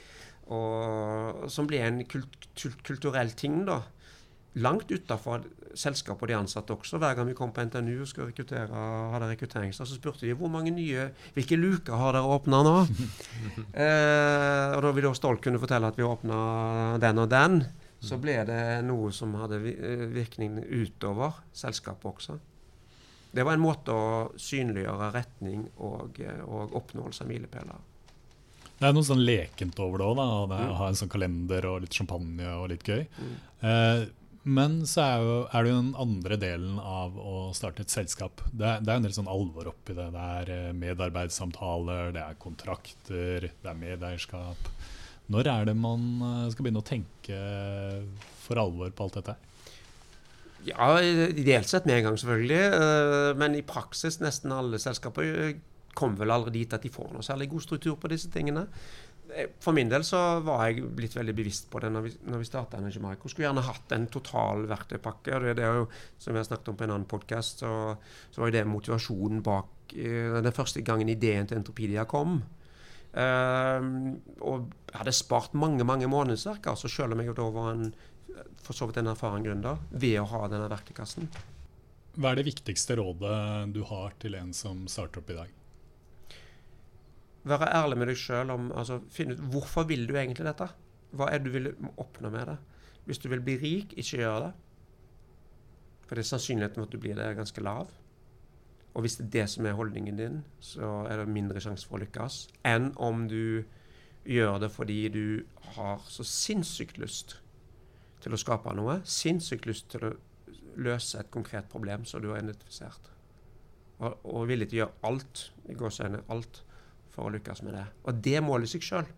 og, 0.55 1.47
som 1.51 1.67
ble 1.71 1.83
en 1.87 2.03
kult, 2.11 2.51
kulturell 2.87 3.31
ting, 3.39 3.63
da 3.67 3.85
langt 4.57 4.91
utafor 4.91 5.45
selskapet 5.77 6.25
og 6.25 6.31
de 6.31 6.37
ansatte 6.39 6.75
også. 6.75 7.01
Hver 7.01 7.17
gang 7.19 7.29
vi 7.29 7.37
kom 7.37 7.53
på 7.53 7.65
NTNU 7.69 8.01
og 8.01 8.09
skulle 8.11 8.31
rekruttere, 8.31 8.85
hadde 9.13 9.31
rekrutteringsdag, 9.33 9.89
så 9.89 9.99
spurte 9.99 10.25
de 10.25 10.37
hvor 10.37 10.53
mange 10.53 10.73
nye 10.75 11.11
Hvilke 11.37 11.59
luker 11.61 11.99
har 12.01 12.17
dere 12.17 12.37
åpna 12.37 12.63
nå? 12.65 12.77
eh, 13.85 14.77
og 14.77 14.85
da 14.87 14.93
vi 14.97 15.05
da 15.05 15.13
stolt 15.17 15.45
kunne 15.45 15.61
fortelle 15.61 15.91
at 15.93 15.99
vi 15.99 16.07
åpna 16.07 16.39
den 17.03 17.23
og 17.23 17.31
den, 17.33 17.61
så 18.01 18.19
ble 18.21 18.39
det 18.49 18.61
noe 18.87 19.13
som 19.15 19.35
hadde 19.41 19.61
eh, 19.73 20.07
virkning 20.13 20.61
utover 20.65 21.43
selskapet 21.57 22.13
også. 22.13 22.39
Det 23.37 23.45
var 23.45 23.57
en 23.57 23.65
måte 23.65 23.93
å 23.93 24.31
synliggjøre 24.41 25.13
retning 25.13 25.67
og, 25.85 26.21
eh, 26.25 26.41
og 26.47 26.73
oppnåelse 26.81 27.25
av 27.25 27.31
milepæler. 27.33 27.85
Det 28.77 28.85
er 28.85 28.93
noe 28.93 29.09
sånn 29.09 29.25
lekent 29.25 29.79
over 29.81 30.03
det 30.03 30.07
òg, 30.07 30.21
å 30.21 30.47
mm. 30.51 30.73
ha 30.81 30.89
en 30.91 30.99
sånn 30.99 31.13
kalender 31.13 31.65
og 31.71 31.83
litt 31.85 31.97
champagne 31.97 32.49
og 32.61 32.69
litt 32.73 32.85
gøy. 32.85 33.07
Mm. 33.17 33.37
Eh, 33.71 34.03
men 34.47 34.79
så 34.87 35.03
er, 35.03 35.25
jo, 35.25 35.39
er, 35.51 35.65
det 35.65 35.71
jo 35.73 35.79
den 35.81 35.95
andre 35.99 36.37
delen 36.39 36.77
av 36.79 37.17
å 37.19 37.49
starte 37.57 37.83
et 37.83 37.91
selskap. 37.91 38.45
Det 38.53 38.67
er, 38.67 38.85
det 38.85 38.93
er 38.93 39.01
en 39.01 39.07
del 39.09 39.17
sånn 39.17 39.31
alvor 39.31 39.73
oppi 39.73 39.97
det. 39.97 40.07
Det 40.15 40.27
er 40.39 40.53
eh, 40.55 40.77
medarbeidssamtaler, 40.79 42.13
det 42.15 42.23
er 42.23 42.39
kontrakter, 42.39 43.49
det 43.51 43.73
er 43.73 43.81
medeierskap. 43.81 44.71
Når 45.35 45.51
er 45.51 45.67
det 45.67 45.75
man 45.75 46.07
eh, 46.23 46.47
skal 46.55 46.67
begynne 46.67 46.85
å 46.85 46.87
tenke 46.87 47.41
for 48.45 48.63
alvor 48.63 48.95
på 48.95 49.09
alt 49.09 49.19
dette? 49.19 49.37
Ja, 50.67 50.93
Ideelt 51.03 51.71
sett 51.71 51.87
med 51.87 51.99
en 51.99 52.09
gang, 52.09 52.21
selvfølgelig. 52.23 52.63
Eh, 52.79 53.33
men 53.43 53.59
i 53.59 53.67
praksis 53.67 54.21
nesten 54.23 54.55
alle 54.55 54.79
selskaper 54.83 55.57
kommer 55.97 56.23
vel 56.23 56.35
aldri 56.35 56.61
dit 56.61 56.75
at 56.77 56.85
de 56.85 56.93
får 56.93 57.11
noe 57.15 57.25
særlig 57.25 57.49
god 57.51 57.65
struktur 57.65 57.99
på 57.99 58.11
disse 58.13 58.31
tingene. 58.31 58.67
Eh, 59.35 59.49
for 59.61 59.75
min 59.77 59.91
del 59.91 60.05
så 60.07 60.21
var 60.45 60.67
jeg 60.67 60.87
blitt 60.97 61.17
veldig 61.17 61.35
bevisst 61.37 61.71
på 61.73 61.81
det 61.83 61.91
når 61.93 62.07
vi, 62.07 62.13
når 62.31 62.43
vi 62.43 62.49
starta 62.49 62.81
Energy 62.81 63.03
Micro. 63.03 63.31
Skulle 63.31 63.49
gjerne 63.49 63.65
hatt 63.67 63.95
en 63.97 64.09
total 64.13 64.67
verktøypakke. 64.71 65.35
og 65.37 65.49
det, 65.49 65.65
er 65.65 65.81
jo, 65.83 65.89
Som 66.19 66.35
vi 66.35 66.43
har 66.43 66.49
snakket 66.49 66.73
om 66.73 66.79
på 66.79 66.87
en 66.87 66.95
annen 66.95 67.09
podkast, 67.11 67.65
så, 67.65 67.73
så, 68.31 68.41
var 68.41 68.51
jo 68.51 68.59
det 68.59 68.67
motivasjonen 68.71 69.43
bak 69.47 69.97
uh, 69.97 70.39
den 70.43 70.55
første 70.55 70.83
gangen 70.83 71.09
ideen 71.09 71.47
til 71.47 71.59
Entropedia 71.59 72.07
kom. 72.09 72.43
Uh, 73.17 74.15
og 74.45 74.71
hadde 74.93 75.15
spart 75.17 75.55
mange 75.57 75.85
mange 75.89 76.09
månedsverk, 76.11 76.67
altså 76.69 76.91
selv 76.93 77.17
om 77.17 77.23
jeg 77.23 77.37
da 77.37 77.49
var 77.51 77.71
en, 77.73 77.93
for 78.63 78.77
så 78.77 78.89
vidt 78.89 79.01
en 79.01 79.13
erfaren 79.15 79.45
gründer, 79.47 79.81
ved 79.91 80.21
å 80.21 80.29
ha 80.35 80.47
denne 80.53 80.69
verktøykassen. 80.69 81.31
Hva 82.17 82.33
er 82.33 82.41
det 82.41 82.49
viktigste 82.49 82.97
rådet 82.97 83.39
du 83.77 83.83
har 83.89 84.15
til 84.21 84.37
en 84.39 84.53
som 84.57 84.85
starter 84.89 85.21
opp 85.21 85.33
i 85.33 85.41
dag? 85.41 85.56
Være 87.47 87.69
ærlig 87.79 87.99
med 87.99 88.11
deg 88.11 88.19
sjøl 88.19 88.51
om 88.51 88.71
altså, 88.75 89.01
Finne 89.13 89.37
ut 89.37 89.45
hvorfor 89.53 89.87
vil 89.87 90.07
du 90.09 90.17
egentlig 90.17 90.47
dette. 90.49 90.67
Hva 91.17 91.31
er 91.31 91.39
det 91.39 91.51
du 91.51 91.55
vil 91.55 91.71
oppnå 91.97 92.31
med 92.35 92.51
det? 92.51 92.57
Hvis 93.07 93.23
du 93.23 93.29
vil 93.31 93.45
bli 93.45 93.55
rik, 93.61 93.95
ikke 93.95 94.25
gjør 94.25 94.41
det. 94.49 94.53
For 96.07 96.19
det 96.19 96.25
er 96.25 96.31
sannsynligheten 96.33 96.83
for 96.83 96.89
at 96.89 96.95
du 96.95 97.03
blir 97.03 97.15
det, 97.19 97.25
er 97.27 97.39
ganske 97.39 97.63
lav. 97.63 97.91
Og 98.97 99.05
hvis 99.05 99.19
det 99.19 99.27
er 99.27 99.33
det 99.35 99.47
som 99.53 99.67
er 99.67 99.77
holdningen 99.77 100.19
din, 100.19 100.37
så 100.61 101.05
er 101.11 101.21
det 101.21 101.31
mindre 101.31 101.61
sjanse 101.63 101.87
for 101.87 101.99
å 101.99 102.05
lykkes 102.05 102.47
enn 102.67 102.95
om 102.97 103.27
du 103.29 103.67
gjør 104.27 104.57
det 104.63 104.71
fordi 104.73 105.01
du 105.13 105.27
har 105.77 106.01
så 106.11 106.25
sinnssykt 106.27 106.99
lyst 106.99 107.37
til 108.25 108.35
å 108.35 108.41
skape 108.41 108.73
noe. 108.75 109.01
Sinnssykt 109.05 109.69
lyst 109.69 109.91
til 109.93 110.09
å 110.09 110.15
løse 110.81 111.21
et 111.21 111.31
konkret 111.31 111.69
problem 111.71 112.07
som 112.09 112.25
du 112.25 112.31
har 112.33 112.41
identifisert. 112.43 113.13
Og, 114.01 114.17
og 114.25 114.49
villig 114.51 114.71
til 114.71 114.81
å 114.81 114.83
gjøre 114.85 115.11
alt, 115.11 115.45
i 115.69 115.77
gåseøyne 115.77 116.25
alt, 116.33 116.63
for 117.17 117.27
å 117.27 117.33
lykkes 117.33 117.63
med 117.65 117.79
det. 117.79 117.87
Og 118.05 118.21
det 118.23 118.41
måler 118.45 118.69
seg 118.71 118.85
sjøl. 118.85 119.09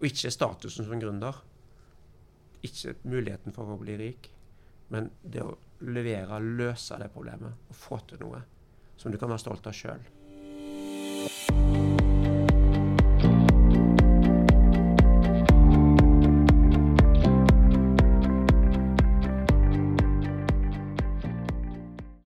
Og 0.00 0.08
ikke 0.08 0.32
statusen 0.32 0.88
som 0.88 1.02
gründer. 1.02 1.36
Ikke 2.64 2.96
muligheten 3.04 3.54
for 3.54 3.74
å 3.74 3.80
bli 3.80 3.98
rik, 3.98 4.30
men 4.94 5.10
det 5.22 5.42
å 5.42 5.56
levere, 5.82 6.38
løse 6.38 6.98
det 7.00 7.10
problemet 7.10 7.68
og 7.68 7.76
få 7.76 7.98
til 8.06 8.22
noe 8.22 8.44
som 8.96 9.10
du 9.10 9.18
kan 9.18 9.32
være 9.32 9.42
stolt 9.42 9.66
av 9.66 9.74
sjøl. 9.74 11.90